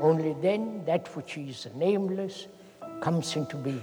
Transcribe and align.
Only 0.00 0.34
then 0.42 0.84
that 0.86 1.14
which 1.16 1.38
is 1.38 1.68
nameless 1.74 2.48
comes 3.00 3.36
into 3.36 3.56
being. 3.56 3.82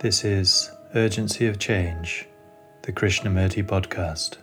This 0.00 0.24
is 0.24 0.70
Urgency 0.94 1.46
of 1.46 1.58
Change, 1.58 2.26
the 2.82 2.92
Krishnamurti 2.92 3.64
podcast. 3.64 4.38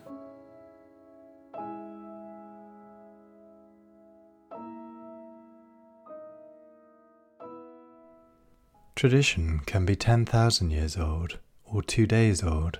Tradition 8.95 9.61
can 9.65 9.85
be 9.85 9.95
10,000 9.95 10.69
years 10.69 10.95
old 10.95 11.39
or 11.65 11.81
two 11.81 12.05
days 12.05 12.43
old, 12.43 12.79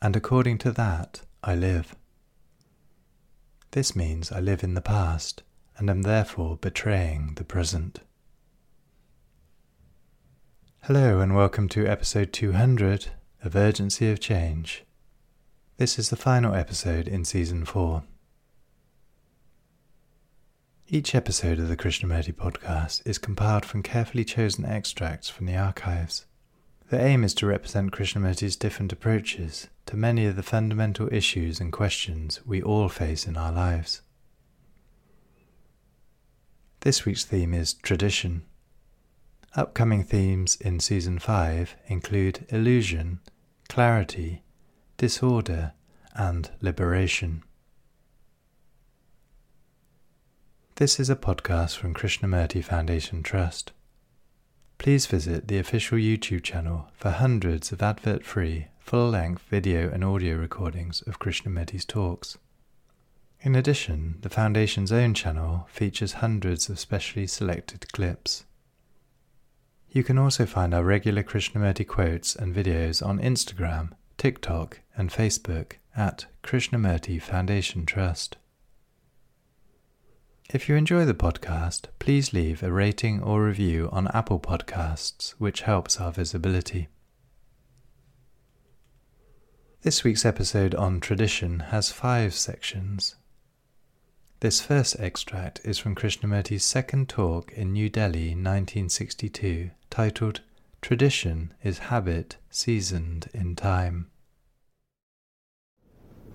and 0.00 0.16
according 0.16 0.56
to 0.58 0.72
that, 0.72 1.22
I 1.44 1.54
live. 1.54 1.94
This 3.72 3.94
means 3.94 4.32
I 4.32 4.40
live 4.40 4.62
in 4.62 4.74
the 4.74 4.80
past 4.80 5.42
and 5.76 5.90
am 5.90 6.02
therefore 6.02 6.56
betraying 6.56 7.32
the 7.34 7.44
present. 7.44 8.00
Hello, 10.84 11.20
and 11.20 11.34
welcome 11.34 11.68
to 11.70 11.86
episode 11.86 12.32
200 12.32 13.08
of 13.42 13.56
Urgency 13.56 14.10
of 14.10 14.20
Change. 14.20 14.84
This 15.76 15.98
is 15.98 16.08
the 16.08 16.16
final 16.16 16.54
episode 16.54 17.06
in 17.06 17.24
season 17.24 17.64
4. 17.66 18.04
Each 20.88 21.14
episode 21.14 21.58
of 21.58 21.68
the 21.68 21.76
Krishnamurti 21.76 22.32
podcast 22.32 23.02
is 23.04 23.18
compiled 23.18 23.66
from 23.66 23.82
carefully 23.82 24.24
chosen 24.24 24.64
extracts 24.64 25.28
from 25.28 25.46
the 25.46 25.56
archives. 25.56 26.24
The 26.88 27.00
aim 27.02 27.24
is 27.24 27.34
to 27.34 27.46
represent 27.46 27.90
Krishnamurti's 27.90 28.54
different 28.54 28.92
approaches 28.92 29.66
to 29.86 29.96
many 29.96 30.24
of 30.24 30.36
the 30.36 30.42
fundamental 30.44 31.12
issues 31.12 31.58
and 31.58 31.72
questions 31.72 32.40
we 32.46 32.62
all 32.62 32.88
face 32.88 33.26
in 33.26 33.36
our 33.36 33.50
lives. 33.50 34.02
This 36.80 37.04
week's 37.04 37.24
theme 37.24 37.52
is 37.52 37.74
tradition. 37.74 38.44
Upcoming 39.56 40.04
themes 40.04 40.56
in 40.60 40.78
Season 40.78 41.18
5 41.18 41.74
include 41.88 42.46
illusion, 42.50 43.18
clarity, 43.68 44.42
disorder, 44.96 45.72
and 46.14 46.52
liberation. 46.60 47.42
This 50.76 51.00
is 51.00 51.10
a 51.10 51.16
podcast 51.16 51.78
from 51.78 51.94
Krishnamurti 51.94 52.62
Foundation 52.62 53.24
Trust. 53.24 53.72
Please 54.78 55.06
visit 55.06 55.48
the 55.48 55.58
official 55.58 55.98
YouTube 55.98 56.42
channel 56.42 56.88
for 56.94 57.10
hundreds 57.10 57.72
of 57.72 57.82
advert 57.82 58.24
free, 58.24 58.68
full 58.78 59.10
length 59.10 59.42
video 59.48 59.90
and 59.90 60.04
audio 60.04 60.36
recordings 60.36 61.02
of 61.02 61.18
Krishnamurti's 61.18 61.84
talks. 61.84 62.38
In 63.40 63.54
addition, 63.54 64.16
the 64.20 64.28
Foundation's 64.28 64.92
own 64.92 65.14
channel 65.14 65.66
features 65.70 66.14
hundreds 66.14 66.68
of 66.68 66.78
specially 66.78 67.26
selected 67.26 67.92
clips. 67.92 68.44
You 69.90 70.04
can 70.04 70.18
also 70.18 70.46
find 70.46 70.74
our 70.74 70.84
regular 70.84 71.22
Krishnamurti 71.22 71.86
quotes 71.86 72.36
and 72.36 72.54
videos 72.54 73.04
on 73.04 73.18
Instagram, 73.18 73.92
TikTok, 74.18 74.80
and 74.96 75.10
Facebook 75.10 75.74
at 75.96 76.26
Krishnamurti 76.42 77.20
Foundation 77.20 77.86
Trust. 77.86 78.36
If 80.54 80.68
you 80.68 80.76
enjoy 80.76 81.04
the 81.04 81.12
podcast, 81.12 81.86
please 81.98 82.32
leave 82.32 82.62
a 82.62 82.70
rating 82.70 83.20
or 83.20 83.42
review 83.42 83.88
on 83.90 84.06
Apple 84.14 84.38
Podcasts, 84.38 85.30
which 85.38 85.62
helps 85.62 86.00
our 86.00 86.12
visibility. 86.12 86.86
This 89.82 90.04
week's 90.04 90.24
episode 90.24 90.72
on 90.72 91.00
tradition 91.00 91.58
has 91.70 91.90
five 91.90 92.32
sections. 92.32 93.16
This 94.38 94.60
first 94.60 94.94
extract 95.00 95.60
is 95.64 95.78
from 95.78 95.96
Krishnamurti's 95.96 96.64
second 96.64 97.08
talk 97.08 97.50
in 97.52 97.72
New 97.72 97.88
Delhi 97.88 98.28
1962, 98.28 99.72
titled 99.90 100.42
Tradition 100.80 101.54
is 101.64 101.78
Habit 101.90 102.36
Seasoned 102.50 103.28
in 103.34 103.56
Time. 103.56 104.12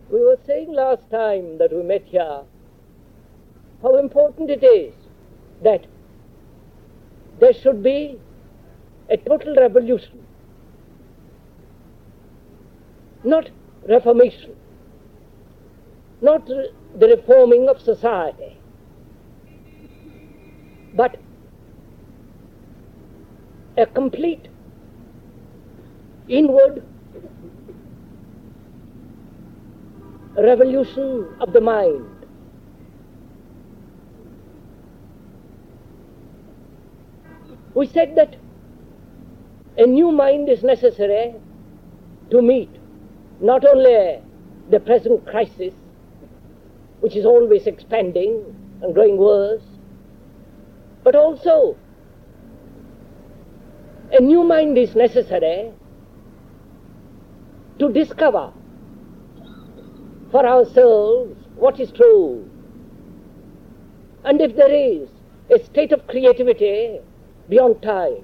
We 0.10 0.20
were 0.20 0.40
saying 0.46 0.74
last 0.74 1.10
time 1.10 1.60
that 1.60 1.72
we 1.72 1.82
met 1.82 2.04
here 2.04 2.42
how 3.82 3.98
important 3.98 4.50
it 4.50 4.64
is 4.64 4.94
that 5.64 5.86
there 7.40 7.54
should 7.54 7.82
be 7.82 8.20
a 9.10 9.18
total 9.18 9.56
revolution, 9.56 10.26
not 13.24 13.50
reformation, 13.88 14.56
not 16.22 16.46
the 16.46 17.08
reforming 17.08 17.68
of 17.68 17.82
society, 17.82 18.58
but 20.94 21.18
a 23.78 23.86
complete 23.86 24.48
inward 26.28 26.84
revolution 30.38 31.28
of 31.40 31.52
the 31.54 31.62
mind 31.62 32.21
We 37.74 37.88
said 37.88 38.16
that 38.16 38.36
a 39.78 39.86
new 39.86 40.12
mind 40.12 40.50
is 40.50 40.64
necessary 40.64 41.36
to 42.30 42.42
meet 42.42 42.70
not 43.40 43.66
only 43.66 44.22
the 44.70 44.80
present 44.80 45.26
crisis, 45.26 45.74
which 47.00 47.16
is 47.16 47.26
always 47.26 47.68
expanding 47.68 48.44
and 48.82 48.94
growing 48.94 49.18
worse, 49.18 49.64
but 51.04 51.16
also 51.16 51.78
a 54.12 54.22
new 54.22 54.44
mind 54.44 54.78
is 54.78 54.96
necessary 54.96 55.72
to 57.80 57.92
discover 57.92 58.52
for 60.32 60.46
ourselves 60.46 61.36
what 61.56 61.80
is 61.80 61.92
true. 61.92 62.50
And 64.24 64.42
if 64.42 64.56
there 64.56 64.74
is 64.74 65.10
a 65.50 65.64
state 65.64 65.92
of 65.92 66.06
creativity 66.08 67.00
beyond 67.52 67.82
time. 67.82 68.24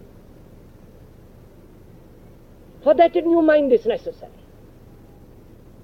For 2.83 2.93
that, 2.95 3.15
a 3.15 3.21
new 3.21 3.41
mind 3.41 3.73
is 3.73 3.85
necessary. 3.85 4.31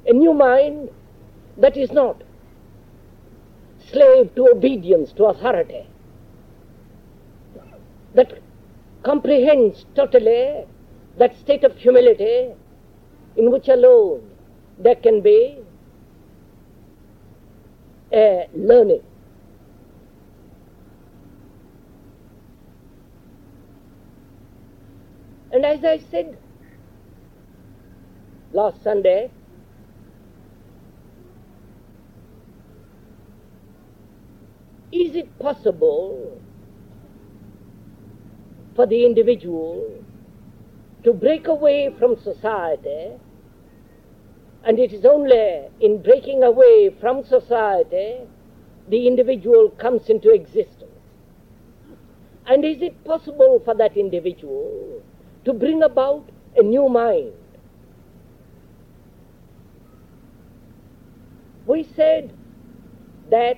A 0.08 0.14
new 0.14 0.34
mind 0.34 0.90
that 1.58 1.76
is 1.78 1.92
not 1.92 2.24
slave 3.92 4.34
to 4.36 4.48
obedience 4.50 5.12
to 5.18 5.26
authority, 5.26 5.86
that 8.16 8.40
comprehends 9.04 9.86
totally 9.96 10.66
that 11.18 11.38
state 11.38 11.64
of 11.64 11.76
humility 11.78 12.52
in 13.36 13.52
which 13.52 13.68
alone 13.68 14.30
there 14.80 14.96
can 14.96 15.22
be 15.22 15.58
a 18.14 18.48
learning 18.56 19.02
And 25.54 25.64
as 25.68 25.86
I 25.86 26.00
said 26.10 26.36
last 28.54 28.82
Sunday, 28.84 29.30
is 34.92 35.16
it 35.16 35.38
possible 35.38 36.42
for 38.76 38.88
the 38.88 39.06
individual 39.06 40.04
to 41.04 41.14
break 41.14 41.48
away 41.48 41.94
from 42.00 42.20
society? 42.20 43.12
And 44.64 44.80
it 44.80 44.92
is 44.92 45.06
only 45.06 45.68
in 45.80 46.02
breaking 46.02 46.42
away 46.42 46.90
from 47.00 47.24
society 47.24 48.22
the 48.90 49.06
individual 49.06 49.70
comes 49.70 50.10
into 50.10 50.32
existence. 50.32 50.90
And 52.48 52.66
is 52.66 52.82
it 52.82 53.04
possible 53.04 53.62
for 53.64 53.76
that 53.76 53.96
individual 53.96 55.04
to 55.46 55.54
bring 55.54 55.84
about 55.84 56.30
a 56.58 56.64
new 56.64 56.90
mind. 56.90 57.34
We 61.66 61.88
said 61.96 62.34
that 63.30 63.58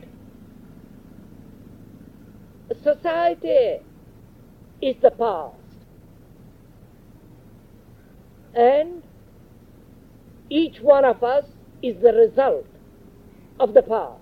Society 2.86 3.80
is 4.82 4.96
the 5.02 5.12
past. 5.12 5.56
And 8.54 9.04
each 10.50 10.80
one 10.82 11.04
of 11.04 11.24
us 11.24 11.46
is 11.82 12.02
the 12.02 12.14
result 12.14 12.68
of 13.60 13.74
the 13.74 13.82
past. 13.82 14.22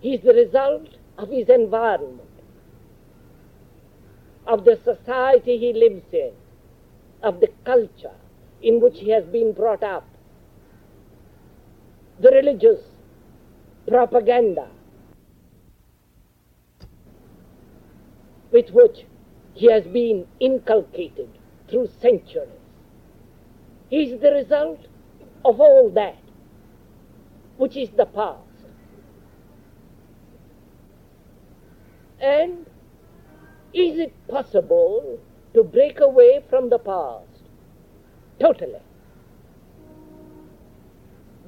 He 0.00 0.14
is 0.14 0.22
the 0.22 0.32
result 0.32 0.88
of 1.18 1.28
his 1.28 1.48
environment, 1.48 2.33
of 4.46 4.64
the 4.64 4.78
society 4.84 5.58
he 5.58 5.72
lives 5.72 6.04
in, 6.12 6.32
of 7.22 7.40
the 7.40 7.48
culture 7.64 8.16
in 8.62 8.80
which 8.80 8.98
he 9.00 9.10
has 9.10 9.24
been 9.24 9.52
brought 9.52 9.82
up, 9.82 10.06
the 12.20 12.30
religious 12.30 12.80
propaganda 13.86 14.68
with 18.54 18.70
which 18.70 19.04
he 19.54 19.70
has 19.70 19.84
been 19.84 20.26
inculcated 20.38 21.28
through 21.68 21.88
centuries. 22.00 22.48
He 23.90 24.04
is 24.04 24.20
the 24.20 24.30
result 24.30 24.86
of 25.44 25.60
all 25.60 25.90
that, 25.90 26.18
which 27.56 27.76
is 27.76 27.90
the 27.90 28.06
past. 28.06 28.40
And 32.20 32.66
is 33.74 33.98
it 33.98 34.12
possible 34.28 35.18
to 35.52 35.64
break 35.64 36.00
away 36.00 36.44
from 36.48 36.70
the 36.70 36.78
past? 36.78 37.26
Totally. 38.40 38.80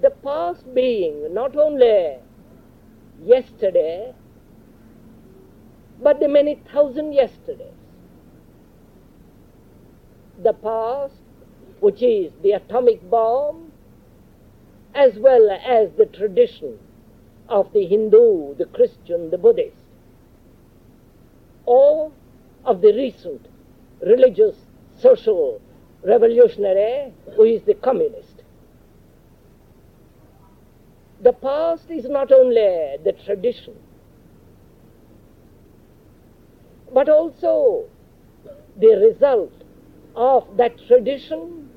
The 0.02 0.10
past 0.10 0.74
being 0.74 1.32
not 1.32 1.56
only 1.56 2.18
yesterday, 3.22 4.12
but 6.02 6.20
the 6.20 6.28
many 6.28 6.60
thousand 6.72 7.12
yesterdays. 7.12 7.72
The 10.42 10.52
past, 10.52 11.14
which 11.80 12.02
is 12.02 12.32
the 12.42 12.52
atomic 12.52 13.08
bomb, 13.08 13.72
as 14.94 15.18
well 15.18 15.50
as 15.50 15.90
the 15.96 16.06
tradition 16.06 16.78
of 17.48 17.72
the 17.72 17.86
Hindu, 17.86 18.56
the 18.56 18.66
Christian, 18.66 19.30
the 19.30 19.38
Buddhist, 19.38 19.76
or 21.66 22.12
of 22.64 22.80
the 22.80 22.92
recent 22.92 23.46
religious, 24.00 24.56
social 24.98 25.60
revolutionary 26.02 27.12
who 27.34 27.44
is 27.44 27.62
the 27.62 27.74
communist. 27.74 28.42
The 31.22 31.32
past 31.32 31.90
is 31.90 32.08
not 32.08 32.30
only 32.30 32.96
the 33.04 33.12
tradition, 33.24 33.74
but 36.92 37.08
also 37.08 37.84
the 38.76 38.96
result 38.96 39.52
of 40.14 40.56
that 40.56 40.78
tradition 40.86 41.68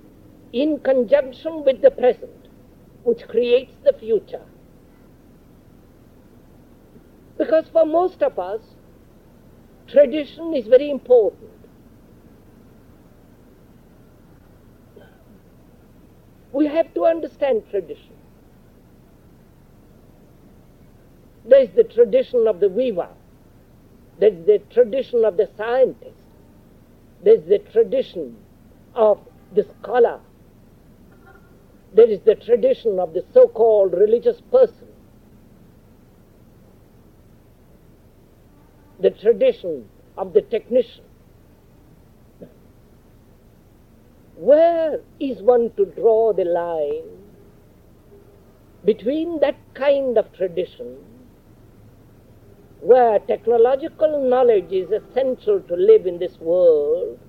in 0.53 0.79
conjunction 0.79 1.63
with 1.63 1.81
the 1.81 1.91
present, 1.91 2.47
which 3.03 3.27
creates 3.27 3.73
the 3.83 3.93
future. 3.93 4.45
Because 7.37 7.65
for 7.71 7.85
most 7.85 8.21
of 8.21 8.37
us, 8.37 8.61
tradition 9.91 10.53
is 10.53 10.67
very 10.67 10.89
important. 10.89 11.49
We 16.51 16.67
have 16.67 16.93
to 16.95 17.05
understand 17.05 17.63
tradition. 17.69 18.13
There's 21.45 21.69
the 21.69 21.83
tradition 21.83 22.47
of 22.47 22.59
the 22.59 22.69
weaver, 22.69 23.09
there's 24.19 24.45
the 24.45 24.59
tradition 24.71 25.25
of 25.25 25.37
the 25.37 25.49
scientist, 25.57 26.21
there's 27.23 27.43
the 27.47 27.59
tradition 27.59 28.37
of 28.93 29.19
the 29.55 29.63
scholar, 29.63 30.19
there 31.95 32.07
is 32.07 32.19
the 32.21 32.35
tradition 32.35 32.99
of 32.99 33.13
the 33.13 33.23
so 33.33 33.47
called 33.47 33.93
religious 33.93 34.41
person, 34.51 34.88
the 38.99 39.09
tradition 39.11 39.89
of 40.17 40.33
the 40.33 40.41
technician. 40.41 41.03
Where 44.35 45.01
is 45.19 45.41
one 45.41 45.71
to 45.77 45.85
draw 45.85 46.33
the 46.33 46.45
line 46.45 47.19
between 48.85 49.39
that 49.41 49.57
kind 49.73 50.17
of 50.17 50.31
tradition 50.33 50.97
where 52.81 53.19
technological 53.19 54.29
knowledge 54.29 54.71
is 54.71 54.89
essential 54.91 55.59
to 55.59 55.75
live 55.75 56.05
in 56.05 56.17
this 56.17 56.39
world 56.39 57.19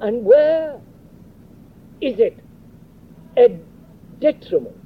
and 0.00 0.24
where 0.24 0.78
is 2.00 2.18
it 2.18 2.38
a 3.36 3.58
detriment, 4.20 4.76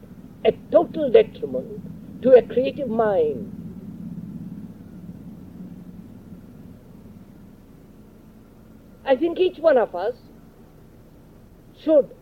a 0.44 0.52
total 0.70 1.10
detriment 1.10 2.22
to 2.22 2.30
a 2.32 2.42
creative 2.42 2.88
mind? 2.88 3.63
I 9.04 9.16
think 9.16 9.38
each 9.38 9.58
one 9.58 9.76
of 9.76 9.94
us 9.94 10.14
should 11.78 12.14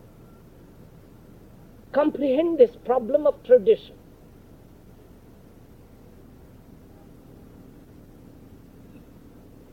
comprehend 1.93 2.57
this 2.57 2.75
problem 2.83 3.25
of 3.25 3.41
tradition. 3.43 3.95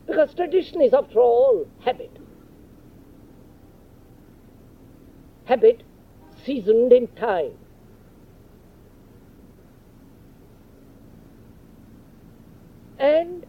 Because 0.07 0.33
tradition 0.33 0.81
is, 0.81 0.93
after 0.93 1.19
all, 1.19 1.67
habit. 1.83 2.11
Habit 5.45 5.83
seasoned 6.43 6.93
in 6.93 7.07
time. 7.07 7.57
And 12.99 13.45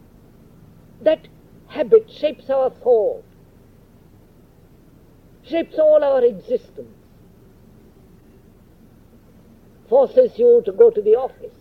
that 1.01 1.29
habit 1.69 2.11
shapes 2.11 2.49
our 2.49 2.71
thought, 2.71 3.25
shapes 5.49 5.79
all 5.79 6.03
our 6.03 6.25
existence, 6.25 6.95
forces 9.89 10.39
you 10.39 10.63
to 10.65 10.73
go 10.73 10.91
to 10.91 11.03
the 11.03 11.17
office, 11.17 11.55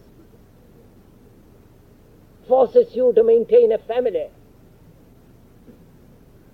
forces 2.48 2.96
you 2.96 3.12
to 3.14 3.24
maintain 3.24 3.72
a 3.72 3.78
family, 3.80 4.28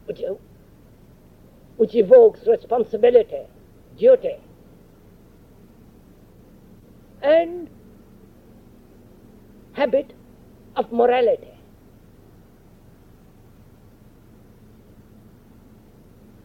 which, 0.06 0.22
uh, 0.24 0.34
which 1.76 1.96
evokes 1.96 2.48
responsibility, 2.48 3.44
duty, 3.98 4.36
and 7.22 7.70
habit 9.74 10.14
of 10.76 10.92
morality. 10.92 11.57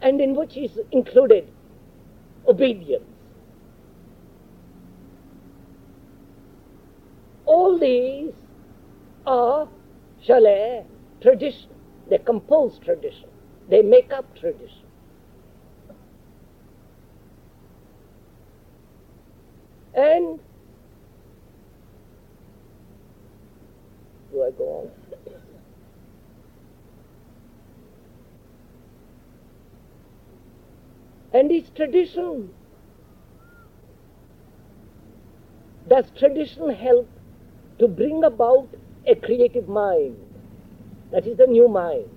And 0.02 0.20
in 0.20 0.34
which 0.34 0.56
is 0.56 0.78
included 0.90 1.48
obedience. 2.46 3.04
All 7.46 7.78
these 7.78 8.32
are, 9.26 9.68
shall 10.22 10.44
tradition. 11.20 11.70
They 12.10 12.18
compose 12.18 12.78
tradition. 12.78 13.28
They 13.68 13.82
make 13.82 14.12
up 14.12 14.36
tradition. 14.36 14.82
And 19.94 20.40
do 24.32 24.42
I 24.42 24.50
go 24.50 24.64
on? 24.64 25.01
And 31.32 31.50
is 31.50 31.70
tradition. 31.74 32.50
Does 35.88 36.04
tradition 36.16 36.70
help 36.70 37.08
to 37.78 37.88
bring 37.88 38.22
about 38.24 38.68
a 39.06 39.14
creative 39.14 39.68
mind? 39.68 40.16
That 41.10 41.26
is 41.26 41.36
the 41.36 41.46
new 41.46 41.68
mind. 41.68 42.08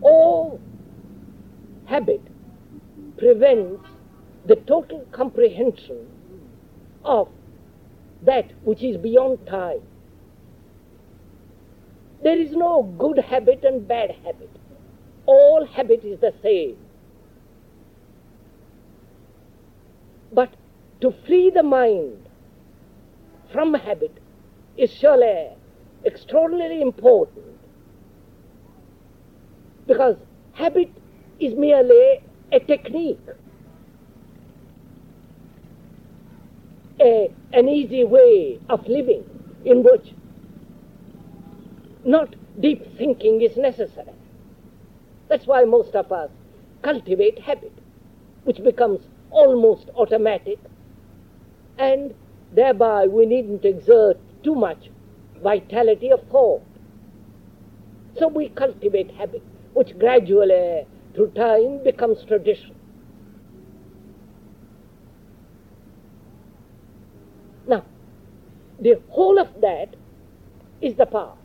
Or 0.00 0.58
habit 1.86 2.22
prevents 3.18 3.84
the 4.46 4.56
total 4.56 5.06
comprehension 5.12 6.06
of 7.04 7.28
that 8.22 8.50
which 8.64 8.82
is 8.82 8.96
beyond 8.96 9.46
time. 9.46 9.82
There 12.22 12.38
is 12.38 12.52
no 12.52 12.82
good 12.82 13.18
habit 13.18 13.64
and 13.64 13.86
bad 13.86 14.12
habit. 14.24 14.50
All 15.26 15.64
habit 15.64 16.04
is 16.04 16.20
the 16.20 16.32
same. 16.42 16.76
But 20.32 20.50
to 21.00 21.12
free 21.26 21.50
the 21.50 21.62
mind 21.62 22.26
from 23.52 23.74
habit 23.74 24.16
is 24.76 24.90
surely 24.90 25.48
extraordinarily 26.04 26.80
important 26.80 27.44
because 29.86 30.16
habit 30.54 30.90
is 31.38 31.54
merely 31.54 32.20
a 32.50 32.60
technique, 32.60 33.20
a, 37.00 37.30
an 37.52 37.68
easy 37.68 38.04
way 38.04 38.58
of 38.68 38.86
living 38.86 39.24
in 39.64 39.82
which 39.82 40.14
not 42.04 42.34
deep 42.60 42.96
thinking 42.96 43.40
is 43.42 43.56
necessary. 43.56 44.08
That's 45.32 45.46
why 45.46 45.64
most 45.64 45.94
of 45.96 46.12
us 46.12 46.28
cultivate 46.82 47.38
habit, 47.38 47.72
which 48.44 48.62
becomes 48.62 49.00
almost 49.30 49.88
automatic, 49.96 50.58
and 51.78 52.12
thereby 52.52 53.06
we 53.06 53.24
needn't 53.24 53.64
exert 53.64 54.18
too 54.42 54.54
much 54.54 54.90
vitality 55.42 56.10
of 56.12 56.22
thought. 56.28 56.60
So 58.18 58.28
we 58.28 58.50
cultivate 58.50 59.10
habit, 59.12 59.42
which 59.72 59.98
gradually, 59.98 60.86
through 61.14 61.30
time, 61.30 61.82
becomes 61.82 62.22
tradition. 62.26 62.74
Now, 67.66 67.86
the 68.78 69.00
whole 69.08 69.38
of 69.38 69.48
that 69.62 69.96
is 70.82 70.94
the 70.96 71.06
past. 71.06 71.41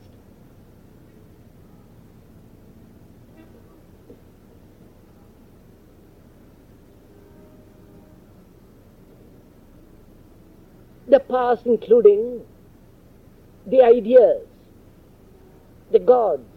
The 11.07 11.19
past 11.19 11.65
including 11.65 12.45
the 13.65 13.81
ideas, 13.81 14.45
the 15.91 15.99
gods, 15.99 16.47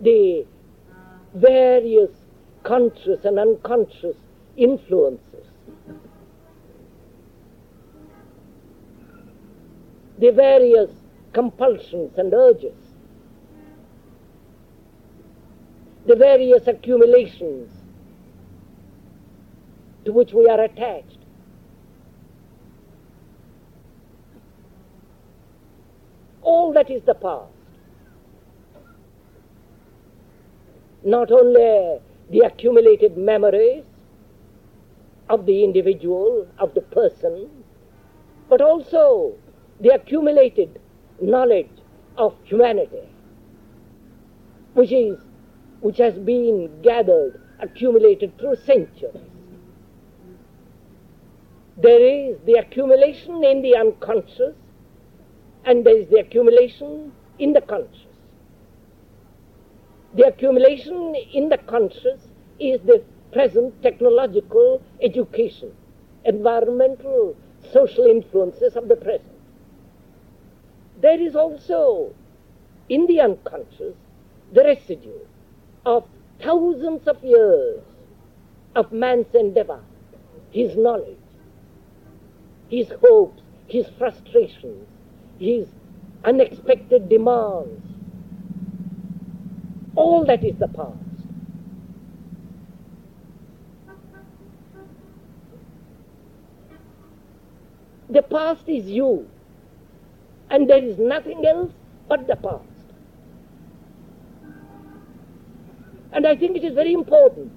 the 0.00 0.46
various 1.34 2.10
conscious 2.62 3.24
and 3.24 3.38
unconscious 3.38 4.16
influences, 4.56 5.46
the 10.18 10.30
various 10.32 10.90
compulsions 11.32 12.18
and 12.18 12.34
urges, 12.34 12.74
the 16.06 16.16
various 16.16 16.66
accumulations 16.66 17.70
to 20.04 20.12
which 20.12 20.32
we 20.32 20.48
are 20.48 20.62
attached. 20.62 21.17
All 26.48 26.72
that 26.72 26.90
is 26.90 27.02
the 27.02 27.14
past. 27.14 27.52
Not 31.04 31.30
only 31.30 31.98
the 32.30 32.40
accumulated 32.46 33.18
memories 33.18 33.84
of 35.28 35.44
the 35.44 35.62
individual, 35.62 36.46
of 36.58 36.72
the 36.72 36.80
person, 36.80 37.50
but 38.48 38.62
also 38.62 39.34
the 39.80 39.90
accumulated 39.90 40.80
knowledge 41.20 41.74
of 42.16 42.34
humanity, 42.44 43.06
which 44.72 44.90
is 44.90 45.18
which 45.80 45.98
has 45.98 46.14
been 46.14 46.80
gathered, 46.80 47.38
accumulated 47.60 48.38
through 48.38 48.56
centuries. 48.64 49.28
There 51.76 52.00
is 52.00 52.38
the 52.46 52.54
accumulation 52.54 53.44
in 53.44 53.60
the 53.60 53.76
unconscious 53.76 54.56
and 55.64 55.84
there 55.84 55.96
is 55.96 56.08
the 56.08 56.18
accumulation 56.18 57.12
in 57.38 57.52
the 57.52 57.60
conscious. 57.60 58.06
The 60.14 60.26
accumulation 60.26 61.14
in 61.32 61.48
the 61.48 61.58
conscious 61.58 62.28
is 62.58 62.80
the 62.80 63.02
present 63.32 63.82
technological 63.82 64.82
education, 65.02 65.72
environmental, 66.24 67.36
social 67.72 68.06
influences 68.06 68.76
of 68.76 68.88
the 68.88 68.96
present. 68.96 69.32
There 71.00 71.20
is 71.20 71.36
also 71.36 72.14
in 72.88 73.06
the 73.06 73.20
unconscious 73.20 73.94
the 74.52 74.64
residue 74.64 75.20
of 75.84 76.08
thousands 76.40 77.06
of 77.06 77.22
years 77.22 77.82
of 78.74 78.92
man's 78.92 79.34
endeavor, 79.34 79.80
his 80.50 80.76
knowledge, 80.76 81.18
his 82.68 82.90
hopes, 83.02 83.42
his 83.66 83.86
frustrations, 83.98 84.86
his 85.38 85.68
unexpected 86.24 87.08
demands. 87.08 87.82
All 89.94 90.24
that 90.24 90.44
is 90.44 90.56
the 90.58 90.68
past. 90.68 90.94
The 98.10 98.22
past 98.22 98.68
is 98.68 98.86
you, 98.86 99.28
and 100.50 100.68
there 100.68 100.82
is 100.82 100.98
nothing 100.98 101.46
else 101.46 101.72
but 102.08 102.26
the 102.26 102.36
past. 102.36 102.64
And 106.12 106.26
I 106.26 106.34
think 106.34 106.56
it 106.56 106.64
is 106.64 106.74
very 106.74 106.94
important 106.94 107.52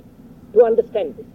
to 0.54 0.66
understand 0.66 1.16
this. 1.16 1.26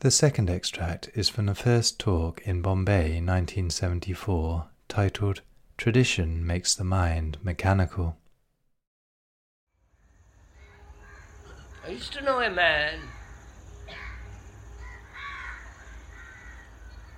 The 0.00 0.10
second 0.10 0.50
extract 0.50 1.08
is 1.14 1.30
from 1.30 1.46
the 1.46 1.54
first 1.54 1.98
talk 1.98 2.42
in 2.46 2.60
Bombay 2.60 3.14
1974 3.14 4.66
titled 4.88 5.40
Tradition 5.78 6.46
Makes 6.46 6.74
the 6.74 6.84
Mind 6.84 7.38
Mechanical. 7.42 8.18
I 11.82 11.92
used 11.92 12.12
to 12.12 12.20
know 12.20 12.40
a 12.40 12.50
man. 12.50 12.98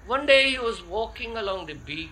One 0.06 0.24
day 0.24 0.50
he 0.50 0.58
was 0.60 0.80
walking 0.80 1.36
along 1.36 1.66
the 1.66 1.74
beach 1.74 2.08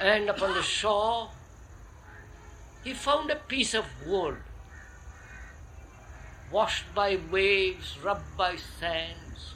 and 0.00 0.30
upon 0.30 0.54
the 0.54 0.62
shore 0.62 1.28
he 2.82 2.94
found 2.94 3.30
a 3.30 3.36
piece 3.36 3.74
of 3.74 3.84
wood 4.06 4.38
washed 6.50 6.92
by 6.94 7.18
waves, 7.30 7.96
rubbed 8.02 8.36
by 8.36 8.56
sands, 8.56 9.54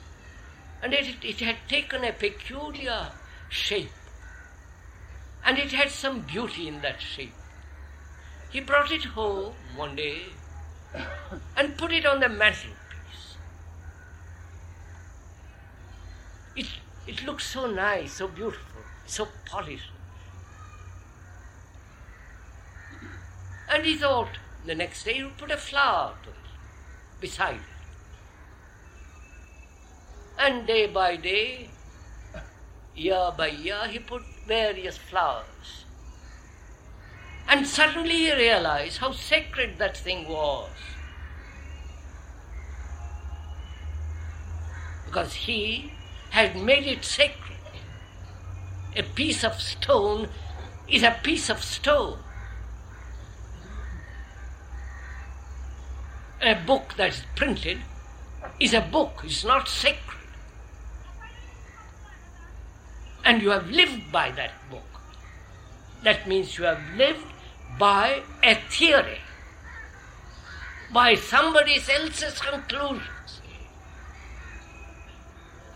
and 0.82 0.92
it, 0.92 1.16
it 1.22 1.40
had 1.40 1.56
taken 1.68 2.04
a 2.04 2.12
peculiar 2.12 3.10
shape, 3.48 3.90
and 5.44 5.58
it 5.58 5.72
had 5.72 5.90
some 5.90 6.20
beauty 6.20 6.68
in 6.68 6.80
that 6.82 7.00
shape. 7.00 7.34
He 8.50 8.60
brought 8.60 8.92
it 8.92 9.04
home 9.04 9.54
one 9.74 9.96
day 9.96 10.22
and 11.56 11.76
put 11.76 11.92
it 11.92 12.06
on 12.06 12.20
the 12.20 12.28
mantelpiece. 12.28 13.36
It, 16.54 16.66
it 17.08 17.24
looked 17.24 17.42
so 17.42 17.66
nice, 17.66 18.12
so 18.12 18.28
beautiful, 18.28 18.82
so 19.06 19.26
polished. 19.46 19.90
And 23.68 23.84
he 23.84 23.96
thought 23.96 24.38
the 24.64 24.76
next 24.76 25.02
day 25.02 25.14
he 25.14 25.24
would 25.24 25.36
put 25.36 25.50
a 25.50 25.56
flower 25.56 26.14
to 26.22 26.30
it 26.30 26.43
beside 27.25 27.54
it. 27.54 27.61
And 30.38 30.66
day 30.66 30.87
by 30.87 31.16
day, 31.16 31.71
year 32.95 33.31
by 33.37 33.49
year, 33.49 33.87
he 33.88 33.99
put 33.99 34.23
various 34.47 34.99
flowers. 34.99 35.69
And 37.49 37.66
suddenly 37.66 38.19
he 38.25 38.35
realized 38.35 38.99
how 38.99 39.12
sacred 39.12 39.78
that 39.78 39.97
thing 39.97 40.28
was. 40.28 40.71
Because 45.07 45.35
he 45.47 45.93
had 46.31 46.57
made 46.57 46.87
it 46.87 47.04
sacred. 47.04 47.59
A 48.97 49.02
piece 49.02 49.45
of 49.45 49.61
stone 49.61 50.28
is 50.88 51.02
a 51.02 51.16
piece 51.23 51.49
of 51.49 51.62
stone. 51.62 52.19
A 56.46 56.54
book 56.54 56.94
that's 56.96 57.22
printed 57.34 57.78
is 58.60 58.74
a 58.74 58.80
book, 58.80 59.22
it's 59.24 59.44
not 59.44 59.68
sacred. 59.68 60.00
And 63.24 63.40
you 63.42 63.50
have 63.50 63.70
lived 63.70 64.12
by 64.12 64.30
that 64.32 64.52
book. 64.70 64.82
That 66.02 66.28
means 66.28 66.58
you 66.58 66.64
have 66.64 66.82
lived 66.96 67.24
by 67.78 68.22
a 68.42 68.54
theory, 68.54 69.20
by 70.92 71.14
somebody 71.14 71.76
else's 71.76 72.38
conclusions. 72.40 73.40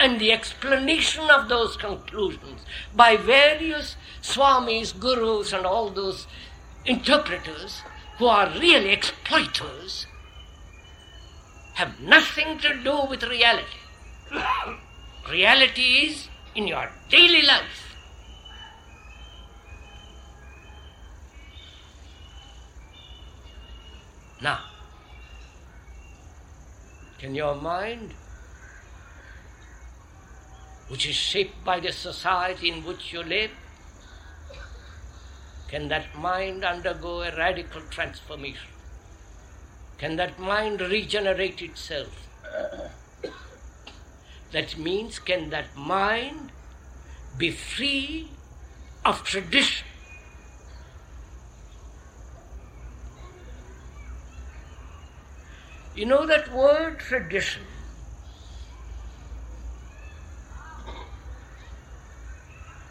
and 0.00 0.20
the 0.20 0.32
explanation 0.32 1.28
of 1.28 1.48
those 1.48 1.76
conclusions 1.76 2.64
by 2.94 3.16
various 3.16 3.96
swamis, 4.22 4.92
gurus, 4.98 5.52
and 5.52 5.66
all 5.66 5.90
those 5.90 6.26
interpreters 6.84 7.82
who 8.18 8.26
are 8.26 8.48
really 8.50 8.90
exploiters 8.90 10.06
have 11.78 12.00
nothing 12.00 12.58
to 12.58 12.70
do 12.82 12.94
with 13.08 13.22
reality. 13.22 13.78
reality 15.30 15.90
is 16.06 16.28
in 16.56 16.66
your 16.66 16.90
daily 17.08 17.42
life. 17.42 17.94
Now, 24.42 24.58
can 27.20 27.36
your 27.36 27.54
mind 27.54 28.12
which 30.88 31.06
is 31.08 31.14
shaped 31.14 31.64
by 31.64 31.78
the 31.78 31.92
society 31.92 32.70
in 32.70 32.84
which 32.84 33.12
you 33.12 33.22
live? 33.22 33.52
Can 35.68 35.86
that 35.94 36.18
mind 36.18 36.64
undergo 36.64 37.22
a 37.22 37.36
radical 37.36 37.82
transformation? 37.82 38.77
Can 39.98 40.16
that 40.16 40.38
mind 40.38 40.80
regenerate 40.80 41.60
itself? 41.60 42.28
That 44.52 44.78
means, 44.78 45.18
can 45.18 45.50
that 45.50 45.76
mind 45.76 46.52
be 47.36 47.50
free 47.50 48.30
of 49.04 49.24
tradition? 49.24 49.86
You 55.94 56.06
know 56.06 56.26
that 56.26 56.54
word 56.54 57.00
tradition 57.00 57.62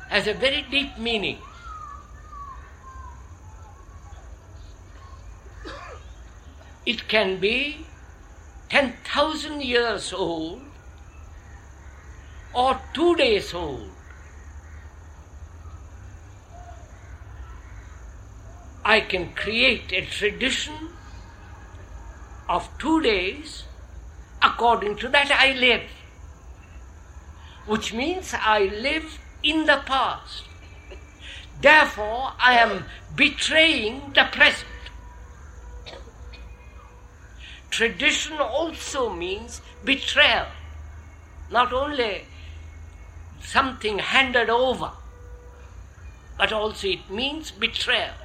has 0.10 0.28
a 0.28 0.34
very 0.34 0.66
deep 0.70 0.98
meaning. 0.98 1.38
It 6.88 7.10
can 7.10 7.38
be 7.42 7.86
10,000 8.70 9.62
years 9.62 10.14
old 10.14 10.62
or 12.54 12.80
two 12.94 13.14
days 13.18 13.54
old. 13.54 13.90
I 18.86 19.02
can 19.02 19.34
create 19.34 19.92
a 19.92 20.06
tradition 20.06 20.76
of 22.48 22.70
two 22.80 23.02
days 23.02 23.66
according 24.42 24.96
to 25.00 25.10
that 25.10 25.30
I 25.30 25.52
live, 25.60 25.84
which 27.66 27.94
means 27.94 28.34
I 28.34 28.72
live 28.88 29.20
in 29.44 29.66
the 29.66 29.82
past. 29.86 30.46
Therefore, 31.60 32.32
I 32.40 32.54
am 32.54 32.86
betraying 33.14 34.14
the 34.16 34.30
present. 34.32 34.77
Tradition 37.78 38.40
also 38.40 39.08
means 39.08 39.62
betrayal, 39.84 40.48
not 41.52 41.72
only 41.72 42.26
something 43.40 44.00
handed 44.00 44.50
over, 44.50 44.94
but 46.40 46.52
also 46.52 46.88
it 46.88 47.08
means 47.08 47.52
betrayal. 47.52 48.16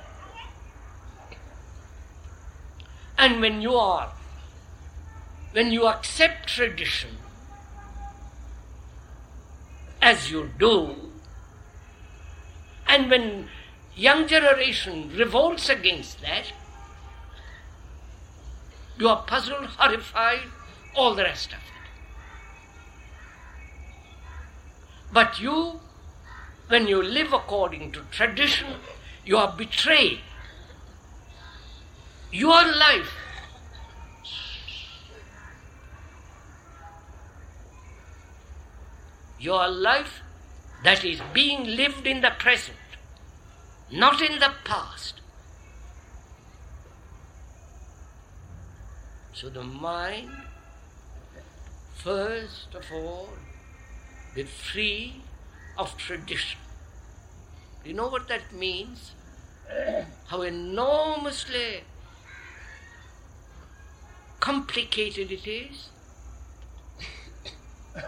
And 3.18 3.42
when 3.42 3.60
you 3.60 3.74
are, 3.74 4.14
when 5.52 5.70
you 5.70 5.86
accept 5.86 6.48
tradition, 6.48 7.18
as 10.00 10.30
you 10.30 10.48
do, 10.58 10.96
and 12.88 13.10
when 13.10 13.50
young 13.94 14.26
generation 14.26 15.14
revolts 15.14 15.68
against 15.68 16.22
that, 16.22 16.54
you 19.02 19.08
are 19.08 19.24
puzzled, 19.24 19.66
horrified, 19.78 20.42
all 20.94 21.16
the 21.16 21.24
rest 21.24 21.48
of 21.48 21.58
it. 21.58 21.64
But 25.12 25.40
you, 25.40 25.80
when 26.68 26.86
you 26.86 27.02
live 27.02 27.32
according 27.32 27.90
to 27.92 28.02
tradition, 28.12 28.74
you 29.24 29.38
are 29.38 29.52
betrayed. 29.56 30.20
Your 32.30 32.64
life 32.64 33.12
your 39.40 39.66
life 39.68 40.20
that 40.84 41.04
is 41.04 41.20
being 41.34 41.64
lived 41.64 42.06
in 42.06 42.20
the 42.20 42.30
present, 42.38 42.76
not 43.90 44.22
in 44.22 44.38
the 44.38 44.52
past. 44.62 45.21
So 49.42 49.48
the 49.48 49.64
mind, 49.64 50.30
first 51.96 52.76
of 52.76 52.84
all, 52.94 53.30
be 54.36 54.44
free 54.44 55.16
of 55.76 55.96
tradition. 55.96 56.60
Do 57.82 57.90
you 57.90 57.96
know 57.96 58.06
what 58.06 58.28
that 58.28 58.52
means? 58.52 59.10
How 60.28 60.42
enormously 60.42 61.82
complicated 64.38 65.32
it 65.32 65.48
is? 65.48 65.88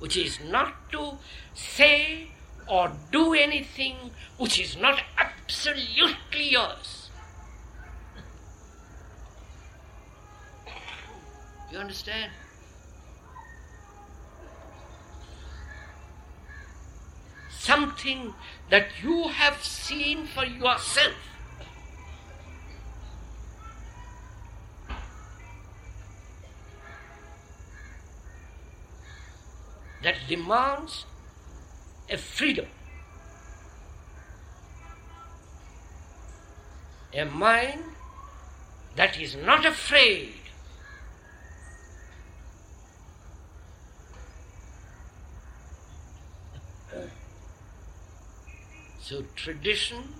Which 0.00 0.18
is 0.18 0.38
not 0.44 0.92
to 0.92 1.12
say 1.54 2.28
or 2.68 2.92
do 3.10 3.32
anything 3.32 4.10
which 4.36 4.60
is 4.60 4.76
not 4.76 5.00
absolutely 5.16 6.50
yours. 6.50 7.03
You 11.74 11.80
understand? 11.80 12.30
Something 17.50 18.32
that 18.70 18.86
you 19.02 19.26
have 19.26 19.60
seen 19.64 20.24
for 20.26 20.44
yourself. 20.44 21.16
That 30.04 30.14
demands 30.28 31.06
a 32.08 32.16
freedom. 32.16 32.66
A 37.12 37.24
mind 37.24 37.82
that 38.94 39.18
is 39.18 39.34
not 39.34 39.66
afraid 39.66 40.43
So 49.04 49.22
tradition 49.36 50.14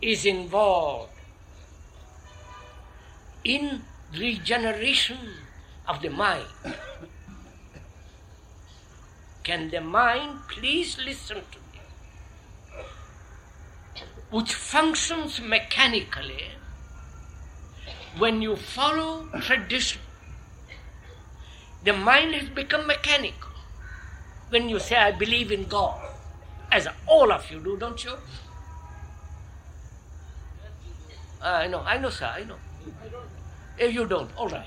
is 0.00 0.26
involved 0.26 1.12
in 3.44 3.82
regeneration 4.12 5.18
of 5.86 6.02
the 6.02 6.08
mind. 6.10 6.48
Can 9.44 9.70
the 9.70 9.80
mind 9.80 10.40
please 10.48 10.98
listen 10.98 11.36
to 11.36 11.58
me? 11.70 12.82
Which 14.32 14.52
functions 14.52 15.40
mechanically 15.40 16.48
when 18.18 18.42
you 18.42 18.56
follow 18.56 19.28
tradition. 19.42 20.02
The 21.84 21.92
mind 21.92 22.34
has 22.34 22.48
become 22.48 22.88
mechanical. 22.88 23.50
When 24.50 24.68
you 24.68 24.80
say, 24.80 24.96
I 24.96 25.12
believe 25.12 25.52
in 25.52 25.66
God, 25.66 26.11
as 26.72 26.88
all 27.06 27.30
of 27.30 27.50
you 27.50 27.60
do, 27.60 27.76
don't 27.76 28.02
you? 28.02 28.14
I 31.42 31.66
know, 31.66 31.80
I 31.80 31.98
know, 31.98 32.08
sir, 32.08 32.26
I 32.26 32.44
know. 32.44 32.56
If 33.78 33.92
you 33.94 34.06
don't, 34.06 34.30
all 34.36 34.48
right. 34.48 34.66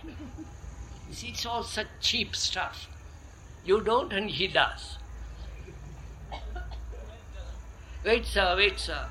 You 1.09 1.13
see, 1.13 1.29
it's 1.29 1.45
all 1.45 1.63
such 1.63 1.87
cheap 1.99 2.35
stuff. 2.35 2.87
You 3.65 3.81
don't, 3.81 4.13
and 4.13 4.29
he 4.29 4.47
does. 4.47 4.97
Wait, 8.05 8.25
sir, 8.25 8.55
wait, 8.55 8.77
sir. 8.79 9.07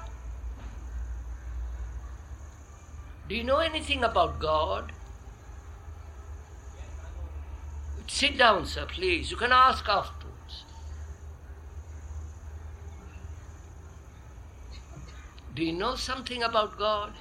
Do 3.28 3.34
you 3.34 3.42
know 3.42 3.58
anything 3.58 4.04
about 4.04 4.38
God? 4.38 4.92
Sit 8.06 8.38
down, 8.38 8.66
sir, 8.66 8.86
please. 8.86 9.30
You 9.32 9.36
can 9.36 9.50
ask 9.50 9.88
after. 9.88 10.13
Do 15.54 15.64
you 15.64 15.72
know 15.72 15.94
something 15.94 16.42
about 16.42 16.78
God? 16.78 17.12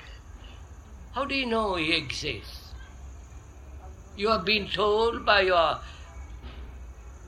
How 1.14 1.26
do 1.26 1.36
you 1.36 1.46
know 1.46 1.76
He 1.76 1.94
exists? 1.94 2.74
You 4.18 4.30
have 4.30 4.46
been 4.46 4.68
told 4.68 5.26
by 5.26 5.42
your 5.42 5.80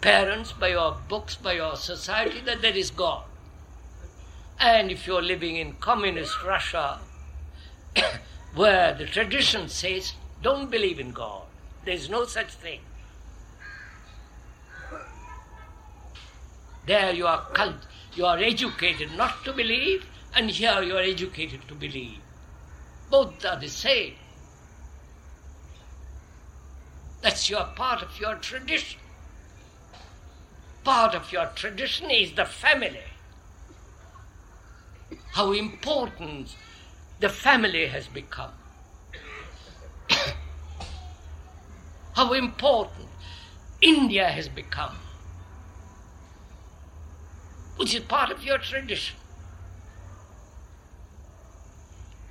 parents, 0.02 0.52
by 0.52 0.70
your 0.70 0.98
books, 1.08 1.36
by 1.36 1.54
your 1.54 1.76
society 1.76 2.42
that 2.42 2.62
there 2.62 2.76
is 2.76 2.90
God. 2.90 3.24
And 4.60 4.90
if 4.90 5.06
you're 5.06 5.22
living 5.22 5.58
in 5.58 5.74
communist 5.74 6.44
Russia, 6.44 7.00
where 8.56 8.94
the 8.94 9.06
tradition 9.06 9.70
says, 9.70 10.14
don't 10.42 10.72
believe 10.72 11.00
in 11.00 11.12
God, 11.12 11.44
there's 11.86 12.10
no 12.10 12.26
such 12.26 12.54
thing. 12.54 12.80
There 16.86 17.14
you 17.14 17.28
are 17.28 17.42
cult- 17.54 17.88
you 18.16 18.26
are 18.26 18.38
educated 18.38 19.12
not 19.18 19.44
to 19.46 19.54
believe, 19.54 20.06
and 20.36 20.50
here 20.50 20.82
you 20.82 20.98
are 20.98 21.02
educated 21.02 21.68
to 21.68 21.76
believe. 21.76 22.20
Both 23.10 23.46
are 23.46 23.60
the 23.60 23.70
same. 23.70 24.16
That's 27.22 27.50
your 27.50 27.66
part 27.76 28.02
of 28.02 28.20
your 28.20 28.36
tradition. 28.36 29.00
Part 30.84 31.16
of 31.16 31.32
your 31.32 31.48
tradition 31.56 32.12
is 32.12 32.34
the 32.34 32.46
family. 32.46 33.00
How 35.32 35.54
important 35.54 36.56
the 37.20 37.30
family 37.30 37.88
has 37.88 38.08
become. 38.08 38.52
How 42.16 42.34
important 42.34 43.08
India 43.82 44.28
has 44.30 44.50
become 44.50 44.96
which 47.78 47.94
is 47.94 48.02
part 48.02 48.32
of 48.32 48.44
your 48.44 48.58
tradition. 48.58 49.18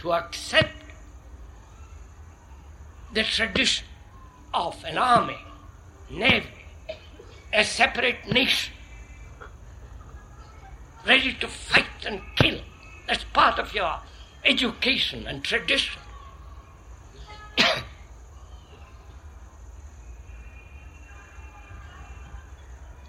To 0.05 0.13
accept 0.13 0.77
the 3.15 3.23
tradition 3.23 3.87
of 4.53 4.85
an 4.85 4.99
army, 4.99 5.39
navy, 6.11 6.47
a 7.51 7.65
separate 7.65 8.31
nation, 8.31 8.75
ready 11.07 11.33
to 11.33 11.49
fight 11.49 12.05
and 12.07 12.21
kill. 12.37 12.61
That's 13.07 13.25
part 13.25 13.59
of 13.59 13.73
your 13.75 14.01
education 14.45 15.27
and 15.27 15.43
tradition. 15.43 16.03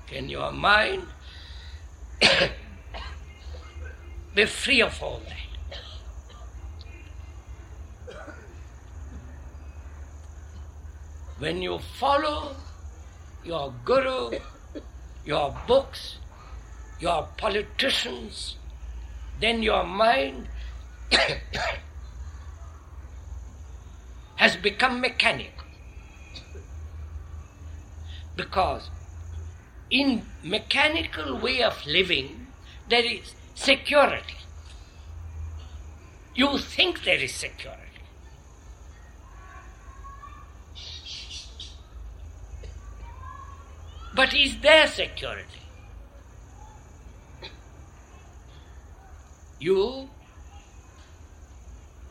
Can 0.08 0.30
your 0.30 0.54
mind 0.54 1.04
be 4.34 4.46
free 4.46 4.82
of 4.82 5.04
all 5.04 5.20
that. 5.28 5.45
When 11.38 11.62
you 11.62 11.80
follow 12.00 12.56
your 13.44 13.74
guru, 13.84 14.40
your 15.26 15.56
books, 15.68 16.18
your 17.00 17.28
politicians, 17.38 18.56
then 19.40 19.62
your 19.62 19.84
mind 19.84 20.48
has 24.36 24.56
become 24.56 25.02
mechanical. 25.02 25.52
Because 28.36 28.90
in 29.90 30.24
mechanical 30.44 31.38
way 31.38 31.62
of 31.62 31.86
living, 31.86 32.48
there 32.90 33.04
is 33.06 33.34
security. 33.56 34.38
You 36.34 36.58
think 36.58 37.04
there 37.04 37.20
is 37.20 37.34
security. 37.34 37.85
But 44.16 44.34
is 44.34 44.60
there 44.62 44.88
security? 44.88 45.62
You 49.60 50.10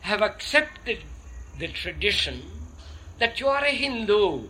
have 0.01 0.21
accepted 0.21 0.99
the 1.57 1.67
tradition 1.67 2.43
that 3.19 3.39
you 3.39 3.47
are 3.47 3.63
a 3.63 3.71
Hindu. 3.71 4.49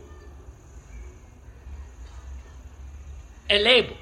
a 3.49 3.59
label. 3.59 3.97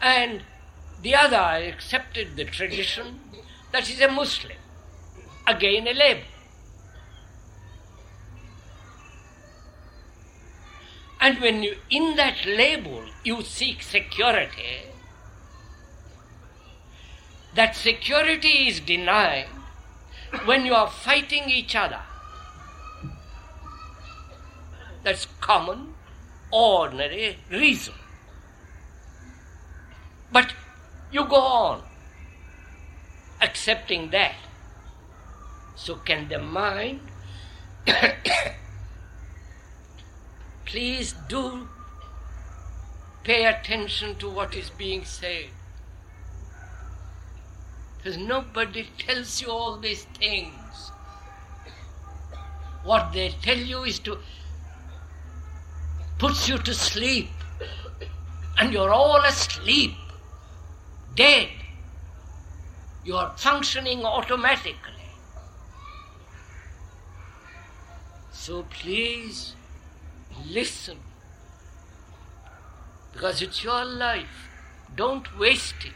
And 0.00 0.42
the 1.02 1.14
other 1.14 1.36
accepted 1.36 2.36
the 2.36 2.44
tradition 2.44 3.20
that 3.72 3.90
is 3.90 4.00
a 4.00 4.08
Muslim, 4.08 4.56
again 5.46 5.86
a 5.86 5.92
label. 5.92 6.22
And 11.20 11.40
when 11.40 11.62
you, 11.62 11.76
in 11.90 12.16
that 12.16 12.46
label, 12.46 13.04
you 13.24 13.42
seek 13.42 13.82
security, 13.82 14.86
that 17.54 17.74
security 17.74 18.68
is 18.68 18.80
denied 18.80 19.48
when 20.44 20.64
you 20.64 20.74
are 20.74 20.88
fighting 20.88 21.50
each 21.50 21.74
other. 21.74 22.00
That's 25.02 25.26
common, 25.40 25.94
ordinary 26.52 27.38
reason. 27.50 27.94
But 30.30 30.52
you 31.10 31.24
go 31.24 31.40
on 31.40 31.82
accepting 33.40 34.10
that. 34.10 34.34
So, 35.76 35.94
can 35.96 36.28
the 36.28 36.38
mind 36.38 37.00
please 40.68 41.14
do 41.28 41.66
pay 43.24 43.46
attention 43.46 44.14
to 44.16 44.28
what 44.28 44.54
is 44.54 44.68
being 44.68 45.02
said? 45.02 45.46
Because 47.96 48.18
nobody 48.18 48.86
tells 48.98 49.40
you 49.40 49.48
all 49.48 49.78
these 49.78 50.04
things. 50.04 50.92
What 52.84 53.12
they 53.14 53.30
tell 53.42 53.56
you 53.56 53.84
is 53.84 53.98
to 54.00 54.18
puts 56.18 56.48
you 56.48 56.58
to 56.58 56.74
sleep, 56.74 57.28
and 58.58 58.72
you're 58.72 58.90
all 58.90 59.22
asleep, 59.22 59.94
dead. 61.14 61.48
You're 63.04 63.32
functioning 63.36 64.04
automatically. 64.04 65.06
So 68.32 68.64
please 68.64 69.54
listen, 70.46 70.98
because 73.12 73.42
it's 73.42 73.64
your 73.64 73.84
life. 73.84 74.48
Don't 74.96 75.38
waste 75.38 75.84
it. 75.84 75.92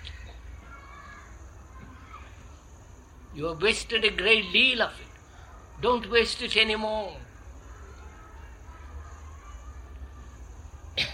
You 3.35 3.47
have 3.47 3.63
wasted 3.63 4.05
a 4.05 4.11
great 4.11 4.53
deal 4.53 4.83
of 4.83 4.91
it. 5.01 5.07
Don't 5.81 6.11
waste 6.11 6.43
it 6.43 6.57
anymore. 6.57 7.17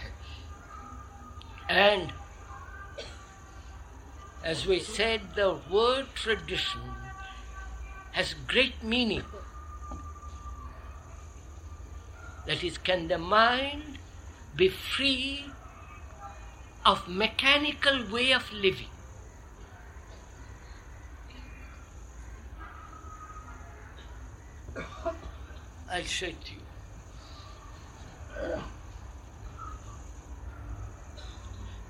And 1.69 2.13
as 4.43 4.67
we 4.67 4.81
said, 4.81 5.21
the 5.37 5.59
word 5.71 6.07
tradition 6.15 6.81
has 8.13 8.35
great 8.47 8.83
meaning. 8.83 9.23
That 12.49 12.65
is, 12.65 12.79
can 12.79 13.09
the 13.09 13.19
mind 13.19 13.99
be 14.57 14.71
free 14.71 15.45
of 16.87 17.07
mechanical 17.07 18.07
way 18.11 18.33
of 18.33 18.51
living? 18.51 18.89
I'll 25.93 26.03
show 26.05 26.29
it 26.29 26.43
to 26.47 26.53
you. 26.55 26.61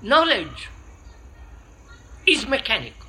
Knowledge 0.01 0.67
is 2.27 2.45
mechanical. 2.45 3.07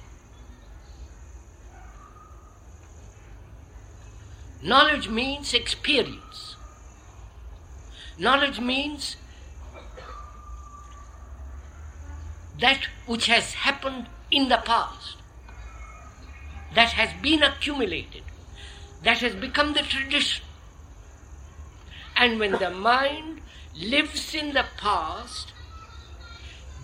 Knowledge 4.63 5.09
means 5.09 5.53
experience. 5.53 6.50
Knowledge 8.21 8.61
means 8.61 9.17
that 12.61 12.87
which 13.07 13.25
has 13.29 13.55
happened 13.55 14.09
in 14.31 14.51
the 14.51 14.59
past, 14.59 15.17
that 16.75 16.91
has 16.91 17.09
been 17.23 17.43
accumulated, 17.43 18.23
that 19.05 19.21
has 19.21 19.35
become 19.35 19.73
the 19.73 19.81
tradition. 19.81 20.45
And 22.15 22.39
when 22.39 22.53
the 22.53 22.69
mind 22.69 23.41
lives 23.75 24.35
in 24.35 24.53
the 24.53 24.67
past, 24.77 25.55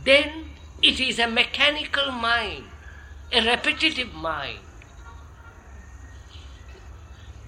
then 0.05 0.53
it 0.83 0.99
is 0.99 1.19
a 1.19 1.27
mechanical 1.27 2.13
mind, 2.13 2.65
a 3.31 3.43
repetitive 3.45 4.15
mind. 4.15 4.61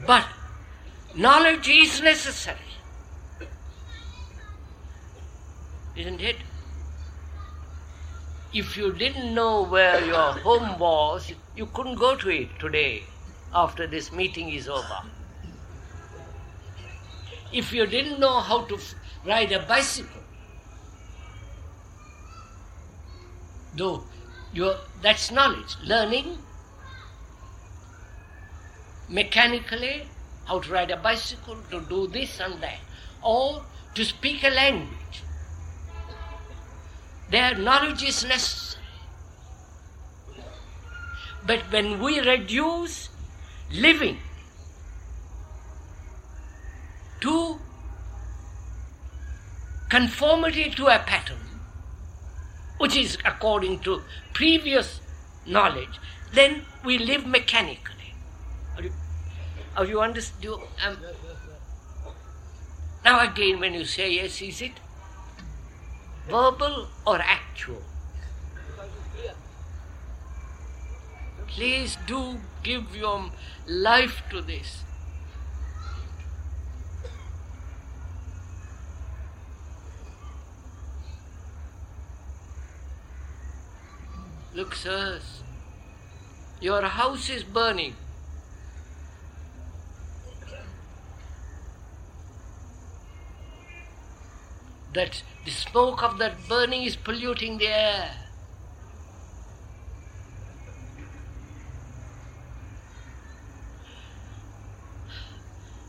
But 0.06 0.26
knowledge 1.14 1.68
is 1.70 2.02
necessary. 2.02 2.67
Isn't 5.98 6.20
it? 6.20 6.36
If 8.54 8.76
you 8.76 8.92
didn't 8.92 9.34
know 9.34 9.64
where 9.64 10.04
your 10.04 10.32
home 10.32 10.78
was, 10.78 11.32
you 11.56 11.66
couldn't 11.66 11.96
go 11.96 12.14
to 12.14 12.30
it 12.30 12.50
today 12.60 13.02
after 13.52 13.86
this 13.86 14.12
meeting 14.12 14.50
is 14.50 14.68
over. 14.68 15.00
If 17.52 17.72
you 17.72 17.84
didn't 17.86 18.20
know 18.20 18.38
how 18.38 18.62
to 18.66 18.78
ride 19.26 19.50
a 19.50 19.58
bicycle, 19.58 20.22
though 23.74 24.04
you 24.52 24.74
that's 25.02 25.32
knowledge, 25.32 25.76
learning 25.84 26.38
mechanically 29.08 30.06
how 30.44 30.60
to 30.60 30.72
ride 30.72 30.92
a 30.92 30.96
bicycle, 30.96 31.56
to 31.70 31.80
do 31.88 32.06
this 32.06 32.38
and 32.38 32.62
that, 32.62 32.78
or 33.22 33.64
to 33.94 34.04
speak 34.04 34.44
a 34.44 34.50
language. 34.50 35.24
Their 37.30 37.54
knowledge 37.56 38.02
is 38.02 38.24
necessary. 38.24 38.84
But 41.46 41.60
when 41.70 41.98
we 42.00 42.20
reduce 42.20 43.08
living 43.70 44.18
to 47.20 47.58
conformity 49.88 50.70
to 50.70 50.86
a 50.86 50.98
pattern, 50.98 51.38
which 52.78 52.96
is 52.96 53.18
according 53.24 53.80
to 53.80 54.02
previous 54.32 55.00
knowledge, 55.46 56.00
then 56.32 56.62
we 56.84 56.98
live 56.98 57.26
mechanically. 57.26 58.14
Are 58.76 58.82
you, 58.82 58.92
are 59.76 59.84
you 59.84 60.00
understand? 60.00 60.60
Um, 60.86 60.98
now 63.04 63.20
again, 63.20 63.58
when 63.60 63.74
you 63.74 63.84
say 63.84 64.12
yes, 64.12 64.40
is 64.42 64.62
it 64.62 64.72
verbal 66.28 66.88
or 67.06 67.18
actual? 67.20 67.82
Please 71.46 71.96
do 72.06 72.38
give 72.62 72.94
your 72.94 73.30
life 73.66 74.22
to 74.30 74.40
this. 74.42 74.82
Look, 84.54 84.74
sirs, 84.74 85.42
your 86.60 86.82
house 86.82 87.30
is 87.30 87.44
burning. 87.44 87.94
That 94.94 95.22
the 95.44 95.50
smoke 95.50 96.02
of 96.02 96.18
that 96.18 96.48
burning 96.48 96.82
is 96.82 96.96
polluting 96.96 97.58
the 97.58 97.68
air. 97.68 98.10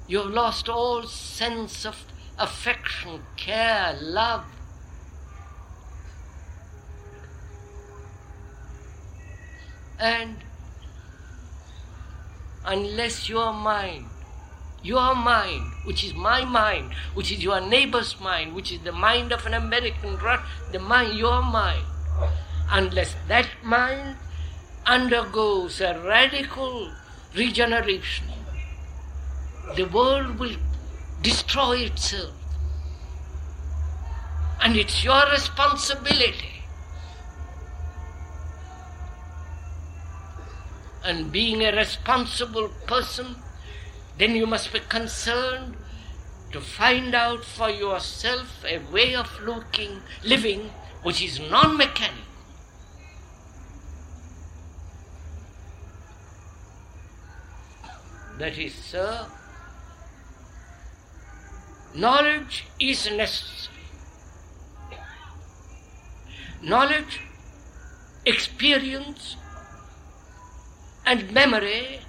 You've 0.07 0.31
lost 0.31 0.67
all 0.67 1.03
sense 1.03 1.85
of 1.85 2.03
affection, 2.39 3.21
care, 3.37 3.95
love. 4.01 4.43
And 9.99 10.37
unless 12.65 13.29
your 13.29 13.53
mind, 13.53 14.07
your 14.83 15.15
mind, 15.15 15.71
which 15.83 16.03
is 16.03 16.13
my 16.13 16.45
mind, 16.45 16.93
which 17.13 17.31
is 17.31 17.43
your 17.43 17.61
neighbor's 17.61 18.19
mind, 18.19 18.55
which 18.55 18.71
is 18.71 18.79
the 18.81 18.91
mind 18.91 19.31
of 19.31 19.45
an 19.45 19.53
American, 19.53 20.17
the 20.71 20.79
mind, 20.79 21.17
your 21.17 21.41
mind, 21.41 21.85
unless 22.71 23.15
that 23.27 23.47
mind 23.63 24.15
undergoes 24.85 25.81
a 25.81 25.99
radical 26.05 26.91
regeneration, 27.35 28.27
the 29.75 29.83
world 29.83 30.39
will 30.39 30.55
destroy 31.21 31.77
itself. 31.77 32.33
And 34.61 34.75
it's 34.75 35.03
your 35.03 35.29
responsibility 35.31 36.63
and 41.03 41.31
being 41.31 41.61
a 41.63 41.71
responsible 41.75 42.69
person, 42.85 43.35
then 44.19 44.35
you 44.35 44.45
must 44.45 44.73
be 44.73 44.79
concerned 44.81 45.75
to 46.51 46.59
find 46.59 47.15
out 47.15 47.43
for 47.43 47.69
yourself 47.69 48.63
a 48.65 48.79
way 48.91 49.15
of 49.15 49.27
looking, 49.41 50.01
living 50.23 50.69
which 51.03 51.21
is 51.23 51.39
non 51.39 51.77
mechanical. 51.77 52.25
That 58.37 58.57
is, 58.57 58.73
sir, 58.73 59.25
knowledge 61.95 62.65
is 62.79 63.09
necessary. 63.11 63.75
Knowledge, 66.61 67.21
experience, 68.25 69.37
and 71.05 71.31
memory 71.31 72.01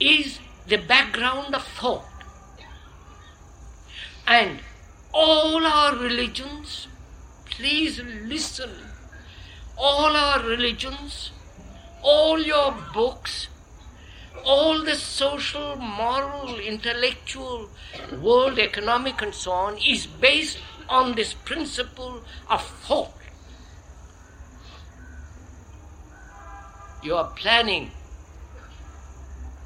is 0.00 0.40
the 0.66 0.76
background 0.76 1.54
of 1.54 1.64
thought. 1.64 2.04
And 4.26 4.60
all 5.12 5.64
our 5.66 5.96
religions, 5.96 6.88
please 7.44 8.00
listen, 8.24 8.70
all 9.76 10.16
our 10.16 10.42
religions, 10.42 11.30
all 12.02 12.40
your 12.40 12.74
books, 12.94 13.48
all 14.44 14.82
the 14.84 14.94
social, 14.94 15.76
moral, 15.76 16.58
intellectual, 16.58 17.68
world 18.20 18.58
economic, 18.58 19.22
and 19.22 19.34
so 19.34 19.52
on 19.52 19.78
is 19.78 20.06
based 20.06 20.58
on 20.88 21.14
this 21.14 21.34
principle 21.34 22.22
of 22.50 22.62
thought. 22.62 23.12
You 27.02 27.16
are 27.16 27.30
planning 27.36 27.90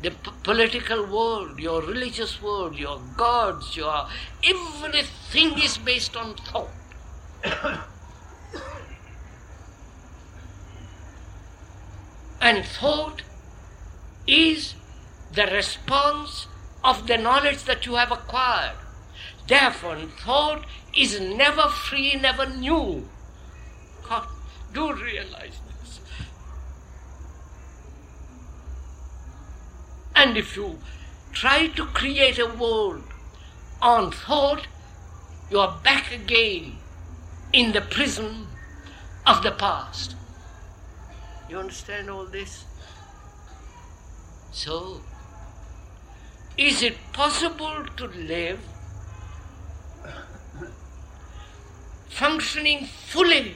the 0.03 0.11
p- 0.11 0.31
political 0.43 1.05
world, 1.07 1.59
your 1.59 1.83
religious 1.83 2.41
world, 2.41 2.77
your 2.77 3.01
gods, 3.17 3.77
your 3.77 4.07
everything 4.45 5.59
is 5.59 5.79
based 5.79 6.17
on 6.17 6.35
thought. 6.35 6.69
and 12.41 12.65
thought 12.65 13.23
is 14.27 14.75
the 15.33 15.47
response 15.47 16.47
of 16.85 17.07
the 17.07 17.19
knowledge 17.19 17.65
that 17.65 17.85
you 17.87 17.97
have 17.97 18.13
acquired. 18.13 18.77
Therefore, 19.47 19.97
thought 20.25 20.65
is 20.97 21.21
never 21.21 21.69
free, 21.69 22.15
never 22.17 22.47
new. 22.47 23.09
God, 24.09 24.27
do 24.73 24.93
realize 24.93 25.61
And 30.19 30.37
if 30.37 30.57
you 30.57 30.81
try 31.33 31.69
to 31.69 31.85
create 31.87 32.41
a 32.41 32.47
world 32.47 33.05
on 33.81 34.11
thought, 34.11 34.67
you 35.49 35.61
are 35.61 35.79
back 35.85 36.11
again 36.13 36.79
in 37.53 37.71
the 37.71 37.83
prison 37.83 38.49
of 39.25 39.45
the 39.45 39.53
past. 39.53 40.17
You 41.49 41.61
understand 41.61 42.11
all 42.11 42.25
this? 42.25 42.65
So, 44.51 45.03
is 46.57 46.83
it 46.83 46.97
possible 47.13 47.87
to 47.97 48.07
live 48.09 48.59
functioning 52.09 52.87
fully 52.87 53.55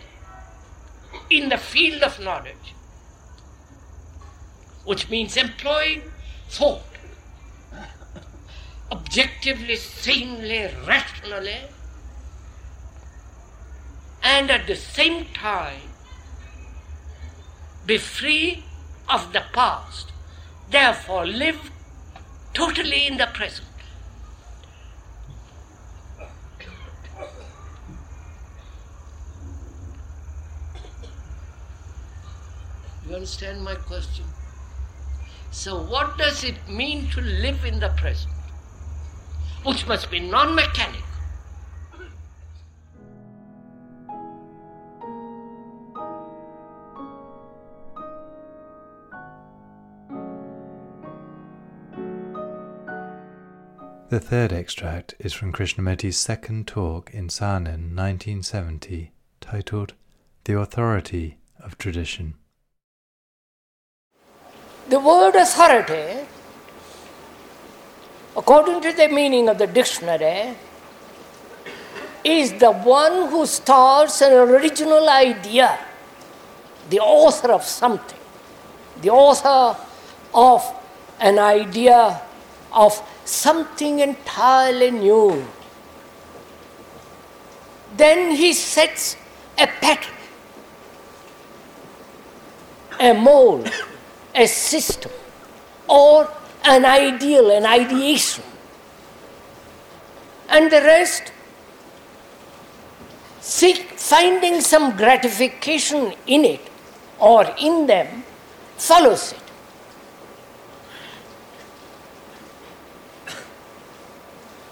in 1.28 1.48
the 1.48 1.58
field 1.58 2.04
of 2.04 2.20
knowledge, 2.20 2.74
which 4.84 5.10
means 5.10 5.36
employing 5.36 6.11
thought, 6.52 6.82
objectively, 8.90 9.76
sanely, 9.76 10.68
rationally, 10.86 11.62
and 14.22 14.50
at 14.50 14.66
the 14.66 14.76
same 14.76 15.24
time 15.32 15.80
be 17.86 17.96
free 17.96 18.64
of 19.08 19.32
the 19.32 19.42
past, 19.54 20.12
therefore 20.68 21.24
live 21.26 21.70
totally 22.52 23.06
in 23.06 23.16
the 23.16 23.26
present. 23.32 23.68
You 33.08 33.14
understand 33.16 33.64
my 33.64 33.74
question? 33.74 34.24
So, 35.52 35.80
what 35.80 36.18
does 36.18 36.42
it 36.42 36.56
mean 36.68 37.08
to 37.10 37.20
live 37.20 37.64
in 37.64 37.78
the 37.78 37.90
present? 37.90 38.32
which 39.64 39.86
must 39.86 40.10
be 40.10 40.18
non 40.18 40.54
mechanical. 40.54 41.00
The 54.08 54.20
third 54.20 54.52
extract 54.52 55.14
is 55.18 55.32
from 55.32 55.54
Krishnamurti's 55.54 56.18
second 56.18 56.66
talk 56.68 57.10
in 57.14 57.28
Saanen 57.28 57.94
1970, 57.96 59.10
titled 59.40 59.94
The 60.44 60.58
Authority 60.58 61.38
of 61.58 61.78
Tradition. 61.78 62.34
The 64.88 64.98
word 64.98 65.36
authority, 65.36 66.26
according 68.36 68.80
to 68.82 68.92
the 68.92 69.08
meaning 69.08 69.48
of 69.48 69.58
the 69.58 69.66
dictionary, 69.66 70.56
is 72.24 72.52
the 72.54 72.70
one 72.70 73.30
who 73.30 73.46
starts 73.46 74.20
an 74.20 74.32
original 74.32 75.08
idea, 75.08 75.78
the 76.90 77.00
author 77.00 77.52
of 77.52 77.64
something, 77.64 78.18
the 79.00 79.10
author 79.10 79.76
of 80.34 80.74
an 81.20 81.38
idea 81.38 82.20
of 82.72 83.00
something 83.24 84.00
entirely 84.00 84.90
new. 84.90 85.44
Then 87.96 88.34
he 88.34 88.52
sets 88.52 89.16
a 89.58 89.66
pattern, 89.66 90.14
a 92.98 93.12
mold, 93.14 93.70
a 94.34 94.46
system, 94.46 95.12
or 95.88 96.28
an 96.64 96.84
ideal, 96.84 97.50
an 97.50 97.66
ideation. 97.66 98.44
And 100.48 100.70
the 100.70 100.80
rest, 100.80 101.32
seek 103.40 103.90
finding 103.98 104.60
some 104.60 104.96
gratification 104.96 106.14
in 106.26 106.44
it 106.44 106.60
or 107.18 107.44
in 107.58 107.86
them, 107.86 108.24
follows 108.76 109.32
it. 109.32 109.38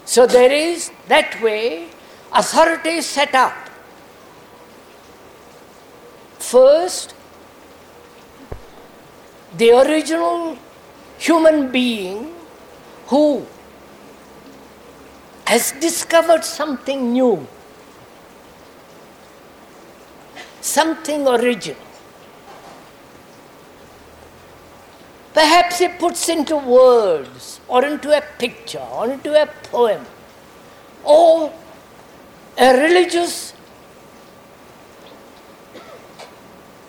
So 0.05 0.27
there 0.27 0.51
is 0.51 0.91
that 1.07 1.41
way 1.41 1.87
authority 2.33 3.01
set 3.01 3.33
up. 3.33 3.55
First, 6.39 7.13
the 9.57 9.71
original 9.71 10.57
human 11.17 11.71
being 11.71 12.33
who 13.07 13.45
has 15.45 15.73
discovered 15.73 16.43
something 16.43 17.11
new, 17.11 17.45
something 20.61 21.27
original. 21.27 21.81
Perhaps 25.33 25.79
he 25.79 25.87
puts 25.87 26.27
into 26.29 26.57
words 26.57 27.59
or 27.67 27.85
into 27.85 28.15
a 28.15 28.21
picture 28.37 28.79
or 28.79 29.09
into 29.09 29.41
a 29.41 29.45
poem 29.45 30.05
or 31.03 31.53
a 32.57 32.73
religious 32.81 33.53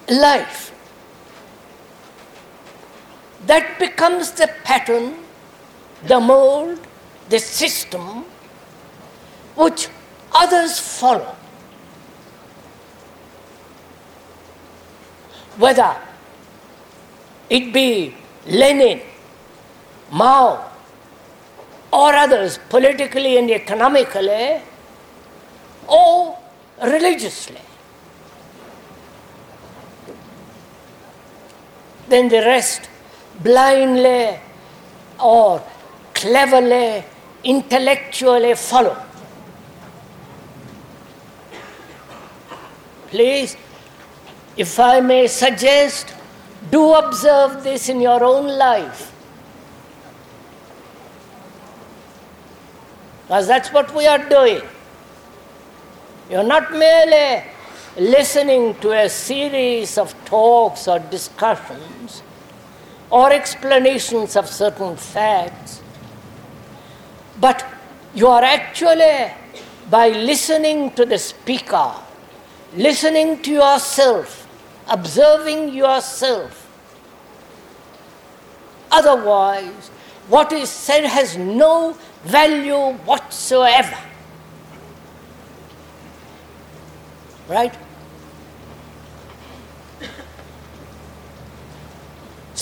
life. 0.08 0.71
That 3.46 3.78
becomes 3.78 4.30
the 4.32 4.48
pattern, 4.64 5.16
the 6.06 6.20
mold, 6.20 6.78
the 7.28 7.38
system 7.38 8.24
which 9.56 9.88
others 10.32 10.78
follow. 10.78 11.36
Whether 15.56 15.96
it 17.50 17.72
be 17.72 18.14
Lenin, 18.46 19.00
Mao, 20.10 20.70
or 21.92 22.14
others, 22.14 22.58
politically 22.70 23.36
and 23.36 23.50
economically, 23.50 24.62
or 25.86 26.38
religiously. 26.82 27.60
Then 32.08 32.28
the 32.28 32.40
rest 32.40 32.88
blindly 33.42 34.38
or 35.18 35.62
cleverly, 36.14 37.04
intellectually 37.44 38.54
follow. 38.54 38.96
Please, 43.08 43.56
if 44.56 44.78
I 44.80 45.00
may 45.00 45.26
suggest, 45.26 46.14
do 46.70 46.94
observe 46.94 47.62
this 47.62 47.88
in 47.88 48.00
your 48.00 48.22
own 48.24 48.46
life. 48.46 49.12
Because 53.22 53.46
that's 53.46 53.72
what 53.72 53.94
we 53.94 54.06
are 54.06 54.28
doing. 54.28 54.62
You're 56.30 56.42
not 56.42 56.72
merely 56.72 57.44
listening 57.96 58.74
to 58.76 58.92
a 58.92 59.08
series 59.08 59.98
of 59.98 60.14
talks 60.24 60.88
or 60.88 60.98
discussions 60.98 62.22
or 63.12 63.32
explanations 63.32 64.34
of 64.34 64.48
certain 64.48 64.96
facts, 64.96 65.80
but 67.40 67.64
you 68.14 68.26
are 68.26 68.42
actually, 68.42 69.30
by 69.88 70.08
listening 70.08 70.90
to 70.94 71.04
the 71.04 71.18
speaker, 71.18 71.92
listening 72.74 73.40
to 73.42 73.52
yourself, 73.52 74.48
observing 74.88 75.72
yourself, 75.72 76.62
Otherwise, 78.92 79.88
what 80.28 80.52
is 80.52 80.68
said 80.68 81.04
has 81.06 81.38
no 81.38 81.96
value 82.24 82.92
whatsoever. 83.06 83.98
Right? 87.48 87.74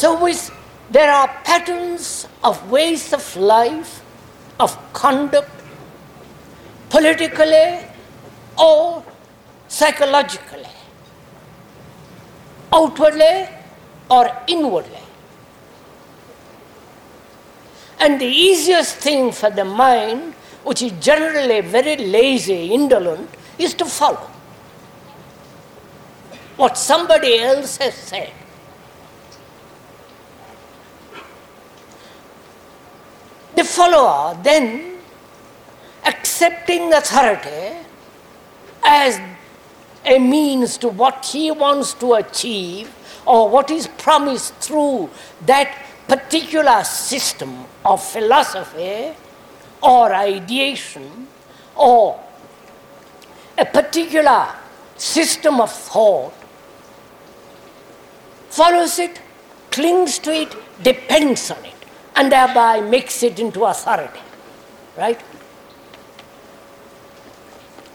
So, 0.00 0.18
with, 0.18 0.50
there 0.90 1.12
are 1.12 1.28
patterns 1.44 2.26
of 2.42 2.70
ways 2.70 3.12
of 3.12 3.36
life, 3.36 4.02
of 4.58 4.72
conduct, 4.94 5.50
politically 6.88 7.80
or 8.56 9.04
psychologically, 9.68 10.72
outwardly 12.72 13.46
or 14.10 14.34
inwardly. 14.46 15.04
And 17.98 18.18
the 18.18 18.32
easiest 18.48 18.96
thing 18.96 19.32
for 19.32 19.50
the 19.50 19.66
mind, 19.66 20.32
which 20.64 20.80
is 20.80 20.92
generally 20.92 21.60
very 21.60 21.96
lazy, 21.98 22.72
indolent, 22.72 23.28
is 23.58 23.74
to 23.74 23.84
follow 23.84 24.30
what 26.56 26.78
somebody 26.78 27.38
else 27.38 27.76
has 27.76 27.92
said. 27.92 28.32
The 33.54 33.64
follower 33.64 34.38
then 34.42 34.98
accepting 36.04 36.92
authority 36.92 37.76
as 38.84 39.20
a 40.04 40.18
means 40.18 40.78
to 40.78 40.88
what 40.88 41.26
he 41.26 41.50
wants 41.50 41.94
to 41.94 42.14
achieve 42.14 42.90
or 43.26 43.48
what 43.48 43.70
is 43.70 43.86
promised 43.86 44.54
through 44.56 45.10
that 45.46 45.76
particular 46.08 46.82
system 46.84 47.64
of 47.84 48.02
philosophy 48.02 49.12
or 49.82 50.12
ideation 50.14 51.28
or 51.76 52.18
a 53.58 53.64
particular 53.64 54.48
system 54.96 55.60
of 55.60 55.70
thought 55.70 56.32
follows 58.48 58.98
it, 58.98 59.20
clings 59.70 60.18
to 60.18 60.32
it, 60.32 60.54
depends 60.82 61.50
on 61.50 61.64
it, 61.64 61.79
and 62.16 62.30
thereby 62.30 62.80
makes 62.80 63.22
it 63.22 63.38
into 63.38 63.64
authority. 63.64 64.20
Right? 64.96 65.20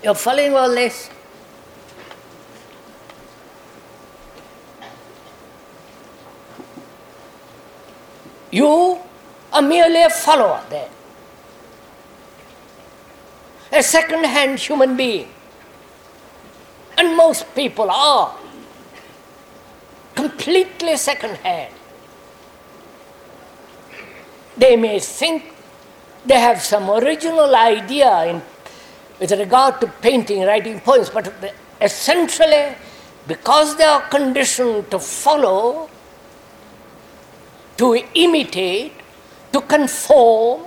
You're 0.04 0.16
following 0.16 0.56
all 0.56 0.70
this? 0.70 1.10
You 8.52 9.00
are 9.52 9.62
merely 9.62 10.02
a 10.04 10.10
follower 10.10 10.64
there, 10.70 10.90
a 13.74 13.84
second 13.84 14.24
hand 14.24 14.60
human 14.60 14.96
being. 14.96 15.28
And 16.98 17.18
most 17.18 17.54
people 17.54 17.92
are 17.92 18.34
completely 20.16 20.96
second 20.96 21.36
hand. 21.38 21.75
They 24.58 24.76
may 24.76 25.00
think 25.00 25.54
they 26.26 26.40
have 26.40 26.62
some 26.62 26.90
original 26.90 27.56
idea 27.56 28.26
in, 28.26 28.42
with 29.20 29.32
regard 29.32 29.82
to 29.82 29.88
painting, 29.88 30.44
writing 30.44 30.80
poems, 30.80 31.10
but 31.10 31.32
essentially, 31.82 32.76
because 33.28 33.76
they 33.76 33.84
are 33.84 34.02
conditioned 34.10 34.90
to 34.92 35.00
follow, 35.00 35.90
to 37.78 38.02
imitate, 38.14 38.94
to 39.52 39.62
conform, 39.62 40.64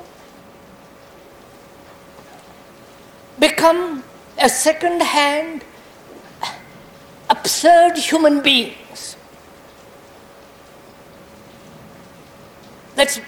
become 3.39 4.05
a 4.39 4.49
second 4.49 5.01
hand, 5.03 5.65
absurd 7.31 7.97
human 7.97 8.41
beings. 8.41 9.17
That's 12.95 13.21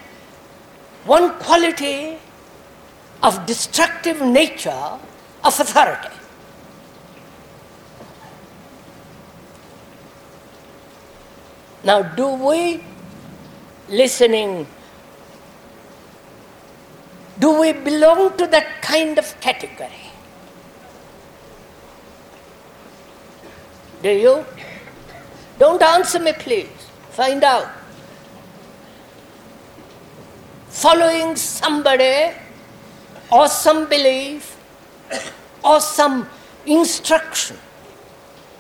one 1.05 1.33
quality 1.39 2.19
of 3.23 3.47
destructive 3.47 4.21
nature 4.21 4.99
of 5.45 5.61
authority. 5.61 6.09
Now, 11.83 12.03
do 12.03 12.29
we, 12.29 12.85
listening, 13.89 14.67
do 17.39 17.59
we 17.59 17.73
belong 17.73 18.37
to 18.37 18.47
that 18.49 18.83
kind 18.83 19.19
of 19.19 19.41
category? 19.41 20.11
Do 24.03 24.11
you? 24.11 24.45
Don't 25.59 25.83
answer 25.83 26.19
me, 26.19 26.33
please. 26.33 26.69
Find 27.11 27.43
out. 27.45 27.69
Following 30.71 31.35
somebody 31.35 32.33
or 33.31 33.49
some 33.49 33.89
belief 33.89 34.57
or 35.65 35.81
some 35.81 36.29
instruction 36.65 37.57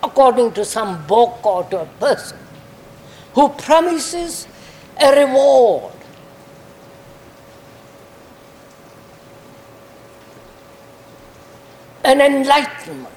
according 0.02 0.52
to 0.52 0.64
some 0.64 1.06
book 1.06 1.46
or 1.46 1.62
to 1.64 1.82
a 1.82 1.86
person 2.00 2.36
who 3.34 3.48
promises 3.50 4.48
a 5.00 5.24
reward. 5.24 5.94
An 12.02 12.20
enlightenment. 12.20 13.14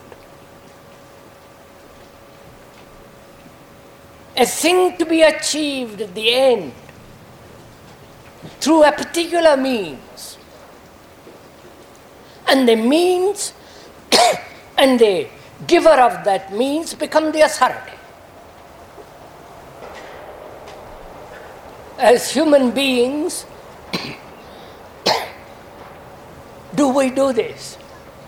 A 4.37 4.45
thing 4.45 4.97
to 4.97 5.05
be 5.05 5.23
achieved 5.23 5.99
at 6.01 6.13
the 6.13 6.31
end 6.31 6.73
through 8.59 8.83
a 8.83 8.91
particular 8.91 9.57
means. 9.57 10.37
And 12.47 12.67
the 12.67 12.75
means 12.75 13.53
and 14.77 14.99
the 14.99 15.27
giver 15.67 15.89
of 15.89 16.23
that 16.25 16.53
means 16.53 16.93
become 16.93 17.31
the 17.31 17.41
authority. 17.41 17.93
as 22.03 22.31
human 22.31 22.71
beings, 22.71 23.45
do 26.75 26.89
we 26.89 27.09
do 27.09 27.31
this? 27.31 27.77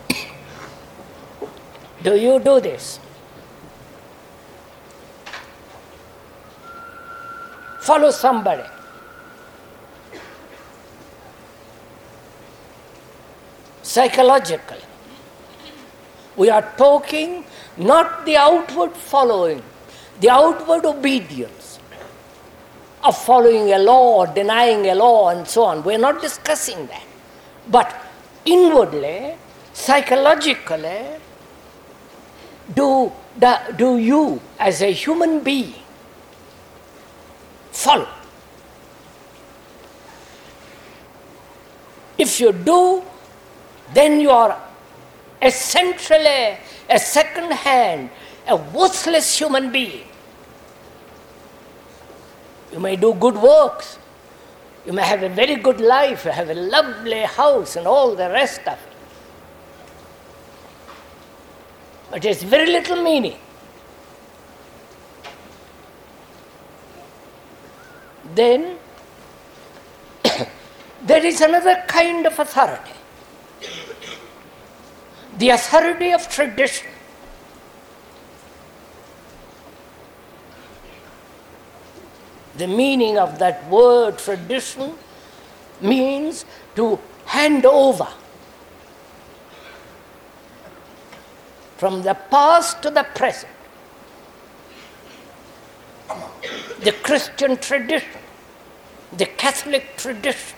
Do 2.03 2.16
you 2.16 2.39
do 2.39 2.61
this? 2.61 2.99
Follow 7.82 8.11
somebody. 8.11 8.63
Psychologically. 13.96 14.84
We 16.36 16.50
are 16.50 16.74
talking 16.76 17.46
not 17.78 18.26
the 18.26 18.36
outward 18.36 18.91
following, 18.91 19.64
the 20.20 20.30
outward 20.32 20.84
obedience 20.84 21.80
of 23.06 23.18
following 23.18 23.72
a 23.72 23.80
law 23.80 24.26
denying 24.26 24.88
a 24.88 24.96
law 24.96 25.30
and 25.30 25.48
so 25.48 25.64
on. 25.64 25.82
We're 25.82 25.98
not 25.98 26.22
discussing 26.22 26.88
that. 26.88 27.06
But 27.70 27.96
inwardly, 28.43 29.36
psychologically, 29.72 31.06
do, 32.74 33.14
do 33.78 33.98
you 33.98 34.41
as 34.60 34.82
a 34.82 34.91
human 34.91 35.39
being 35.39 35.74
follow? 37.72 38.10
If 42.18 42.41
you 42.41 42.52
do, 42.52 43.04
then 43.96 44.20
you 44.20 44.30
are 44.30 44.62
essentially 45.41 46.58
a 46.89 47.00
second 47.00 47.52
hand, 47.52 48.10
a 48.46 48.58
worthless 48.58 49.38
human 49.39 49.72
being. 49.72 50.06
You 52.74 52.82
may 52.82 52.98
do 52.98 53.14
good 53.14 53.38
works. 53.38 53.98
You 54.86 54.91
may 54.91 55.04
have 55.04 55.24
a 55.24 55.30
very 55.30 55.56
good 55.56 55.80
life, 55.80 56.26
you 56.26 56.32
have 56.32 56.50
a 56.50 56.54
lovely 56.54 57.22
house 57.22 57.78
and 57.78 57.88
all 57.88 58.16
the 58.16 58.30
rest 58.30 58.68
of 58.68 58.74
it. 58.74 58.93
But 62.12 62.26
it's 62.26 62.43
very 62.43 62.68
little 62.68 63.02
meaning. 63.02 63.39
Then 68.36 68.78
there 71.02 71.26
is 71.26 71.39
another 71.39 71.82
kind 71.88 72.28
of 72.28 72.38
authority 72.38 72.95
the 75.38 75.50
authority 75.50 76.12
of 76.12 76.28
tradition. 76.30 76.88
The 82.58 82.68
meaning 82.68 83.18
of 83.18 83.38
that 83.40 83.70
word 83.70 84.18
tradition 84.18 84.94
means 85.82 86.46
to 86.76 87.00
hand 87.26 87.66
over 87.66 88.08
from 91.78 92.02
the 92.04 92.14
past 92.14 92.82
to 92.84 92.90
the 92.90 93.04
present. 93.04 93.52
The 96.80 96.94
Christian 97.04 97.58
tradition, 97.58 98.22
the 99.18 99.26
Catholic 99.26 99.98
tradition, 99.98 100.58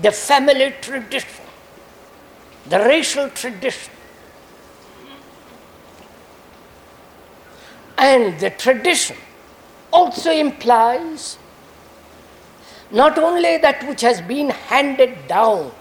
the 0.00 0.12
family 0.12 0.72
tradition, 0.80 1.41
the 2.68 2.78
racial 2.78 3.28
tradition, 3.30 3.92
and 7.98 8.38
the 8.40 8.50
tradition 8.50 9.16
also 9.92 10.30
implies 10.30 11.38
not 12.90 13.18
only 13.18 13.56
that 13.58 13.86
which 13.88 14.00
has 14.02 14.20
been 14.20 14.50
handed 14.50 15.26
down, 15.26 15.72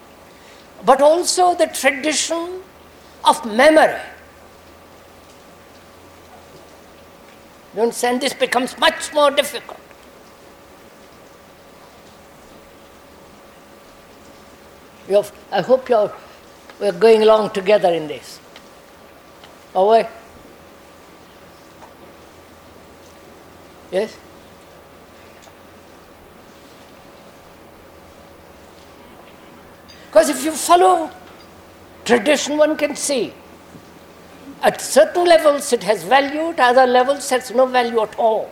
but 0.85 1.01
also 1.01 1.53
the 1.55 1.67
tradition 1.67 2.61
of 3.25 3.45
memory. 3.45 3.99
You 7.75 7.83
understand? 7.83 8.21
This 8.21 8.33
becomes 8.33 8.77
much 8.77 9.13
more 9.13 9.31
difficult. 9.31 9.79
You're, 15.07 15.25
I 15.51 15.61
hope 15.61 15.89
you're, 15.89 16.13
we're 16.81 16.91
going 16.91 17.21
along 17.21 17.51
together 17.51 17.93
in 17.93 18.07
this. 18.07 18.39
We? 19.75 20.03
Yes? 23.91 24.17
Because 30.07 30.29
if 30.29 30.43
you 30.43 30.51
follow 30.51 31.11
tradition, 32.03 32.57
one 32.57 32.75
can 32.75 32.95
see 32.95 33.33
at 34.63 34.81
certain 34.81 35.25
levels 35.25 35.71
it 35.71 35.83
has 35.83 36.03
value, 36.03 36.49
at 36.49 36.59
other 36.59 36.87
levels 36.87 37.31
it 37.31 37.41
has 37.41 37.51
no 37.51 37.65
value 37.65 38.01
at 38.01 38.17
all. 38.17 38.51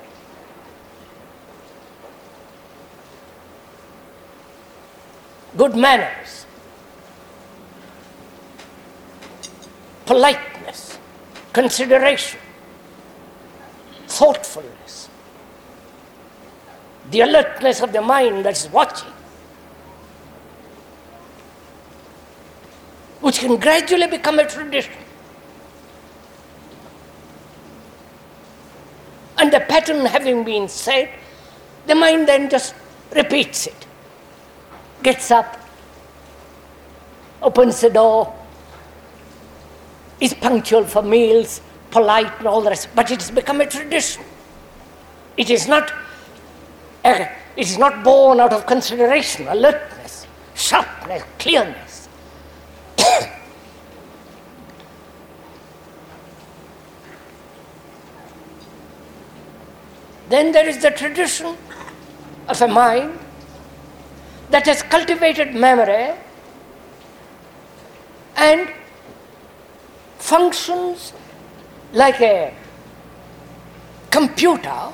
Good 5.58 5.76
manners, 5.76 6.46
politeness, 10.10 10.98
consideration, 11.54 12.40
thoughtfulness, 14.08 15.08
the 17.12 17.22
alertness 17.22 17.80
of 17.82 17.94
the 17.94 18.02
mind 18.02 18.44
that's 18.44 18.68
watching, 18.72 19.14
which 23.22 23.38
can 23.38 23.58
gradually 23.58 24.08
become 24.08 24.40
a 24.40 24.48
tradition. 24.48 24.96
And 29.38 29.54
the 29.54 29.60
pattern 29.60 30.08
having 30.08 30.44
been 30.44 30.68
set, 30.68 31.12
the 31.86 31.94
mind 31.94 32.28
then 32.28 32.50
just 32.50 32.74
repeats 33.16 33.68
it, 33.68 33.86
gets 35.04 35.30
up, 35.30 35.56
opens 37.44 37.80
the 37.82 37.92
door, 37.92 38.39
is 40.20 40.34
punctual 40.34 40.84
for 40.84 41.02
meals, 41.02 41.62
polite 41.92 42.32
and 42.40 42.48
all 42.48 42.62
the 42.62 42.70
rest, 42.70 42.90
but 42.96 43.12
it 43.12 43.20
has 43.20 43.32
become 43.32 43.62
a 43.62 43.66
tradition. 43.66 44.24
It 45.38 45.50
is 45.50 45.68
not, 45.68 45.92
uh, 47.06 47.26
it 47.56 47.68
is 47.68 47.78
not 47.78 48.04
born 48.04 48.40
out 48.40 48.54
of 48.54 48.66
consideration, 48.66 49.48
alertness, 49.48 50.28
sharpness, 50.56 51.24
clearness. 51.38 52.10
then 60.30 60.52
there 60.52 60.68
is 60.68 60.82
the 60.82 60.92
tradition 60.92 61.56
of 62.48 62.62
a 62.62 62.68
mind 62.68 63.18
that 64.50 64.66
has 64.66 64.84
cultivated 64.84 65.54
memory 65.56 66.14
and 68.36 68.70
functions 70.20 71.14
like 71.94 72.22
a 72.22 72.54
computer, 74.12 74.92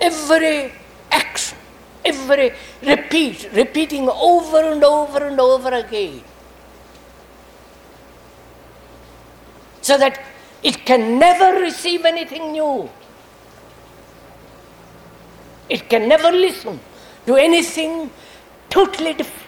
every 0.00 0.72
action, 1.10 1.58
every 2.04 2.52
repeat, 2.82 3.48
repeating 3.52 4.08
over 4.08 4.60
and 4.60 4.84
over 4.84 5.26
and 5.26 5.40
over 5.40 5.70
again. 5.70 6.22
So 9.80 9.96
that 9.98 10.20
it 10.62 10.84
can 10.84 11.18
never 11.18 11.60
receive 11.60 12.04
anything 12.04 12.52
new. 12.52 12.88
It 15.68 15.88
can 15.88 16.08
never 16.08 16.30
listen 16.30 16.78
to 17.26 17.36
anything 17.36 18.10
totally 18.68 19.14
different. 19.14 19.45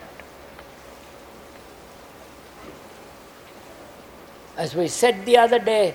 As 4.59 4.75
we 4.75 4.89
said 4.89 5.25
the 5.25 5.37
other 5.39 5.61
day, 5.61 5.95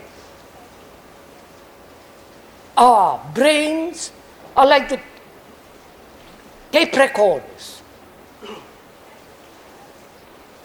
our 2.78 3.20
brains 3.34 4.14
are 4.56 4.66
like 4.66 4.88
the 4.88 5.00
tape 6.72 6.96
recorders. 6.96 7.82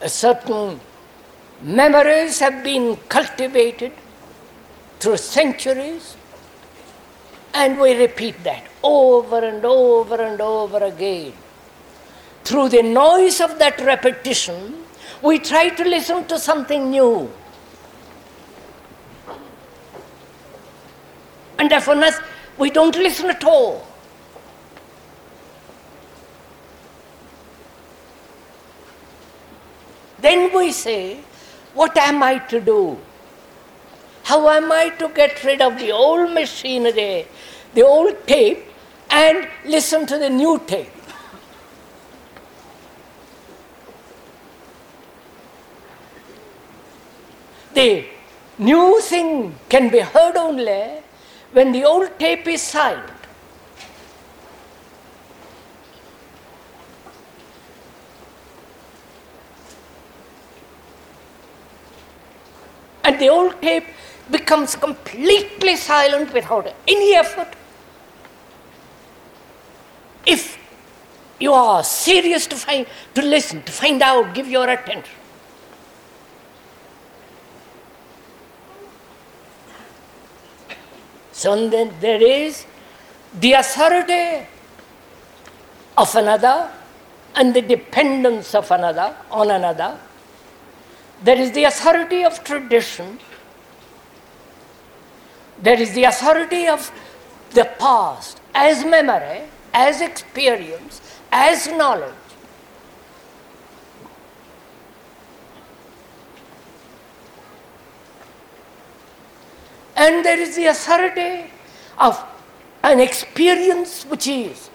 A 0.01 0.09
certain 0.09 0.78
memories 1.61 2.38
have 2.38 2.62
been 2.62 2.96
cultivated 3.09 3.90
through 5.01 5.16
centuries, 5.16 6.16
and 7.53 7.80
we 7.80 7.96
repeat 7.96 8.44
that 8.44 8.62
over 8.84 9.44
and 9.44 9.64
over 9.64 10.22
and 10.22 10.40
over 10.40 10.84
again. 10.84 11.32
Through 12.44 12.68
the 12.68 12.82
noise 12.84 13.40
of 13.40 13.59
that 13.59 13.80
repetition, 13.80 14.84
we 15.20 15.40
try 15.40 15.70
to 15.70 15.82
listen 15.82 16.24
to 16.26 16.38
something 16.38 16.92
new. 16.92 17.28
And 21.59 21.70
therefore, 21.70 22.00
we 22.56 22.70
don't 22.70 22.96
listen 22.96 23.30
at 23.30 23.44
all. 23.44 23.86
Then 30.20 30.54
we 30.54 30.72
say, 30.72 31.18
What 31.74 31.96
am 31.96 32.22
I 32.22 32.38
to 32.38 32.61
do? 32.61 32.98
How 34.24 34.48
am 34.50 34.70
I 34.70 34.90
to 34.90 35.09
get 35.09 35.42
rid 35.44 35.62
of 35.62 35.78
the 35.78 35.90
old 35.90 36.32
machinery, 36.32 37.26
the 37.74 37.82
old 37.82 38.26
tape, 38.26 38.64
and 39.11 39.48
listen 39.64 40.06
to 40.06 40.18
the 40.18 40.28
new 40.28 40.61
tape? 40.66 40.92
The 47.74 48.06
new 48.59 49.00
thing 49.00 49.54
can 49.68 49.88
be 49.88 50.00
heard 50.00 50.36
only 50.36 51.02
when 51.53 51.72
the 51.72 51.84
old 51.84 52.18
tape 52.18 52.46
is 52.46 52.62
silent. 52.62 53.11
And 63.05 63.18
the 63.18 63.28
old 63.28 63.61
tape 63.62 63.86
becomes 64.30 64.76
completely 64.76 65.76
silent 65.76 66.32
without 66.34 66.72
any 66.86 67.14
effort. 67.14 67.49
If 70.26 70.59
you 71.40 71.55
are 71.55 71.82
serious 71.82 72.46
to 72.49 72.57
find 72.57 72.86
to 73.14 73.22
listen, 73.22 73.62
to 73.62 73.72
find 73.72 74.03
out, 74.03 74.34
give 74.34 74.46
your 74.46 74.68
attention. 74.68 75.17
So 81.39 81.68
then 81.68 81.95
there 82.01 82.20
is 82.20 82.66
the 83.32 83.53
authority 83.53 84.45
of 85.97 86.16
another 86.16 86.68
and 87.36 87.55
the 87.55 87.62
dependence 87.62 88.57
of 88.57 88.68
another 88.72 89.14
on 89.30 89.53
another. 89.53 89.97
There 91.22 91.36
is 91.36 91.53
the 91.53 91.62
authority 91.62 92.24
of 92.24 92.43
tradition. 92.43 93.20
There 95.62 95.80
is 95.80 95.93
the 95.93 96.05
authority 96.05 96.66
of 96.66 96.91
the 97.51 97.66
past 97.78 98.41
as 98.53 98.84
memory, 98.84 99.43
as 99.72 100.01
experience, 100.01 101.01
as 101.30 101.68
knowledge. 101.68 102.27
And 109.99 110.24
there 110.24 110.38
is 110.38 110.55
the 110.55 110.66
authority 110.66 111.51
of 111.99 112.24
an 112.84 113.01
experience 113.01 114.05
which 114.05 114.28
is 114.28 114.70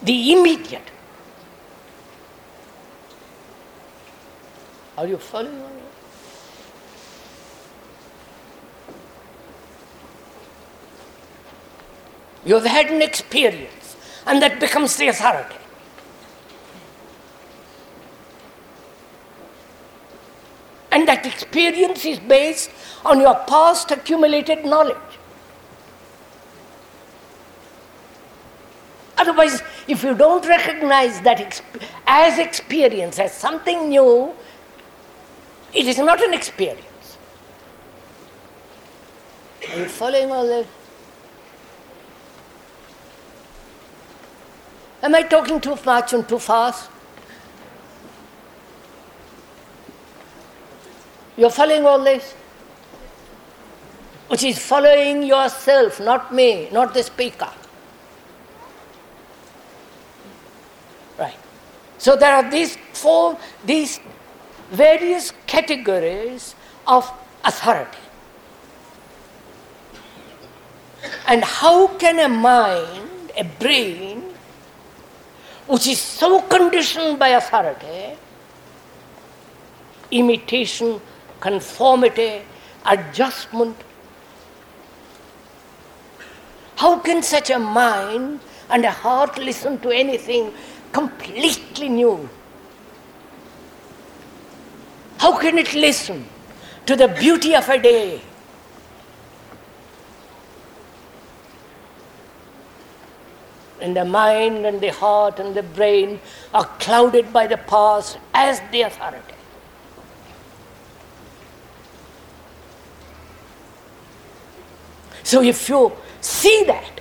the 0.00 0.32
immediate. 0.32 0.88
Are 4.96 5.08
you 5.08 5.18
following? 5.18 5.58
me? 5.58 5.82
You 12.44 12.54
have 12.54 12.64
had 12.64 12.86
an 12.86 13.02
experience, 13.02 13.96
and 14.26 14.40
that 14.42 14.60
becomes 14.60 14.96
the 14.96 15.08
authority. 15.08 15.56
And 20.92 21.08
that 21.08 21.21
experience 21.32 22.04
is 22.04 22.18
based 22.18 22.70
on 23.04 23.20
your 23.20 23.34
past 23.46 23.90
accumulated 23.90 24.64
knowledge. 24.64 24.96
Otherwise, 29.16 29.62
if 29.86 30.02
you 30.02 30.14
don't 30.14 30.46
recognize 30.46 31.20
that 31.20 31.38
exp- 31.38 31.82
as 32.06 32.38
experience, 32.38 33.18
as 33.18 33.32
something 33.32 33.88
new, 33.88 34.34
it 35.72 35.86
is 35.86 35.98
not 35.98 36.22
an 36.22 36.34
experience. 36.34 37.18
Are 39.70 39.78
you 39.78 39.84
following 39.86 40.30
all 40.30 40.46
this? 40.46 40.66
Am 45.02 45.14
I 45.14 45.22
talking 45.22 45.60
too 45.60 45.76
much 45.84 46.12
and 46.12 46.28
too 46.28 46.38
fast? 46.38 46.91
You're 51.36 51.50
following 51.50 51.86
all 51.86 52.02
this? 52.02 52.32
Which 54.28 54.44
is 54.44 54.58
following 54.58 55.22
yourself, 55.22 56.00
not 56.00 56.34
me, 56.34 56.68
not 56.70 56.94
the 56.94 57.02
speaker. 57.02 57.50
Right. 61.18 61.36
So 61.98 62.16
there 62.16 62.34
are 62.34 62.50
these 62.50 62.76
four, 62.92 63.38
these 63.64 64.00
various 64.70 65.32
categories 65.46 66.54
of 66.86 67.10
authority. 67.44 67.98
And 71.26 71.44
how 71.44 71.88
can 71.98 72.18
a 72.18 72.28
mind, 72.28 73.32
a 73.36 73.44
brain, 73.44 74.22
which 75.66 75.86
is 75.86 76.00
so 76.00 76.40
conditioned 76.42 77.18
by 77.18 77.28
authority, 77.28 78.16
imitation, 80.10 81.00
conformity, 81.42 82.40
adjustment. 82.86 83.76
How 86.76 86.98
can 87.00 87.22
such 87.22 87.50
a 87.50 87.58
mind 87.58 88.40
and 88.70 88.84
a 88.84 88.90
heart 88.90 89.38
listen 89.38 89.78
to 89.80 89.90
anything 89.90 90.52
completely 90.92 91.88
new? 91.88 92.28
How 95.18 95.36
can 95.38 95.58
it 95.58 95.74
listen 95.74 96.26
to 96.86 96.96
the 96.96 97.08
beauty 97.08 97.54
of 97.54 97.68
a 97.68 97.78
day? 97.78 98.22
and 103.80 103.96
the 103.96 104.04
mind 104.04 104.64
and 104.64 104.80
the 104.80 104.92
heart 104.92 105.40
and 105.40 105.56
the 105.56 105.62
brain 105.62 106.20
are 106.54 106.64
clouded 106.78 107.32
by 107.32 107.48
the 107.48 107.56
past 107.56 108.16
as 108.32 108.60
the 108.70 108.82
authority. 108.82 109.31
So 115.22 115.42
if 115.42 115.68
you 115.68 115.92
see 116.20 116.64
that, 116.64 117.00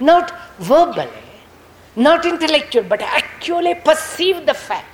not 0.00 0.32
verbally, 0.58 1.08
not 1.96 2.24
intellectual, 2.24 2.84
but 2.84 3.02
actually 3.02 3.74
perceive 3.74 4.46
the 4.46 4.54
fact, 4.54 4.86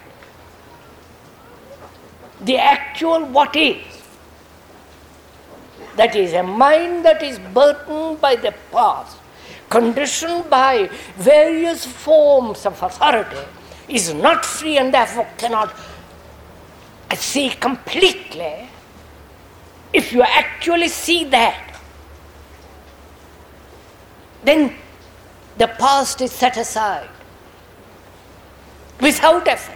the 2.40 2.56
actual 2.56 3.24
what 3.24 3.54
is, 3.56 3.84
that 5.96 6.14
is 6.14 6.32
a 6.32 6.42
mind 6.42 7.04
that 7.04 7.22
is 7.22 7.38
burdened 7.38 8.20
by 8.20 8.36
the 8.36 8.54
past, 8.70 9.16
conditioned 9.70 10.48
by 10.50 10.90
various 11.16 11.84
forms 11.86 12.66
of 12.66 12.82
authority, 12.82 13.46
is 13.88 14.12
not 14.12 14.44
free 14.44 14.78
and 14.78 14.92
therefore 14.92 15.26
cannot 15.38 15.74
see 17.14 17.50
completely. 17.50 18.68
If 19.92 20.12
you 20.12 20.22
actually 20.22 20.88
see 20.88 21.24
that, 21.26 21.65
then 24.46 24.72
the 25.58 25.66
past 25.66 26.20
is 26.20 26.30
set 26.30 26.56
aside 26.56 27.10
without 29.00 29.46
effort. 29.48 29.74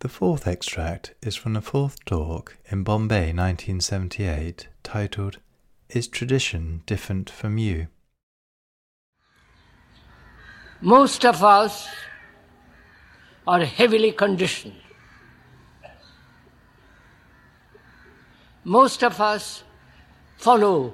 The 0.00 0.08
fourth 0.08 0.48
extract 0.48 1.14
is 1.22 1.36
from 1.36 1.52
the 1.52 1.60
fourth 1.60 2.04
talk 2.04 2.56
in 2.68 2.82
Bombay 2.82 3.26
1978 3.32 4.66
titled 4.82 5.38
Is 5.90 6.08
Tradition 6.08 6.82
Different 6.86 7.30
from 7.30 7.56
You? 7.56 7.86
Most 10.84 11.24
of 11.24 11.44
us 11.44 11.86
are 13.46 13.64
heavily 13.64 14.10
conditioned. 14.10 14.74
Most 18.64 19.04
of 19.04 19.20
us 19.20 19.62
follow 20.38 20.92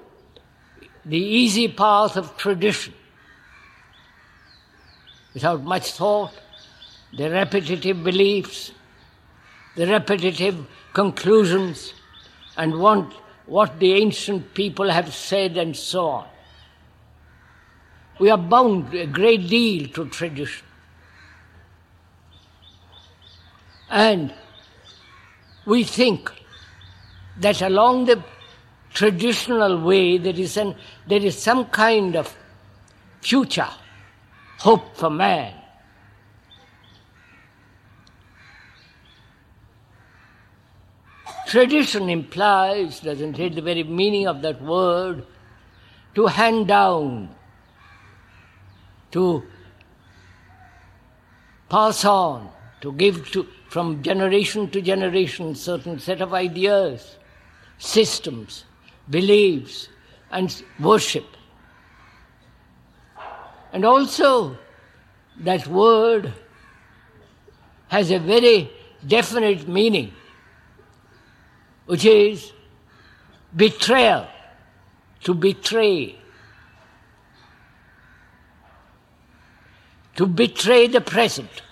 the 1.07 1.17
easy 1.17 1.69
path 1.69 2.19
of 2.19 2.37
tradition 2.37 2.93
without 5.33 5.63
much 5.63 5.93
thought, 5.93 6.35
the 7.17 7.31
repetitive 7.31 8.05
beliefs, 8.05 8.73
the 9.75 9.87
repetitive 9.87 10.67
conclusions, 10.93 11.95
and 12.59 12.79
want 12.79 13.15
what 13.47 13.81
the 13.81 13.95
ancient 13.95 14.53
people 14.53 14.91
have 14.91 15.15
said 15.15 15.57
and 15.57 15.75
so 15.75 16.09
on. 16.09 16.27
We 18.19 18.31
are 18.31 18.39
bound 18.39 18.93
a 18.95 19.07
great 19.07 19.49
deal 19.49 19.89
to 19.91 20.09
tradition. 20.09 20.67
And 23.91 24.35
we 25.65 25.85
think 25.85 26.31
that 27.41 27.63
along 27.63 28.07
the 28.07 28.23
traditional 28.93 29.81
way 29.81 30.19
there 30.19 30.35
is, 30.35 30.57
an, 30.57 30.75
there 31.07 31.23
is 31.23 31.39
some 31.39 31.67
kind 31.67 32.17
of 32.17 32.37
future 33.21 33.69
hope 34.59 34.97
for 34.97 35.11
man. 35.11 35.55
Tradition 41.47 42.11
implies, 42.11 43.01
doesn't 43.01 43.39
it, 43.39 43.55
the 43.55 43.63
very 43.63 43.85
meaning 43.85 44.27
of 44.27 44.43
that 44.43 44.61
word, 44.61 45.25
to 46.15 46.27
hand 46.27 46.69
down 46.69 47.35
to 49.13 49.43
pass 51.69 52.05
on, 52.05 52.51
to 52.81 52.93
give 52.93 53.31
to, 53.33 53.47
from 53.69 54.03
generation 54.03 54.71
to 54.71 54.81
generation 54.81 55.55
certain 55.55 55.99
set 55.99 56.21
of 56.21 56.33
ideas, 56.35 57.19
systems, 57.79 58.65
beliefs, 59.11 59.89
and 60.31 60.63
worship. 60.81 61.27
And 63.73 63.85
also, 63.85 64.57
that 65.41 65.67
word 65.67 66.33
has 67.89 68.11
a 68.11 68.19
very 68.19 68.71
definite 69.07 69.69
meaning, 69.69 70.13
which 71.87 72.05
is 72.05 72.53
betrayal, 73.55 74.27
to 75.25 75.35
betray. 75.35 76.18
To 80.19 80.27
betray 80.27 80.89
the 80.89 81.01
present. 81.01 81.63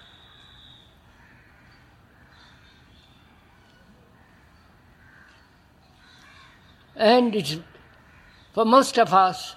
And 6.94 7.34
it's, 7.34 7.56
for 8.54 8.64
most 8.64 9.00
of 9.00 9.12
us, 9.12 9.56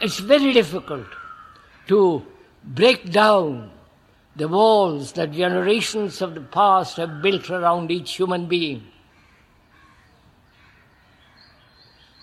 it's 0.00 0.20
very 0.20 0.52
difficult 0.52 1.08
to 1.88 2.24
break 2.62 3.10
down 3.10 3.72
the 4.36 4.46
walls 4.46 5.10
that 5.14 5.32
generations 5.32 6.22
of 6.22 6.36
the 6.36 6.40
past 6.40 6.98
have 6.98 7.20
built 7.20 7.50
around 7.50 7.90
each 7.90 8.14
human 8.14 8.46
being. 8.46 8.86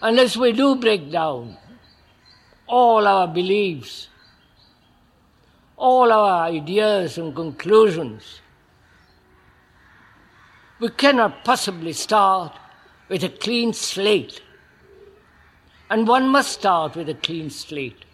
Unless 0.02 0.38
we 0.38 0.54
do 0.54 0.78
break 0.78 1.12
down 1.12 1.58
all 2.70 3.08
our 3.08 3.28
beliefs, 3.28 4.08
all 5.76 6.12
our 6.14 6.44
ideas 6.44 7.18
and 7.18 7.36
conclusions. 7.36 8.42
We 10.80 10.90
cannot 10.90 11.44
possibly 11.44 11.94
start 11.94 12.56
with 13.10 13.24
a 13.24 13.30
clean 13.30 13.74
slate. 13.74 14.42
And 15.90 16.08
one 16.08 16.30
must 16.30 16.52
start 16.52 16.96
with 16.96 17.10
a 17.10 17.16
clean 17.16 17.50
slate 17.50 18.06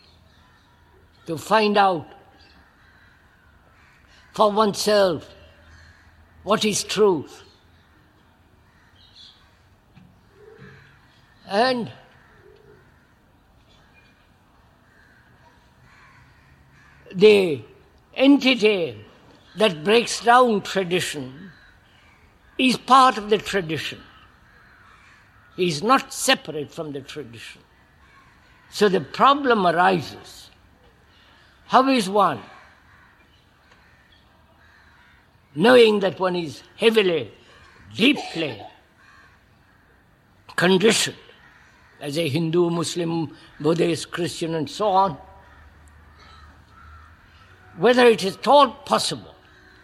to 1.27 1.37
find 1.37 1.77
out 1.77 2.07
for 4.33 4.51
oneself 4.51 5.29
what 6.43 6.63
is 6.63 6.83
truth. 6.83 7.43
And 11.47 11.91
the 17.15 17.61
entity 18.13 19.03
that 19.57 19.83
breaks 19.83 20.21
down 20.23 20.61
tradition 20.61 21.51
is 22.57 22.77
part 22.77 23.17
of 23.17 23.29
the 23.29 23.37
tradition. 23.37 23.99
He 25.55 25.69
is 25.69 25.81
not 25.81 26.13
separate 26.13 26.71
from 26.71 26.91
the 26.91 26.99
tradition. 27.01 27.61
So 28.69 28.89
the 28.89 28.99
problem 28.99 29.65
arises. 29.65 30.49
How 31.67 31.87
is 31.89 32.09
one, 32.09 32.41
knowing 35.55 36.01
that 36.01 36.19
one 36.19 36.35
is 36.35 36.61
heavily, 36.75 37.31
deeply 37.95 38.61
conditioned 40.55 41.17
as 42.01 42.17
a 42.17 42.27
Hindu, 42.27 42.69
Muslim, 42.69 43.35
Buddhist, 43.59 44.11
Christian, 44.11 44.55
and 44.55 44.69
so 44.69 44.87
on, 44.89 45.17
whether 47.77 48.05
it 48.05 48.23
is 48.23 48.35
thought 48.37 48.85
possible 48.85 49.35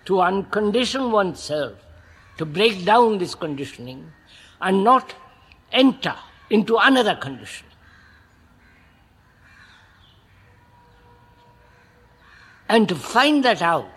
to 0.06 0.22
uncondition 0.22 1.12
oneself, 1.12 1.74
to 2.38 2.46
break 2.46 2.86
down 2.86 3.18
this 3.18 3.36
conditioning, 3.36 4.12
and 4.62 4.84
not 4.84 5.14
enter 5.72 6.16
into 6.50 6.78
another 6.78 7.16
condition. 7.16 7.68
And 12.70 12.88
to 12.88 12.96
find 12.96 13.44
that 13.44 13.62
out, 13.62 13.92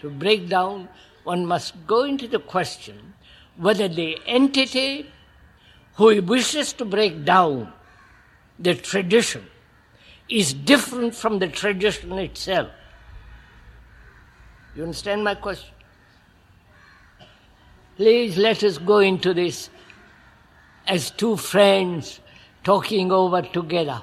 to 0.00 0.10
break 0.10 0.48
down, 0.48 0.88
one 1.24 1.46
must 1.46 1.86
go 1.86 2.04
into 2.04 2.26
the 2.26 2.38
question 2.38 3.14
whether 3.56 3.88
the 3.88 4.18
entity 4.26 5.10
who 5.94 6.20
wishes 6.22 6.72
to 6.74 6.84
break 6.84 7.24
down 7.24 7.72
the 8.58 8.74
tradition 8.74 9.46
is 10.28 10.52
different 10.52 11.14
from 11.14 11.38
the 11.38 11.48
tradition 11.48 12.12
itself. 12.12 12.68
You 14.76 14.82
understand 14.82 15.24
my 15.24 15.34
question? 15.34 15.70
Please 17.96 18.36
let 18.36 18.62
us 18.62 18.76
go 18.76 18.98
into 18.98 19.32
this 19.32 19.70
as 20.86 21.10
two 21.10 21.38
friends 21.38 22.20
talking 22.62 23.10
over 23.10 23.40
together. 23.40 24.02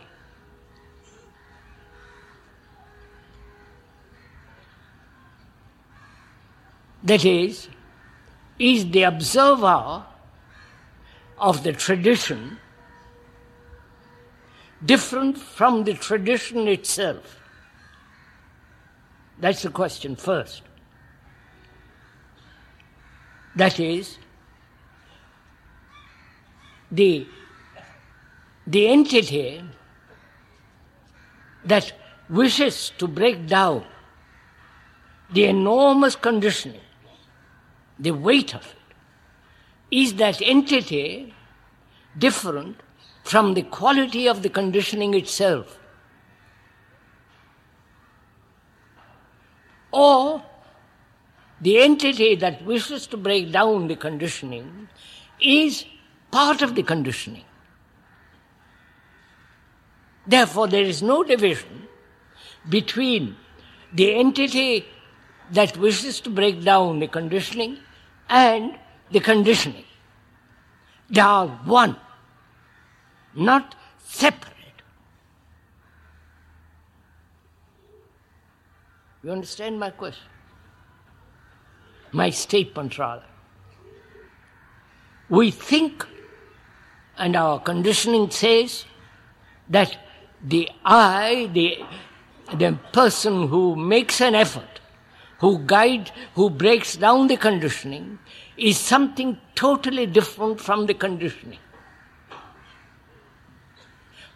That 7.03 7.24
is, 7.24 7.67
is 8.57 8.89
the 8.89 9.03
observer 9.03 10.03
of 11.38 11.63
the 11.63 11.74
tradition 11.74 12.57
different 14.84 15.38
from 15.38 15.84
the 15.84 15.93
tradition 15.93 16.67
itself? 16.67 17.42
That's 19.39 19.63
the 19.63 19.69
question 19.69 20.15
first. 20.15 20.61
That 23.55 23.79
is, 23.79 24.17
the, 26.91 27.27
the 28.65 28.88
entity 28.88 29.63
that 31.65 31.93
wishes 32.29 32.91
to 32.97 33.07
break 33.07 33.47
down 33.47 33.86
the 35.31 35.45
enormous 35.45 36.15
conditioning, 36.15 36.81
the 37.99 38.11
weight 38.11 38.53
of 38.55 38.61
it, 38.61 38.95
is 40.03 40.15
that 40.15 40.41
entity 40.41 41.34
different 42.17 42.77
from 43.23 43.53
the 43.53 43.63
quality 43.63 44.27
of 44.27 44.41
the 44.43 44.49
conditioning 44.49 45.13
itself? 45.13 45.79
Or 49.93 50.43
the 51.61 51.77
entity 51.79 52.35
that 52.35 52.65
wishes 52.65 53.05
to 53.07 53.17
break 53.17 53.51
down 53.51 53.87
the 53.87 53.95
conditioning 53.95 54.89
is 55.39 55.85
part 56.31 56.63
of 56.63 56.73
the 56.73 56.81
conditioning. 56.83 57.45
Therefore, 60.25 60.67
there 60.67 60.83
is 60.83 61.03
no 61.03 61.23
division 61.23 61.87
between 62.67 63.35
the 63.93 64.15
entity 64.15 64.85
that 65.51 65.77
wishes 65.77 66.19
to 66.21 66.29
break 66.29 66.63
down 66.63 66.99
the 66.99 67.07
conditioning 67.07 67.77
and 68.29 68.75
the 69.11 69.19
conditioning. 69.19 69.85
They 71.09 71.21
are 71.21 71.47
one, 71.47 71.97
not 73.35 73.75
separate. 74.03 74.53
You 79.24 79.32
understand 79.32 79.80
my 79.80 79.89
question? 79.89 80.28
My 82.11 82.30
statement, 82.30 82.97
rather. 82.97 83.24
We 85.30 85.49
think, 85.49 86.05
and 87.17 87.36
our 87.36 87.59
conditioning 87.59 88.30
says, 88.30 88.86
that 89.69 89.97
the 90.43 90.69
I, 90.84 91.49
the, 91.53 91.78
the 92.57 92.78
person 92.91 93.47
who 93.47 93.78
makes 93.78 94.19
an 94.19 94.36
effort, 94.36 94.82
who 95.39 95.59
guides, 95.59 96.11
who 96.36 96.49
breaks 96.49 96.97
down 96.97 97.28
the 97.28 97.38
conditioning, 97.38 98.19
is 98.57 98.78
something 98.78 99.38
totally 99.55 100.05
different 100.05 100.59
from 100.59 100.86
the 100.86 100.93
conditioning. 100.93 101.59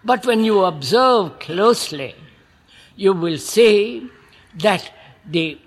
But 0.03 0.25
when 0.25 0.45
you 0.45 0.63
observe 0.63 1.39
closely, 1.39 2.15
you 2.95 3.11
will 3.11 3.37
see 3.37 4.09
that 4.57 4.91
the, 5.25 5.59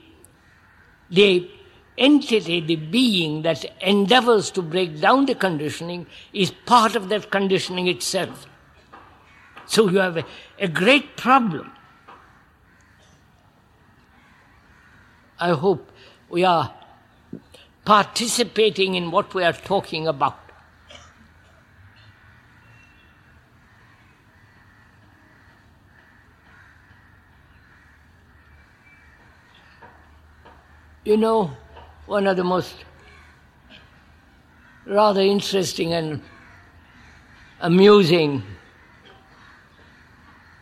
the 1.11 1.51
entity, 1.99 2.61
the 2.61 2.76
being 2.76 3.43
that 3.43 3.64
endeavors 3.82 4.51
to 4.53 4.62
break 4.62 5.01
down 5.01 5.26
the 5.26 5.34
conditioning 5.34 6.07
is 6.32 6.51
part 6.51 6.97
of 6.97 7.09
that 7.09 7.30
conditioning 7.30 7.86
itself. 7.86 8.47
So 9.66 9.88
you 9.88 9.99
have 9.99 10.16
a, 10.16 10.24
a 10.59 10.68
great 10.68 11.16
problem. 11.16 11.70
I 15.38 15.51
hope 15.51 15.91
we 16.28 16.45
are 16.45 16.74
participating 17.84 18.95
in 18.95 19.11
what 19.11 19.32
we 19.32 19.43
are 19.45 19.53
talking 19.53 20.07
about. 20.07 20.38
You 31.03 31.17
know, 31.17 31.51
one 32.05 32.27
of 32.27 32.37
the 32.37 32.45
most 32.45 32.75
rather 34.85 35.23
interesting 35.23 35.95
and 35.95 36.23
amusing 37.61 38.43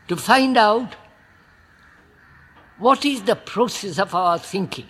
to 0.07 0.17
find 0.17 0.57
out 0.57 0.95
what 2.79 3.05
is 3.05 3.23
the 3.23 3.35
process 3.35 3.99
of 3.99 4.15
our 4.15 4.39
thinking, 4.39 4.87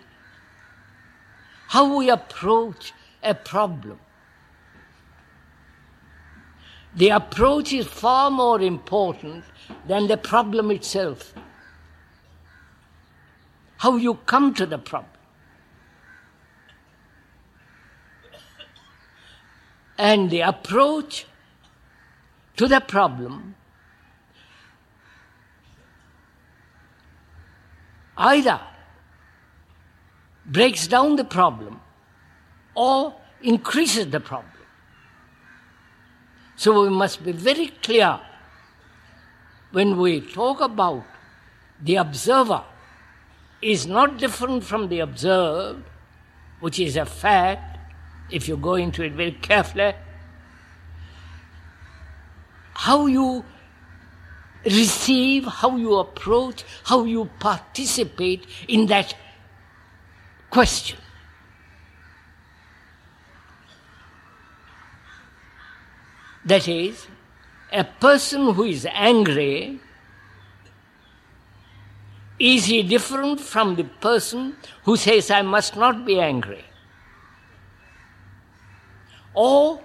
how 1.68 1.96
we 1.96 2.10
approach 2.10 2.92
a 3.22 3.34
problem. 3.34 3.98
The 6.94 7.08
approach 7.10 7.72
is 7.72 7.86
far 7.86 8.30
more 8.30 8.60
important 8.60 9.44
than 9.86 10.08
the 10.08 10.18
problem 10.18 10.70
itself. 10.70 11.32
How 13.78 13.96
you 13.96 14.14
come 14.26 14.52
to 14.54 14.66
the 14.66 14.78
problem. 14.78 15.17
And 19.98 20.30
the 20.30 20.40
approach 20.40 21.26
to 22.56 22.68
the 22.68 22.80
problem 22.80 23.56
either 28.16 28.60
breaks 30.46 30.86
down 30.86 31.16
the 31.16 31.24
problem 31.24 31.80
or 32.74 33.14
increases 33.42 34.08
the 34.10 34.20
problem. 34.20 34.52
So 36.56 36.82
we 36.82 36.90
must 36.90 37.24
be 37.24 37.32
very 37.32 37.68
clear 37.68 38.20
when 39.70 39.96
we 39.98 40.20
talk 40.20 40.60
about 40.60 41.04
the 41.80 41.96
observer 41.96 42.64
is 43.60 43.86
not 43.86 44.18
different 44.18 44.64
from 44.64 44.88
the 44.88 45.00
observed, 45.00 45.84
which 46.60 46.80
is 46.80 46.96
a 46.96 47.04
fact, 47.04 47.67
if 48.30 48.48
you 48.48 48.56
go 48.56 48.74
into 48.74 49.02
it 49.02 49.12
very 49.12 49.32
carefully. 49.32 49.94
How 52.74 53.06
you 53.06 53.44
receive, 54.64 55.44
how 55.44 55.76
you 55.76 55.96
approach, 55.96 56.64
how 56.84 57.04
you 57.04 57.30
participate 57.38 58.46
in 58.68 58.86
that 58.86 59.14
question. 60.50 60.98
That 66.44 66.66
is, 66.66 67.06
a 67.72 67.84
person 67.84 68.54
who 68.54 68.64
is 68.64 68.86
angry, 68.90 69.80
is 72.38 72.66
he 72.66 72.82
different 72.82 73.40
from 73.40 73.74
the 73.74 73.84
person 73.84 74.56
who 74.84 74.96
says, 74.96 75.30
I 75.30 75.42
must 75.42 75.76
not 75.76 76.06
be 76.06 76.20
angry? 76.20 76.64
Or 79.38 79.80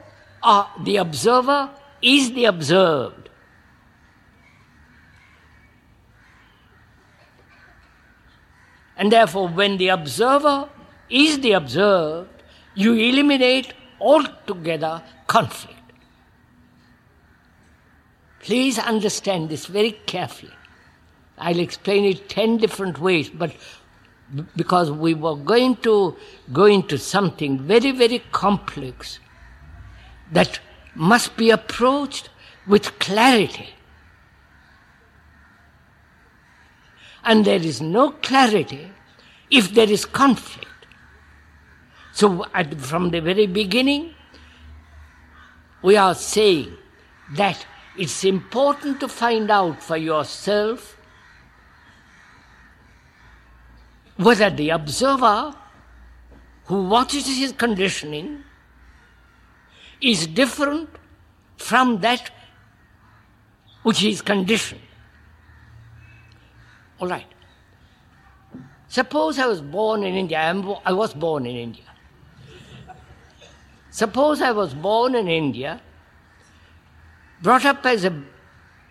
the 0.84 0.98
observer 0.98 1.70
is 2.02 2.34
the 2.34 2.46
observed? 2.46 3.30
And 8.98 9.12
therefore, 9.12 9.48
when 9.48 9.78
the 9.78 9.90
observer 9.90 10.70
is 11.08 11.40
the 11.42 11.52
observed, 11.52 12.44
you 12.74 12.96
eliminate 12.96 13.74
altogether 14.02 15.04
conflict. 15.28 15.78
Please 18.40 18.80
understand 18.80 19.50
this 19.50 19.68
very 19.68 19.92
carefully. 20.08 20.54
I'll 21.38 21.60
explain 21.60 22.06
it 22.06 22.28
ten 22.28 22.58
different 22.58 23.00
ways, 23.00 23.30
but 23.30 23.56
because 24.56 24.90
we 24.92 25.14
were 25.14 25.36
going 25.36 25.76
to 25.78 26.16
go 26.52 26.66
into 26.66 26.98
something 26.98 27.60
very, 27.60 27.92
very 27.92 28.20
complex 28.32 29.20
that 30.34 30.60
must 30.96 31.36
be 31.38 31.50
approached 31.50 32.30
with 32.68 33.00
clarity. 33.00 33.74
and 37.24 37.46
there 37.46 37.62
is 37.62 37.82
no 37.82 38.12
clarity 38.12 38.92
if 39.50 39.74
there 39.74 39.90
is 39.90 40.06
conflict. 40.06 40.68
So, 42.12 42.46
at, 42.54 42.80
from 42.80 43.10
the 43.10 43.22
very 43.22 43.48
beginning, 43.48 44.14
we 45.82 45.98
are 45.98 46.16
saying 46.16 46.78
that 47.36 47.66
it's 47.98 48.24
important 48.24 49.00
to 49.00 49.08
find 49.08 49.50
out 49.50 49.82
for 49.82 49.98
yourself 49.98 50.98
whether 54.18 54.50
the 54.50 54.70
observer 54.70 55.56
who 56.66 56.84
watches 56.84 57.26
his 57.26 57.52
conditioning 57.52 58.44
is 60.04 60.28
different 60.28 60.90
from 61.58 62.00
that 62.02 62.32
which 63.84 64.04
is 64.04 64.22
conditioned. 64.22 64.82
All 67.00 67.08
right. 67.08 67.28
Suppose 68.88 69.40
I 69.40 69.48
was 69.48 69.62
born 69.62 70.04
in 70.04 70.16
India. 70.16 70.40
I 70.86 70.94
was 70.94 71.14
born 71.14 71.46
in 71.46 71.56
India. 71.56 71.84
Suppose 73.94 74.42
I 74.42 74.52
was 74.52 74.74
born 74.74 75.14
in 75.14 75.28
India, 75.28 75.80
brought 77.44 77.64
up 77.64 77.86
as 77.86 78.06
a 78.06 78.24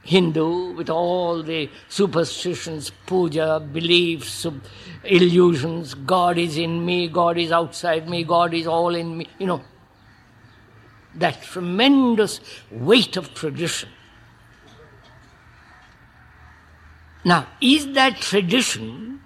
Hindu 0.05 0.75
with 0.75 0.89
all 0.89 1.43
the 1.43 1.69
superstitions, 1.89 2.93
puja, 3.07 3.59
beliefs, 3.59 4.47
illusions, 5.03 5.95
God 5.95 6.39
is 6.39 6.57
in 6.57 6.87
me, 6.87 7.09
God 7.09 7.37
is 7.37 7.51
outside 7.51 8.09
me, 8.09 8.23
God 8.23 8.55
is 8.55 8.69
all 8.69 8.95
in 8.95 9.19
me, 9.19 9.27
you 9.41 9.47
know. 9.49 9.65
That 11.15 11.43
tremendous 11.43 12.41
weight 12.71 13.17
of 13.17 13.35
tradition. 13.35 13.89
Now, 17.25 17.47
is 17.61 17.93
that 17.93 18.17
tradition 18.21 19.21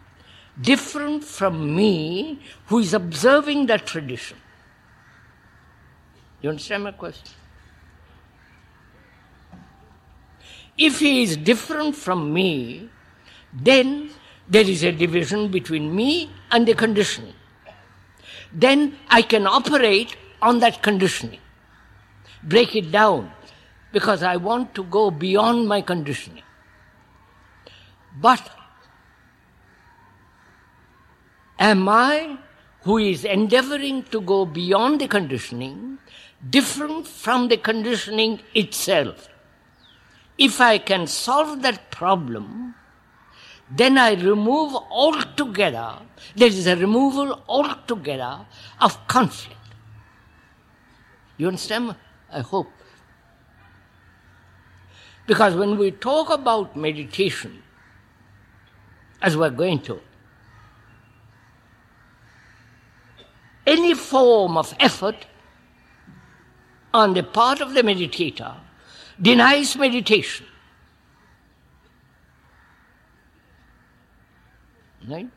different 0.61 1.25
from 1.25 1.75
me 1.75 2.41
who 2.67 2.79
is 2.81 2.93
observing 2.93 3.67
that 3.67 3.87
tradition? 3.87 4.37
You 6.43 6.51
understand 6.51 6.85
my 6.85 6.93
question? 6.93 7.33
If 10.77 11.01
he 11.01 11.23
is 11.23 11.37
different 11.39 11.97
from 11.97 12.33
me, 12.33 12.91
then 13.53 14.11
there 14.49 14.69
is 14.69 14.83
a 14.85 14.93
division 14.93 15.51
between 15.51 15.95
me 15.95 16.31
and 16.51 16.69
the 16.69 16.75
conditioning. 16.75 17.35
Then 18.53 18.99
I 19.09 19.23
can 19.23 19.47
operate 19.47 20.17
on 20.43 20.61
that 20.61 20.83
conditioning, 20.83 21.41
break 22.43 22.75
it 22.77 22.91
down, 22.91 23.33
because 23.93 24.23
I 24.23 24.37
want 24.37 24.75
to 24.75 24.85
go 24.85 25.11
beyond 25.11 25.69
my 25.69 25.81
conditioning. 25.81 26.43
But 28.21 28.49
am 31.59 31.89
I, 31.89 32.39
who 32.83 32.99
is 32.99 33.25
endeavoring 33.25 34.05
to 34.05 34.21
go 34.21 34.47
beyond 34.47 35.01
the 35.01 35.09
conditioning, 35.09 35.99
different 36.49 37.07
from 37.07 37.49
the 37.49 37.57
conditioning 37.57 38.41
itself? 38.55 39.29
If 40.39 40.61
I 40.61 40.79
can 40.79 41.07
solve 41.07 41.63
that 41.63 41.91
problem, 41.91 42.75
then 43.71 43.99
I 43.99 44.15
remove 44.15 44.75
altogether, 44.75 45.99
there 46.37 46.49
is 46.49 46.67
a 46.67 46.77
removal 46.77 47.43
altogether 47.49 48.47
of 48.81 49.09
conflict. 49.09 49.57
You 51.37 51.49
understand? 51.49 51.97
I 52.33 52.41
hope. 52.41 52.71
Because 55.27 55.55
when 55.55 55.77
we 55.77 55.91
talk 55.91 56.31
about 56.31 56.77
meditation, 56.77 57.63
as 59.21 59.37
we're 59.37 59.51
going 59.51 59.81
to, 59.83 60.01
any 63.67 63.95
form 63.95 64.57
of 64.57 64.75
effort 64.79 65.27
on 66.95 67.15
the 67.15 67.23
part 67.23 67.61
of 67.61 67.75
the 67.75 67.83
meditator 67.83 68.55
denies 69.21 69.77
meditation. 69.77 70.47
Right? 75.09 75.29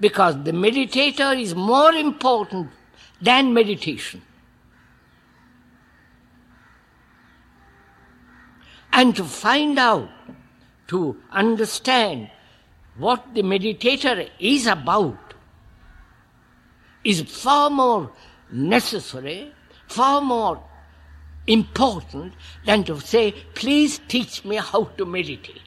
Because 0.00 0.42
the 0.42 0.52
meditator 0.52 1.40
is 1.40 1.54
more 1.54 1.92
important 1.92 2.70
than 3.20 3.52
meditation. 3.52 4.22
And 8.92 9.14
to 9.16 9.24
find 9.24 9.78
out, 9.78 10.08
to 10.88 11.16
understand 11.30 12.30
what 12.96 13.34
the 13.34 13.42
meditator 13.42 14.28
is 14.40 14.66
about 14.66 15.34
is 17.04 17.22
far 17.22 17.70
more 17.70 18.10
necessary, 18.50 19.52
far 19.86 20.20
more 20.20 20.62
important 21.46 22.34
than 22.66 22.84
to 22.84 23.00
say, 23.00 23.32
please 23.54 24.00
teach 24.08 24.44
me 24.44 24.56
how 24.56 24.84
to 24.84 25.04
meditate. 25.04 25.60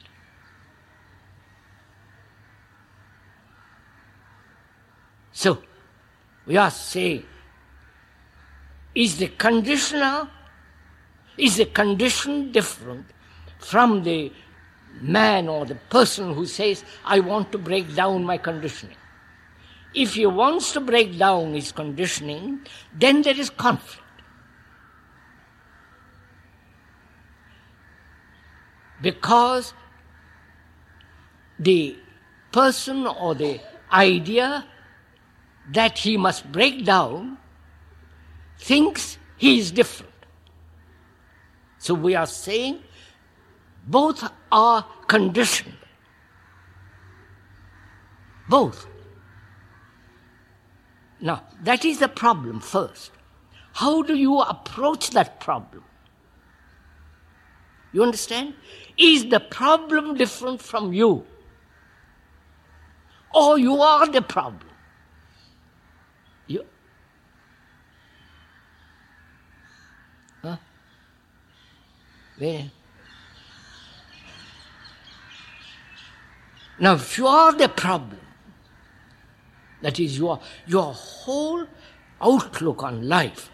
So, 5.32 5.62
we 6.46 6.56
are 6.56 6.70
saying, 6.70 7.24
is 8.94 9.16
the 9.16 9.28
conditioner, 9.28 10.28
is 11.36 11.56
the 11.56 11.66
condition 11.66 12.52
different 12.52 13.06
from 13.58 14.02
the 14.02 14.32
man 15.00 15.48
or 15.48 15.64
the 15.64 15.74
person 15.74 16.34
who 16.34 16.46
says, 16.46 16.84
I 17.04 17.20
want 17.20 17.52
to 17.52 17.58
break 17.58 17.94
down 17.94 18.24
my 18.24 18.38
conditioning? 18.38 18.96
If 19.94 20.14
he 20.14 20.26
wants 20.26 20.72
to 20.72 20.80
break 20.80 21.18
down 21.18 21.54
his 21.54 21.72
conditioning, 21.72 22.60
then 22.94 23.22
there 23.22 23.38
is 23.38 23.50
conflict. 23.50 24.02
because 29.02 29.74
the 31.58 31.98
person 32.52 33.06
or 33.06 33.34
the 33.34 33.60
idea 33.92 34.64
that 35.72 35.98
he 35.98 36.16
must 36.16 36.50
break 36.50 36.84
down 36.84 37.36
thinks 38.58 39.18
he 39.36 39.58
is 39.58 39.70
different. 39.72 40.11
So 41.82 41.94
we 41.94 42.14
are 42.14 42.26
saying 42.28 42.78
both 43.88 44.22
are 44.52 44.86
conditioned. 45.08 45.74
Both. 48.48 48.86
Now, 51.20 51.42
that 51.64 51.84
is 51.84 51.98
the 51.98 52.06
problem 52.06 52.60
first. 52.60 53.10
How 53.72 54.02
do 54.02 54.14
you 54.14 54.38
approach 54.42 55.10
that 55.10 55.40
problem? 55.40 55.82
You 57.92 58.04
understand? 58.04 58.54
Is 58.96 59.28
the 59.28 59.40
problem 59.40 60.14
different 60.14 60.62
from 60.62 60.92
you? 60.92 61.26
Or 63.34 63.58
you 63.58 63.82
are 63.82 64.06
the 64.06 64.22
problem? 64.22 64.71
Where? 72.42 72.72
Now, 76.80 76.94
if 76.94 77.16
you 77.16 77.28
are 77.28 77.52
the 77.52 77.68
problem, 77.68 78.18
that 79.80 80.00
is 80.00 80.18
your, 80.18 80.40
your 80.66 80.92
whole 80.92 81.64
outlook 82.20 82.82
on 82.82 83.08
life, 83.08 83.48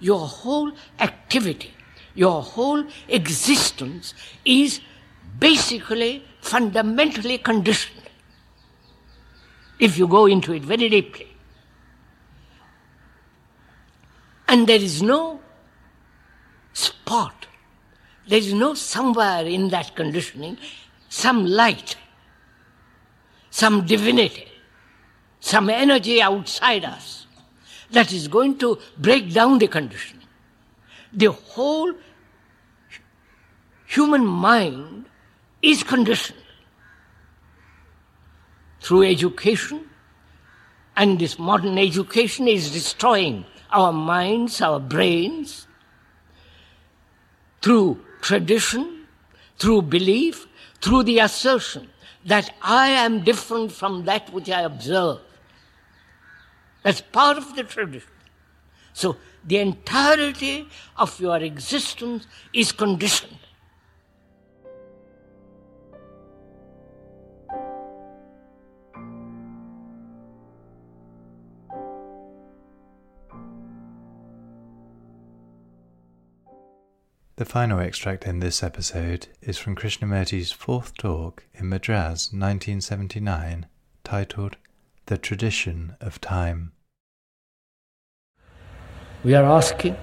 your 0.00 0.26
whole 0.26 0.72
activity, 0.98 1.72
your 2.16 2.42
whole 2.42 2.84
existence 3.06 4.12
is 4.44 4.80
basically 5.38 6.24
fundamentally 6.40 7.38
conditioned. 7.38 8.10
If 9.78 9.96
you 9.96 10.08
go 10.08 10.26
into 10.26 10.52
it 10.52 10.64
very 10.64 10.88
deeply. 10.88 11.28
And 14.48 14.66
there 14.66 14.80
is 14.80 15.00
no 15.00 15.38
spot, 16.72 17.45
there 18.26 18.38
is 18.38 18.52
no 18.52 18.74
somewhere 18.74 19.44
in 19.44 19.68
that 19.70 19.94
conditioning 19.94 20.58
some 21.08 21.46
light, 21.46 21.96
some 23.50 23.86
divinity, 23.86 24.48
some 25.40 25.70
energy 25.70 26.20
outside 26.20 26.84
us 26.84 27.26
that 27.90 28.12
is 28.12 28.28
going 28.28 28.58
to 28.58 28.78
break 28.98 29.32
down 29.32 29.58
the 29.58 29.68
conditioning. 29.68 30.26
The 31.12 31.30
whole 31.30 31.92
human 33.86 34.26
mind 34.26 35.06
is 35.62 35.82
conditioned 35.82 36.38
through 38.80 39.04
education, 39.04 39.88
and 40.96 41.18
this 41.18 41.38
modern 41.38 41.78
education 41.78 42.48
is 42.48 42.72
destroying 42.72 43.44
our 43.70 43.92
minds, 43.92 44.60
our 44.60 44.80
brains, 44.80 45.66
through 47.62 48.00
tradition, 48.26 49.06
through 49.56 49.82
belief, 49.82 50.48
through 50.80 51.04
the 51.04 51.20
assertion 51.20 51.88
that 52.24 52.52
I 52.60 52.88
am 52.88 53.22
different 53.22 53.70
from 53.70 54.04
that 54.06 54.32
which 54.32 54.50
I 54.50 54.62
observe. 54.62 55.20
That's 56.82 57.00
part 57.00 57.38
of 57.38 57.54
the 57.54 57.62
tradition. 57.62 58.10
So 58.92 59.16
the 59.44 59.58
entirety 59.58 60.68
of 60.96 61.20
your 61.20 61.36
existence 61.36 62.26
is 62.52 62.72
conditioned. 62.72 63.38
The 77.36 77.44
final 77.44 77.80
extract 77.80 78.24
in 78.24 78.40
this 78.40 78.62
episode 78.62 79.26
is 79.42 79.58
from 79.58 79.76
Krishnamurti's 79.76 80.52
fourth 80.52 80.96
talk 80.96 81.44
in 81.52 81.68
Madras 81.68 82.32
1979, 82.32 83.66
titled 84.04 84.56
the 85.04 85.18
tradition 85.18 85.96
of 86.00 86.18
time. 86.18 86.72
We 89.22 89.34
are 89.34 89.44
asking 89.44 89.98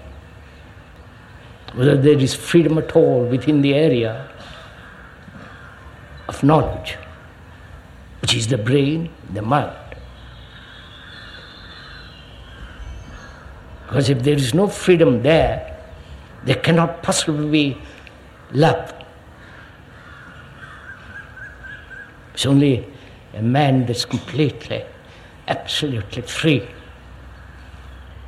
whether 1.73 1.99
there 1.99 2.19
is 2.19 2.35
freedom 2.35 2.77
at 2.77 2.95
all 2.95 3.25
within 3.25 3.63
the 3.63 3.73
area 3.73 4.29
of 6.27 6.43
knowledge, 6.43 6.99
which 8.21 8.35
is 8.35 8.47
the 8.47 8.59
brain, 8.59 9.09
the 9.33 9.41
mind. 9.41 9.75
Because 13.87 14.11
if 14.11 14.21
there 14.21 14.35
is 14.35 14.53
no 14.53 14.67
freedom 14.67 15.23
there, 15.23 15.72
there 16.45 16.55
cannot 16.55 17.03
possibly 17.03 17.49
be 17.49 17.77
love. 18.51 18.93
It's 22.33 22.45
only 22.45 22.85
a 23.33 23.41
man 23.41 23.85
that's 23.85 24.05
completely, 24.05 24.83
absolutely 25.47 26.21
free 26.23 26.67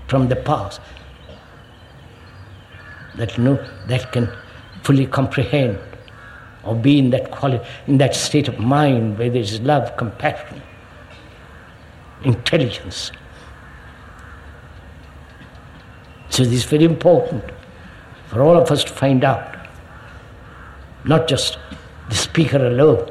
from 0.08 0.28
the 0.28 0.36
past 0.36 0.80
that 3.16 3.38
know 3.38 3.56
that 3.88 4.12
can 4.12 4.30
fully 4.84 5.08
comprehend 5.08 5.80
or 6.64 6.76
be 6.76 7.00
in 7.00 7.10
that 7.12 7.32
quality, 7.32 7.66
in 7.88 7.98
that 7.98 8.16
state 8.16 8.48
of 8.48 8.60
mind 8.60 9.18
where 9.18 9.30
there 9.30 9.42
is 9.42 9.60
love, 9.62 9.96
compassion, 9.98 10.62
intelligence. 12.24 13.12
So 16.30 16.44
this 16.44 16.54
is 16.54 16.66
very 16.66 16.84
important 16.84 17.44
for 18.36 18.44
all 18.44 18.58
of 18.58 18.70
us 18.70 18.84
to 18.84 18.92
find 18.92 19.24
out, 19.24 19.56
not 21.06 21.26
just 21.26 21.58
the 22.10 22.16
speaker 22.16 22.58
alone, 22.58 23.10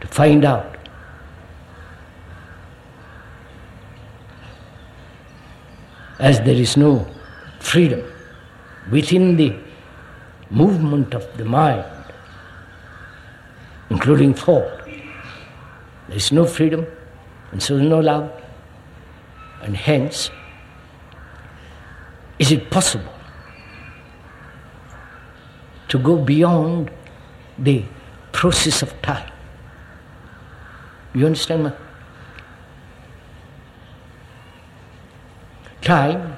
to 0.00 0.06
find 0.08 0.44
out. 0.44 0.76
As 6.18 6.40
there 6.40 6.56
is 6.56 6.76
no 6.76 7.06
freedom 7.60 8.02
within 8.90 9.36
the 9.36 9.54
movement 10.50 11.14
of 11.14 11.24
the 11.36 11.44
mind, 11.44 11.86
including 13.90 14.34
thought, 14.34 14.86
there 16.08 16.16
is 16.16 16.32
no 16.32 16.44
freedom, 16.44 16.84
and 17.52 17.62
so 17.62 17.76
no 17.76 18.00
love, 18.00 18.28
and 19.62 19.76
hence, 19.76 20.32
is 22.40 22.50
it 22.50 22.70
possible 22.70 23.13
to 25.94 25.98
go 26.00 26.16
beyond 26.16 26.90
the 27.56 27.84
process 28.32 28.82
of 28.82 28.90
time? 29.00 29.30
You 31.14 31.26
understand? 31.26 31.72
Time 35.82 36.36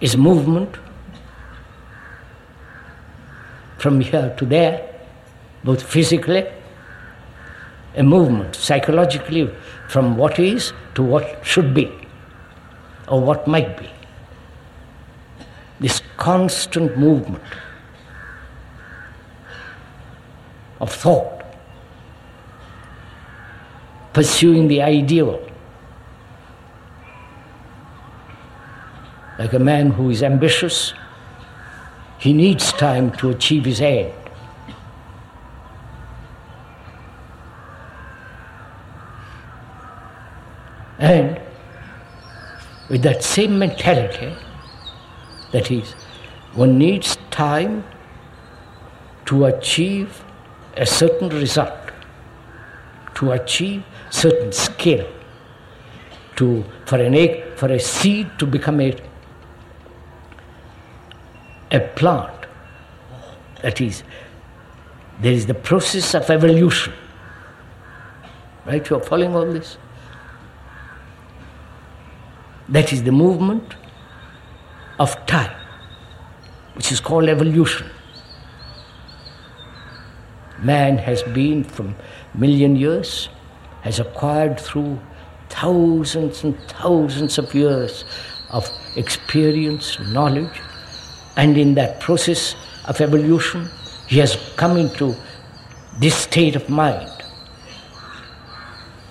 is 0.00 0.16
movement 0.16 0.76
from 3.78 4.00
here 4.00 4.32
to 4.38 4.46
there, 4.46 4.88
both 5.64 5.82
physically, 5.82 6.46
a 7.96 8.04
movement 8.04 8.54
psychologically 8.54 9.52
from 9.88 10.16
what 10.16 10.38
is 10.38 10.72
to 10.94 11.02
what 11.02 11.44
should 11.44 11.74
be 11.74 11.90
or 13.08 13.20
what 13.20 13.48
might 13.48 13.76
be. 13.76 13.90
This 15.80 16.02
constant 16.18 16.96
movement 16.96 17.42
of 20.80 20.92
thought 20.92 21.40
pursuing 24.12 24.68
the 24.68 24.82
ideal. 24.82 25.40
Like 29.38 29.52
a 29.52 29.58
man 29.58 29.90
who 29.90 30.10
is 30.10 30.22
ambitious, 30.22 30.92
he 32.18 32.32
needs 32.32 32.72
time 32.72 33.12
to 33.12 33.30
achieve 33.30 33.64
his 33.64 33.80
end. 33.80 34.12
And 40.98 41.40
with 42.90 43.02
that 43.02 43.22
same 43.22 43.58
mentality, 43.58 44.34
that 45.52 45.70
is, 45.70 45.92
one 46.52 46.76
needs 46.76 47.16
time 47.30 47.84
to 49.24 49.46
achieve 49.46 50.22
a 50.80 50.86
certain 50.86 51.28
result, 51.28 51.92
to 53.14 53.32
achieve 53.32 53.84
certain 54.08 54.50
skill. 54.50 55.06
To 56.36 56.64
for 56.86 56.96
an 56.96 57.14
egg 57.14 57.54
for 57.56 57.70
a 57.70 57.78
seed 57.78 58.30
to 58.38 58.46
become 58.46 58.80
a 58.80 58.96
a 61.70 61.80
plant. 61.80 62.46
That 63.62 63.80
is 63.82 64.02
there 65.20 65.32
is 65.32 65.44
the 65.44 65.58
process 65.68 66.14
of 66.14 66.30
evolution. 66.30 66.94
Right 68.64 68.88
you 68.88 68.96
are 68.96 69.00
following 69.02 69.36
all 69.36 69.52
this? 69.52 69.76
That 72.70 72.90
is 72.94 73.02
the 73.02 73.12
movement 73.12 73.74
of 74.98 75.14
time 75.26 75.54
which 76.74 76.90
is 76.90 77.00
called 77.00 77.28
evolution 77.28 77.90
man 80.62 80.98
has 80.98 81.22
been 81.22 81.64
from 81.64 81.94
million 82.34 82.76
years 82.76 83.28
has 83.82 83.98
acquired 83.98 84.60
through 84.60 84.98
thousands 85.48 86.44
and 86.44 86.58
thousands 86.68 87.38
of 87.38 87.54
years 87.54 88.04
of 88.50 88.68
experience, 88.96 89.98
knowledge, 90.12 90.60
and 91.36 91.56
in 91.56 91.74
that 91.74 92.00
process 92.00 92.54
of 92.86 93.00
evolution, 93.00 93.68
he 94.06 94.18
has 94.18 94.36
come 94.56 94.76
into 94.76 95.14
this 95.98 96.14
state 96.14 96.56
of 96.56 96.68
mind. 96.68 97.10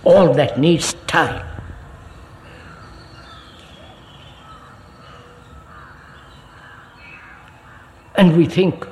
All 0.03 0.33
that 0.33 0.59
needs 0.59 0.93
time. 1.07 1.45
And 8.15 8.35
we 8.35 8.45
think 8.45 8.85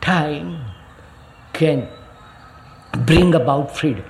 time 0.00 0.69
can 1.60 1.86
bring 3.06 3.34
about 3.34 3.76
freedom. 3.76 4.04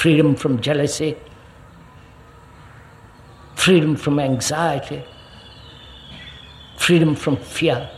freedom 0.00 0.34
from 0.34 0.58
jealousy, 0.62 1.14
freedom 3.54 3.94
from 3.96 4.18
anxiety, 4.18 5.04
freedom 6.78 7.14
from 7.14 7.36
fear, 7.36 7.90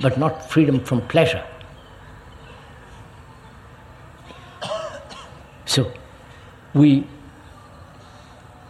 but 0.00 0.16
not 0.16 0.48
freedom 0.48 0.78
from 0.78 1.00
pleasure. 1.08 1.44
So 5.64 5.92
we 6.72 7.04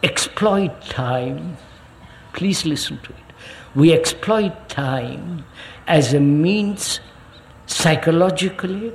exploit 0.02 0.80
time, 0.88 1.58
please 2.32 2.64
listen 2.64 2.98
to 3.00 3.10
it. 3.10 3.25
We 3.76 3.92
exploit 3.92 4.70
time 4.70 5.44
as 5.86 6.14
a 6.14 6.20
means 6.20 7.00
psychologically 7.66 8.92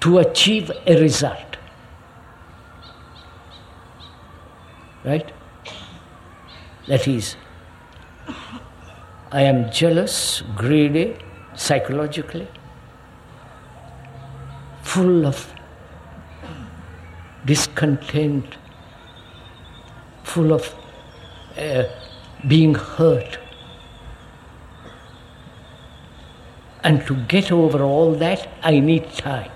to 0.00 0.18
achieve 0.18 0.70
a 0.86 1.00
result. 1.00 1.56
Right? 5.04 5.32
That 6.86 7.08
is, 7.08 7.34
I 9.32 9.42
am 9.42 9.72
jealous, 9.72 10.42
greedy, 10.54 11.16
psychologically, 11.54 12.46
full 14.82 15.26
of 15.26 15.52
discontent, 17.44 18.56
full 20.22 20.52
of 20.52 20.72
uh, 21.58 21.84
being 22.46 22.74
hurt. 22.74 23.38
And 26.84 27.06
to 27.06 27.14
get 27.26 27.52
over 27.52 27.82
all 27.82 28.12
that, 28.14 28.48
I 28.62 28.80
need 28.80 29.12
time. 29.12 29.50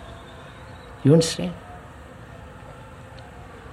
You 1.02 1.12
understand? 1.12 1.54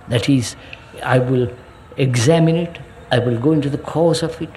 That 0.08 0.28
is, 0.28 0.56
I 1.04 1.20
will 1.20 1.52
examine 1.98 2.56
it, 2.56 2.80
I 3.12 3.20
will 3.20 3.40
go 3.40 3.52
into 3.52 3.70
the 3.70 3.78
cause 3.78 4.24
of 4.24 4.42
it, 4.42 4.50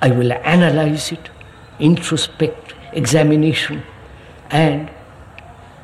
I 0.00 0.10
will 0.10 0.32
analyze 0.32 1.12
it, 1.12 1.30
introspect, 1.78 2.74
examination, 2.92 3.82
and 4.50 4.90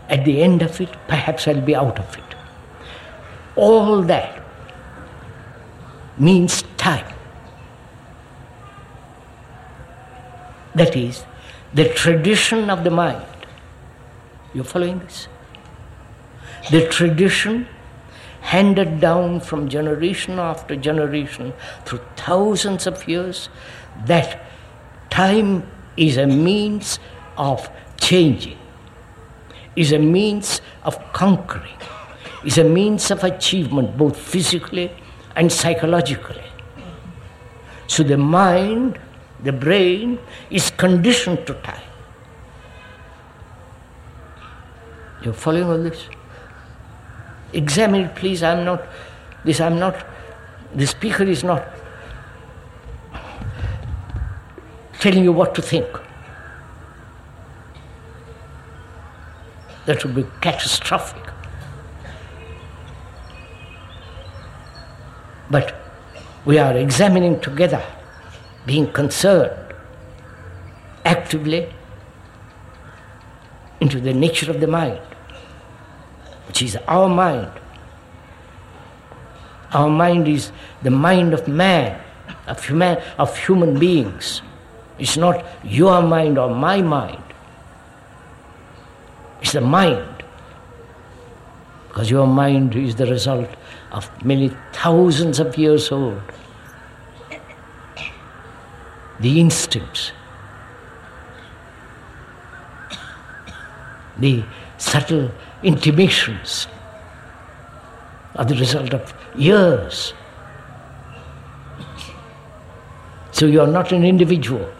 at 0.08 0.24
the 0.24 0.42
end 0.42 0.62
of 0.62 0.80
it, 0.80 0.90
perhaps 1.06 1.46
I'll 1.46 1.60
be 1.60 1.76
out 1.76 1.98
of 1.98 2.16
it. 2.16 2.24
All 3.56 4.02
that 4.02 4.42
means 6.18 6.62
time. 6.76 7.14
That 10.78 10.96
is, 10.96 11.24
the 11.74 11.88
tradition 11.92 12.70
of 12.70 12.84
the 12.84 12.90
mind 12.90 13.26
You're 14.54 14.64
following 14.64 15.00
this? 15.00 15.28
The 16.70 16.88
tradition 16.88 17.66
handed 18.40 19.00
down 19.00 19.40
from 19.40 19.68
generation 19.68 20.38
after 20.38 20.76
generation 20.76 21.52
through 21.84 22.00
thousands 22.16 22.86
of 22.86 23.06
years 23.08 23.48
that 24.06 24.44
time 25.10 25.68
is 25.96 26.16
a 26.16 26.26
means 26.26 26.98
of 27.36 27.68
changing, 28.00 28.58
is 29.74 29.92
a 29.92 29.98
means 29.98 30.60
of 30.84 30.96
conquering, 31.12 31.78
is 32.44 32.56
a 32.58 32.64
means 32.64 33.10
of 33.10 33.24
achievement 33.24 33.96
both 33.96 34.16
physically 34.16 34.90
and 35.34 35.50
psychologically. 35.50 36.44
So 37.88 38.02
the 38.02 38.16
mind, 38.16 38.98
the 39.42 39.52
brain, 39.52 40.18
is 40.50 40.70
conditioned 40.70 41.46
to 41.46 41.54
time. 41.54 41.82
You're 45.22 45.34
following 45.34 45.64
all 45.64 45.82
this? 45.82 46.08
Examine 47.52 48.02
it, 48.02 48.14
please. 48.14 48.42
I'm 48.42 48.64
not, 48.64 48.84
this 49.44 49.60
I'm 49.60 49.78
not, 49.78 50.06
the 50.74 50.86
speaker 50.86 51.24
is 51.24 51.42
not 51.42 51.66
telling 55.00 55.24
you 55.24 55.32
what 55.32 55.54
to 55.54 55.62
think. 55.62 55.86
That 59.86 60.04
would 60.04 60.14
be 60.14 60.26
catastrophic. 60.40 61.22
But 65.50 65.74
we 66.44 66.58
are 66.58 66.76
examining 66.76 67.40
together, 67.40 67.82
being 68.68 68.92
concerned 68.92 69.74
actively 71.06 71.72
into 73.80 73.98
the 73.98 74.12
nature 74.12 74.50
of 74.50 74.60
the 74.60 74.66
mind, 74.66 75.00
which 76.46 76.60
is 76.62 76.76
our 76.86 77.08
mind. 77.08 77.50
Our 79.72 79.88
mind 79.88 80.28
is 80.28 80.52
the 80.82 80.90
mind 80.90 81.32
of 81.32 81.48
man, 81.48 81.98
of 82.46 82.62
human, 82.62 82.98
of 83.18 83.36
human 83.38 83.78
beings. 83.78 84.42
It's 84.98 85.16
not 85.16 85.44
your 85.64 86.02
mind 86.02 86.36
or 86.36 86.54
my 86.54 86.82
mind. 86.82 87.22
It's 89.40 89.52
the 89.52 89.62
mind. 89.62 90.24
Because 91.88 92.10
your 92.10 92.26
mind 92.26 92.74
is 92.74 92.96
the 92.96 93.06
result 93.06 93.48
of 93.92 94.10
many 94.24 94.50
thousands 94.72 95.40
of 95.40 95.56
years 95.56 95.90
old. 95.90 96.20
The 99.20 99.40
instincts, 99.40 100.12
the 104.18 104.44
subtle 104.78 105.32
intimations 105.62 106.68
are 108.36 108.44
the 108.44 108.54
result 108.54 108.94
of 108.94 109.12
years. 109.36 110.14
So 113.32 113.46
you 113.46 113.60
are 113.60 113.66
not 113.66 113.92
an 113.92 114.04
individual. 114.04 114.72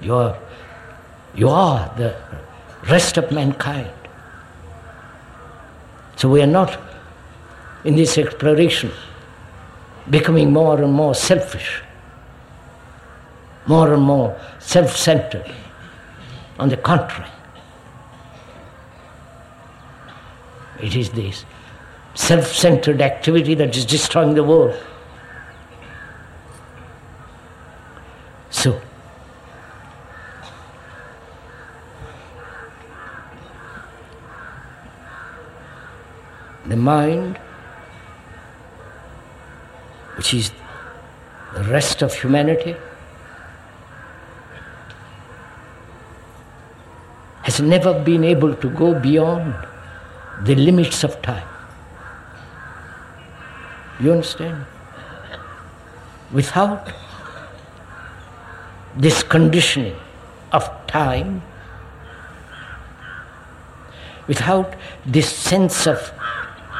You 0.00 0.14
are, 0.14 0.38
you 1.34 1.48
are 1.48 1.92
the 1.96 2.16
rest 2.90 3.16
of 3.16 3.30
mankind. 3.30 3.90
So 6.16 6.28
we 6.28 6.42
are 6.42 6.46
not 6.46 6.76
in 7.84 7.94
this 7.94 8.18
exploration 8.18 8.90
becoming 10.12 10.52
more 10.52 10.80
and 10.82 10.92
more 10.92 11.14
selfish, 11.14 11.82
more 13.66 13.94
and 13.94 14.02
more 14.02 14.38
self 14.58 14.94
centered. 14.94 15.50
On 16.58 16.68
the 16.68 16.76
contrary, 16.76 17.30
it 20.82 20.94
is 20.94 21.10
this 21.10 21.46
self 22.14 22.46
centered 22.46 23.00
activity 23.00 23.54
that 23.54 23.74
is 23.74 23.86
destroying 23.86 24.34
the 24.34 24.44
world. 24.44 24.78
So, 28.50 28.78
the 36.66 36.76
mind, 36.76 37.38
which 40.22 40.34
is 40.34 40.52
the 41.52 41.64
rest 41.64 42.00
of 42.00 42.14
humanity, 42.14 42.76
has 47.42 47.60
never 47.60 47.92
been 48.04 48.22
able 48.22 48.54
to 48.54 48.70
go 48.70 48.94
beyond 49.00 49.52
the 50.44 50.54
limits 50.54 51.02
of 51.02 51.20
time. 51.22 51.48
You 53.98 54.12
understand? 54.12 54.64
Without 56.30 56.92
this 58.96 59.24
conditioning 59.24 59.96
of 60.52 60.70
time, 60.86 61.42
without 64.28 64.74
this 65.04 65.28
sense 65.28 65.88
of 65.88 66.12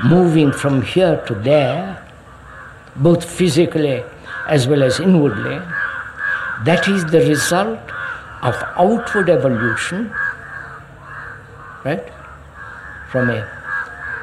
moving 0.04 0.52
from 0.52 0.82
here 0.82 1.20
to 1.26 1.34
there, 1.34 2.01
both 2.96 3.24
physically 3.24 4.02
as 4.46 4.66
well 4.66 4.82
as 4.82 5.00
inwardly, 5.00 5.58
that 6.64 6.86
is 6.88 7.04
the 7.06 7.20
result 7.20 7.78
of 8.42 8.54
outward 8.76 9.30
evolution, 9.30 10.12
right? 11.84 12.04
From 13.10 13.30
a 13.30 13.48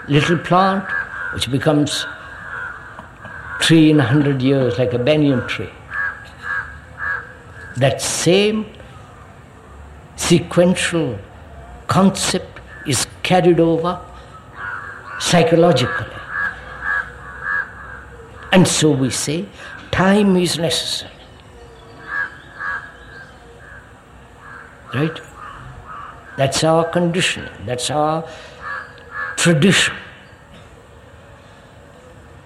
little 0.07 0.37
plant 0.37 0.85
which 1.33 1.49
becomes 1.51 2.05
tree 3.59 3.91
in 3.91 3.99
a 3.99 4.03
hundred 4.03 4.41
years, 4.41 4.77
like 4.77 4.93
a 4.93 4.99
banyan 4.99 5.47
tree. 5.47 5.69
That 7.77 8.01
same 8.01 8.65
sequential 10.15 11.17
concept 11.87 12.59
is 12.87 13.07
carried 13.23 13.59
over 13.59 13.99
psychologically. 15.19 16.18
And 18.59 18.67
so 18.67 18.91
we 18.91 19.09
say 19.09 19.45
time 19.89 20.35
is 20.35 20.57
necessary. 20.59 21.13
Right? 24.93 25.21
That's 26.35 26.65
our 26.65 26.83
conditioning, 26.83 27.53
that's 27.65 27.89
our 27.89 28.27
tradition. 29.37 29.95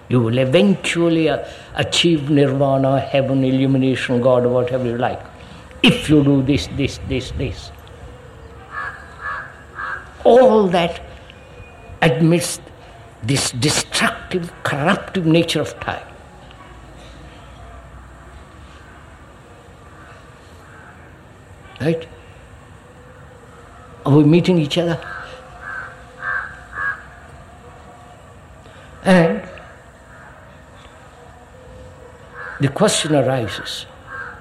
You 0.08 0.20
will 0.20 0.38
eventually 0.38 1.28
uh, 1.30 1.48
achieve 1.74 2.30
nirvana, 2.30 3.00
heaven, 3.00 3.42
illumination, 3.42 4.20
God, 4.20 4.46
whatever 4.46 4.86
you 4.86 4.96
like, 4.96 5.20
if 5.82 6.08
you 6.08 6.22
do 6.22 6.42
this, 6.42 6.68
this, 6.76 7.00
this, 7.08 7.32
this. 7.32 7.72
All 10.22 10.68
that 10.68 11.02
amidst 12.00 12.60
this 13.26 13.50
destructive, 13.52 14.52
corruptive 14.62 15.26
nature 15.26 15.60
of 15.60 15.78
time. 15.80 16.06
Right? 21.80 22.08
Are 24.06 24.16
we 24.16 24.24
meeting 24.24 24.58
each 24.58 24.78
other? 24.78 25.00
And 29.04 29.42
the 32.60 32.68
question 32.68 33.14
arises 33.14 33.86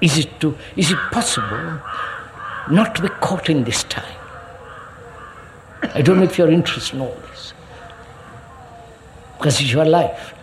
is 0.01 0.17
it, 0.17 0.39
to, 0.41 0.57
is 0.75 0.91
it 0.91 0.97
possible 1.11 1.79
not 2.69 2.95
to 2.95 3.01
be 3.03 3.09
caught 3.21 3.49
in 3.49 3.63
this 3.63 3.83
time? 3.83 4.17
I 5.95 6.01
don't 6.01 6.17
know 6.17 6.23
if 6.23 6.37
you're 6.37 6.51
interested 6.51 6.95
in 6.95 7.01
all 7.01 7.15
this. 7.29 7.53
Because 9.37 9.59
it's 9.59 9.71
your 9.71 9.85
life, 9.85 10.33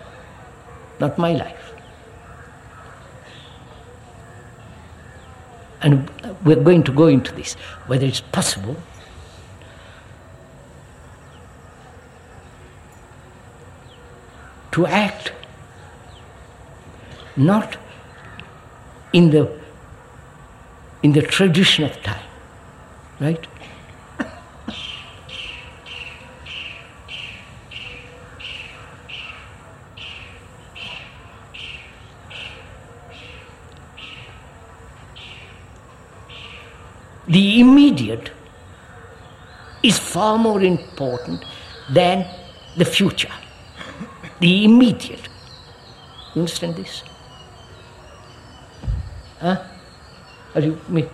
not 1.01 1.19
my 1.19 1.33
life. 1.33 1.73
And 5.83 6.11
we're 6.45 6.63
going 6.63 6.83
to 6.83 6.93
go 6.93 7.07
into 7.07 7.33
this, 7.33 7.55
whether 7.87 8.05
it's 8.05 8.21
possible 8.21 8.77
to 14.73 14.87
act 14.87 15.33
not 17.37 17.77
in 19.13 19.31
the 19.31 19.51
in 21.03 21.13
the 21.13 21.23
tradition 21.23 21.85
of 21.85 22.03
time, 22.03 22.27
right? 23.21 23.47
The 37.31 37.61
immediate 37.61 38.31
is 39.83 39.99
far 39.99 40.37
more 40.37 40.61
important 40.61 41.45
than 41.89 42.27
the 42.77 42.85
future. 42.85 43.33
The 44.41 44.65
immediate. 44.65 45.29
You 46.35 46.43
understand 46.43 46.77
this? 46.77 47.03
Huh? 49.39 49.63
Are 50.55 50.61
you 50.61 50.79
me? 50.89 51.09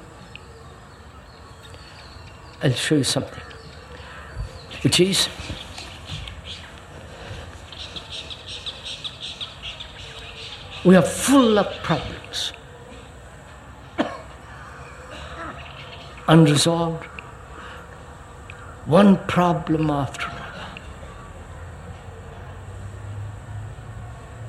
I'll 2.62 2.72
show 2.72 2.94
you 2.94 3.04
something. 3.04 3.42
Which 4.82 5.00
is 5.00 5.28
we 10.84 10.96
are 10.96 11.02
full 11.02 11.58
of 11.58 11.66
problems. 11.82 12.15
Unresolved. 16.28 17.04
One 18.86 19.16
problem 19.26 19.90
after 19.90 20.26
another. 20.26 20.66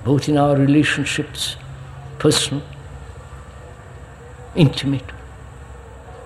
Both 0.04 0.30
in 0.30 0.38
our 0.38 0.56
relationships, 0.56 1.56
personal, 2.18 2.64
intimate, 4.56 5.04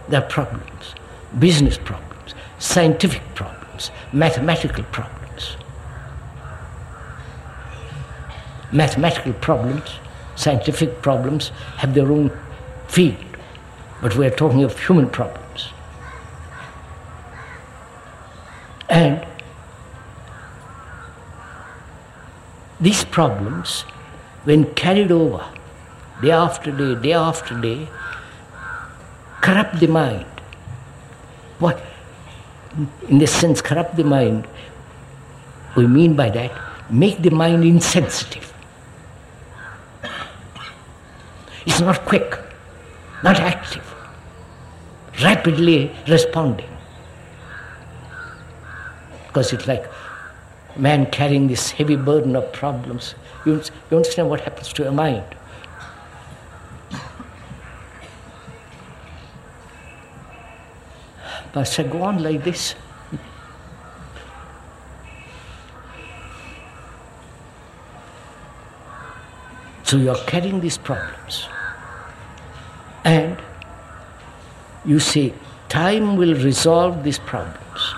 there 0.07 0.21
are 0.21 0.27
problems. 0.27 0.95
Business 1.39 1.77
problems, 1.77 2.33
scientific 2.59 3.21
problems, 3.35 3.91
mathematical 4.13 4.83
problems. 4.85 5.55
Mathematical 8.71 9.33
problems, 9.33 9.99
scientific 10.35 11.01
problems 11.01 11.49
have 11.77 11.93
their 11.93 12.09
own 12.09 12.31
field, 12.87 13.17
but 14.01 14.15
we're 14.15 14.29
talking 14.29 14.63
of 14.63 14.79
human 14.79 15.09
problems. 15.09 15.40
And 18.91 19.25
these 22.81 23.05
problems, 23.05 23.83
when 24.43 24.65
carried 24.75 25.13
over 25.13 25.45
day 26.21 26.31
after 26.31 26.71
day, 26.71 26.95
day 26.95 27.13
after 27.13 27.59
day, 27.61 27.87
corrupt 29.39 29.79
the 29.79 29.87
mind. 29.87 30.25
What? 31.59 31.81
In 33.07 33.17
this 33.17 33.33
sense, 33.33 33.61
corrupt 33.61 33.95
the 33.95 34.03
mind, 34.03 34.45
we 35.77 35.87
mean 35.87 36.15
by 36.15 36.29
that, 36.29 36.51
make 36.89 37.21
the 37.21 37.29
mind 37.29 37.63
insensitive. 37.63 38.51
It's 41.65 41.79
not 41.79 42.03
quick, 42.03 42.37
not 43.23 43.39
active, 43.39 43.95
rapidly 45.23 45.95
responding. 46.09 46.70
Because 49.31 49.53
it's 49.53 49.65
like 49.65 49.85
man 50.75 51.05
carrying 51.05 51.47
this 51.47 51.71
heavy 51.71 51.95
burden 51.95 52.35
of 52.35 52.51
problems. 52.51 53.15
You, 53.45 53.61
you 53.89 53.97
understand 53.97 54.29
what 54.29 54.41
happens 54.41 54.73
to 54.73 54.83
your 54.83 54.91
mind? 54.91 55.23
But 61.53 61.61
I 61.61 61.63
said, 61.63 61.89
go 61.89 62.01
on 62.03 62.21
like 62.21 62.43
this. 62.43 62.75
So 69.83 69.97
you're 69.97 70.15
carrying 70.25 70.59
these 70.59 70.77
problems. 70.77 71.47
And 73.03 73.37
you 74.85 74.99
say, 74.99 75.33
time 75.67 76.15
will 76.15 76.35
resolve 76.35 77.03
these 77.03 77.19
problems. 77.19 77.95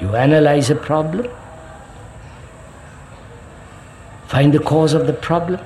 You 0.00 0.14
analyze 0.14 0.70
a 0.70 0.74
problem, 0.74 1.30
find 4.26 4.52
the 4.52 4.58
cause 4.58 4.92
of 4.92 5.06
the 5.06 5.12
problem, 5.12 5.60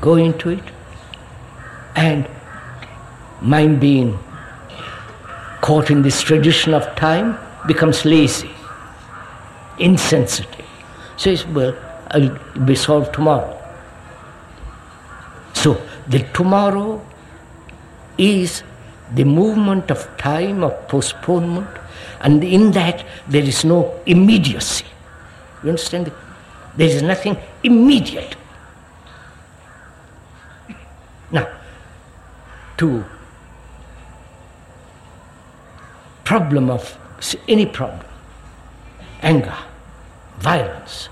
go 0.00 0.16
into 0.16 0.50
it, 0.50 0.64
and 1.96 2.26
mind 3.40 3.80
being 3.80 4.18
caught 5.60 5.90
in 5.90 6.02
this 6.02 6.20
tradition 6.22 6.74
of 6.74 6.94
time 6.96 7.38
becomes 7.66 8.04
lazy, 8.04 8.50
insensitive. 9.78 10.66
Says, 11.16 11.46
well, 11.46 11.76
I'll 12.10 12.38
be 12.64 12.74
solved 12.74 13.14
tomorrow. 13.14 13.60
So 15.52 15.80
the 16.08 16.20
tomorrow 16.34 17.04
is 18.18 18.62
the 19.14 19.24
movement 19.24 19.90
of 19.90 20.04
time 20.18 20.62
of 20.62 20.88
postponement, 20.88 21.68
and 22.20 22.42
in 22.42 22.72
that 22.72 23.04
there 23.28 23.42
is 23.42 23.64
no 23.64 24.00
immediacy. 24.06 24.84
You 25.62 25.70
understand? 25.70 26.12
There 26.76 26.88
is 26.88 27.02
nothing 27.02 27.36
immediate. 27.62 28.36
Now, 31.30 31.48
to 32.78 33.04
problem 36.24 36.70
of 36.70 36.98
any 37.48 37.66
problem, 37.66 38.06
anger, 39.22 39.56
violence. 40.38 41.08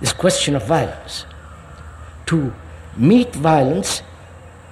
This 0.00 0.12
question 0.12 0.56
of 0.56 0.66
violence. 0.66 1.24
To 2.26 2.52
meet 2.96 3.34
violence 3.34 4.02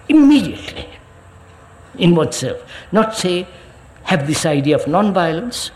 immediately 0.09 0.94
in 1.99 2.15
oneself. 2.15 2.63
Not 2.93 3.15
say, 3.15 3.47
have 4.05 4.27
this 4.27 4.45
idea 4.47 4.77
of 4.77 4.87
non-violence, 4.87 5.69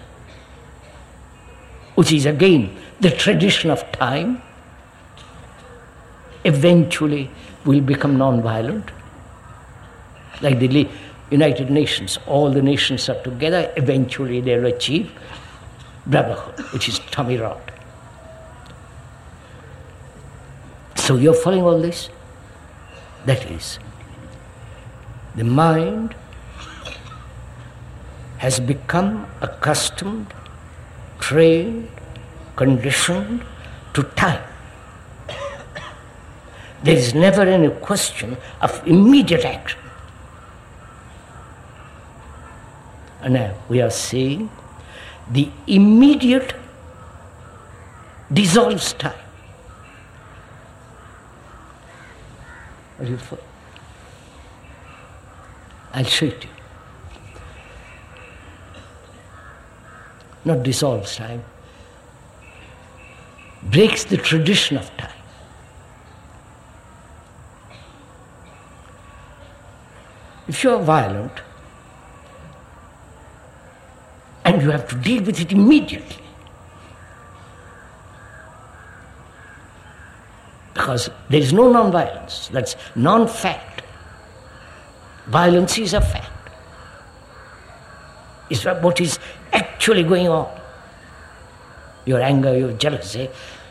which 1.95 2.13
is 2.13 2.27
again 2.27 2.77
the 3.01 3.11
tradition 3.11 3.71
of 3.71 3.91
time, 3.93 4.43
eventually 6.45 7.31
will 7.65 7.81
become 7.81 8.17
non-violent. 8.17 8.91
Like 10.41 10.59
the 10.59 10.89
United 11.31 11.71
Nations, 11.71 12.19
all 12.27 12.51
the 12.51 12.63
nations 12.63 13.09
are 13.09 13.21
together, 13.23 13.73
eventually 13.77 14.41
they'll 14.41 14.67
achieve 14.67 15.11
brotherhood, 16.07 16.65
which 16.73 16.89
is 16.89 16.99
Tommy 17.11 17.37
Rod. 17.37 17.61
So 20.97 21.17
you're 21.17 21.35
following 21.35 21.63
all 21.63 21.81
this? 21.81 22.11
That 23.27 23.51
is, 23.51 23.79
the 25.39 25.45
mind 25.45 26.17
has 28.39 28.59
become 28.59 29.25
accustomed, 29.41 30.35
trained, 31.21 31.89
conditioned 32.57 33.45
to 33.95 34.03
time. 34.03 34.43
There 36.83 36.97
is 36.97 37.15
never 37.15 37.43
any 37.43 37.69
question 37.69 38.37
of 38.61 38.83
immediate 38.87 39.45
action. 39.45 39.81
And 43.21 43.35
now 43.35 43.55
we 43.69 43.81
are 43.81 43.91
saying 43.91 44.51
the 45.31 45.51
immediate 45.69 46.55
dissolves 48.33 48.93
time. 48.93 49.25
Are 52.99 53.05
you 53.05 53.17
for? 53.17 53.39
I'll 55.93 56.05
show 56.05 56.27
it 56.27 56.41
to 56.41 56.47
you. 56.47 56.53
Not 60.45 60.63
dissolves 60.63 61.17
time, 61.17 61.45
breaks 63.65 64.05
the 64.05 64.17
tradition 64.17 64.77
of 64.77 64.97
time. 64.97 65.13
If 70.47 70.65
you 70.65 70.71
are 70.71 70.83
violent, 70.83 71.33
and 74.49 74.63
you 74.63 74.71
have 74.71 74.89
to 74.89 74.97
deal 74.97 75.23
with 75.25 75.39
it 75.41 75.53
immediately. 75.53 76.25
Because 80.73 81.11
there 81.29 81.41
is 81.41 81.53
no 81.53 81.71
non-violence, 81.71 82.49
that's 82.49 82.77
non-fact. 82.97 83.83
Violence 85.29 85.79
is 85.79 85.95
a 85.95 86.01
fact. 86.01 86.31
It's 88.51 88.65
what 88.65 89.01
is 89.01 89.19
actually 89.53 90.03
going 90.03 90.29
on. 90.29 90.49
Your 92.07 92.21
anger, 92.21 92.57
your 92.57 92.73
jealousy, 92.73 93.29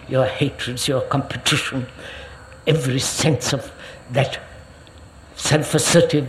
your 0.07 0.25
hatreds, 0.25 0.87
your 0.87 1.01
competition, 1.01 1.87
every 2.67 2.99
sense 2.99 3.53
of 3.53 3.71
that 4.11 4.39
self 5.35 5.73
assertive, 5.73 6.27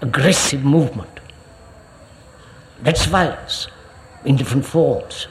aggressive 0.00 0.64
movement. 0.64 1.20
That's 2.82 3.06
violence 3.06 3.66
in 4.24 4.36
different 4.36 4.64
forms. 4.64 5.26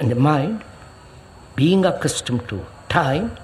And 0.00 0.10
the 0.10 0.16
mind, 0.16 0.64
being 1.54 1.84
accustomed 1.84 2.48
to 2.48 2.66
time, 2.88 3.36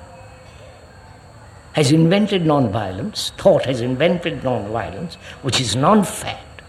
has 1.73 1.93
invented 1.93 2.45
non-violence, 2.45 3.31
thought 3.37 3.65
has 3.65 3.81
invented 3.81 4.43
non-violence, 4.43 5.15
which 5.43 5.61
is 5.61 5.77
non-fact. 5.77 6.63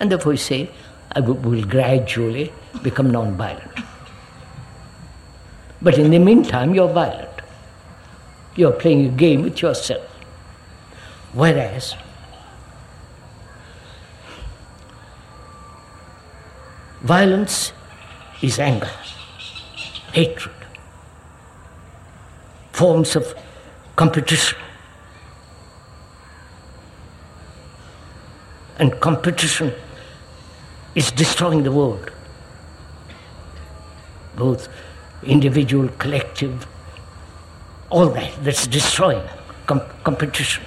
And 0.00 0.10
therefore 0.10 0.32
we 0.32 0.36
say, 0.36 0.70
I 1.12 1.20
will 1.20 1.64
gradually 1.64 2.52
become 2.82 3.10
non-violent. 3.10 3.70
But 5.80 5.98
in 5.98 6.10
the 6.10 6.18
meantime, 6.18 6.74
you're 6.74 6.92
violent. 6.92 7.28
You're 8.56 8.72
playing 8.72 9.06
a 9.06 9.10
game 9.10 9.42
with 9.42 9.62
yourself. 9.62 10.02
Whereas, 11.32 11.94
violence 17.02 17.72
is 18.42 18.58
anger, 18.58 18.90
hatred, 20.12 20.54
forms 22.72 23.14
of 23.14 23.34
competition. 23.96 24.58
And 28.78 29.00
competition 29.00 29.72
is 30.94 31.12
destroying 31.12 31.62
the 31.62 31.70
world, 31.70 32.10
both 34.36 34.68
individual, 35.22 35.88
collective, 35.98 36.66
all 37.90 38.08
that, 38.08 38.32
that's 38.42 38.66
destroying 38.66 39.22
com- 39.66 39.82
competition. 40.02 40.64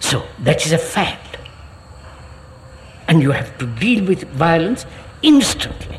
So, 0.00 0.22
that 0.40 0.66
is 0.66 0.72
a 0.72 0.78
fact. 0.78 1.38
And 3.08 3.22
you 3.22 3.30
have 3.30 3.56
to 3.58 3.66
deal 3.66 4.04
with 4.04 4.24
violence 4.24 4.84
instantly. 5.22 5.98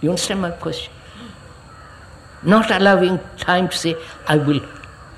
You 0.00 0.10
understand 0.10 0.40
my 0.40 0.50
question? 0.50 0.92
Not 2.44 2.70
allowing 2.70 3.18
time 3.38 3.68
to 3.68 3.76
say, 3.76 3.96
I 4.28 4.36
will 4.36 4.60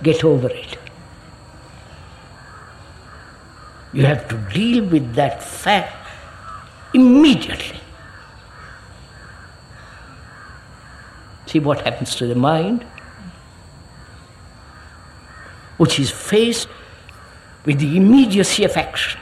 get 0.02 0.24
over 0.24 0.48
it. 0.48 0.78
You 3.92 4.04
have 4.04 4.28
to 4.28 4.36
deal 4.52 4.84
with 4.84 5.14
that 5.14 5.42
fact 5.42 5.96
immediately. 6.94 7.80
See 11.46 11.60
what 11.60 11.80
happens 11.80 12.14
to 12.16 12.26
the 12.26 12.34
mind, 12.34 12.84
which 15.78 15.98
is 15.98 16.10
faced 16.10 16.68
with 17.64 17.78
the 17.78 17.96
immediacy 17.96 18.64
of 18.64 18.76
action. 18.76 19.20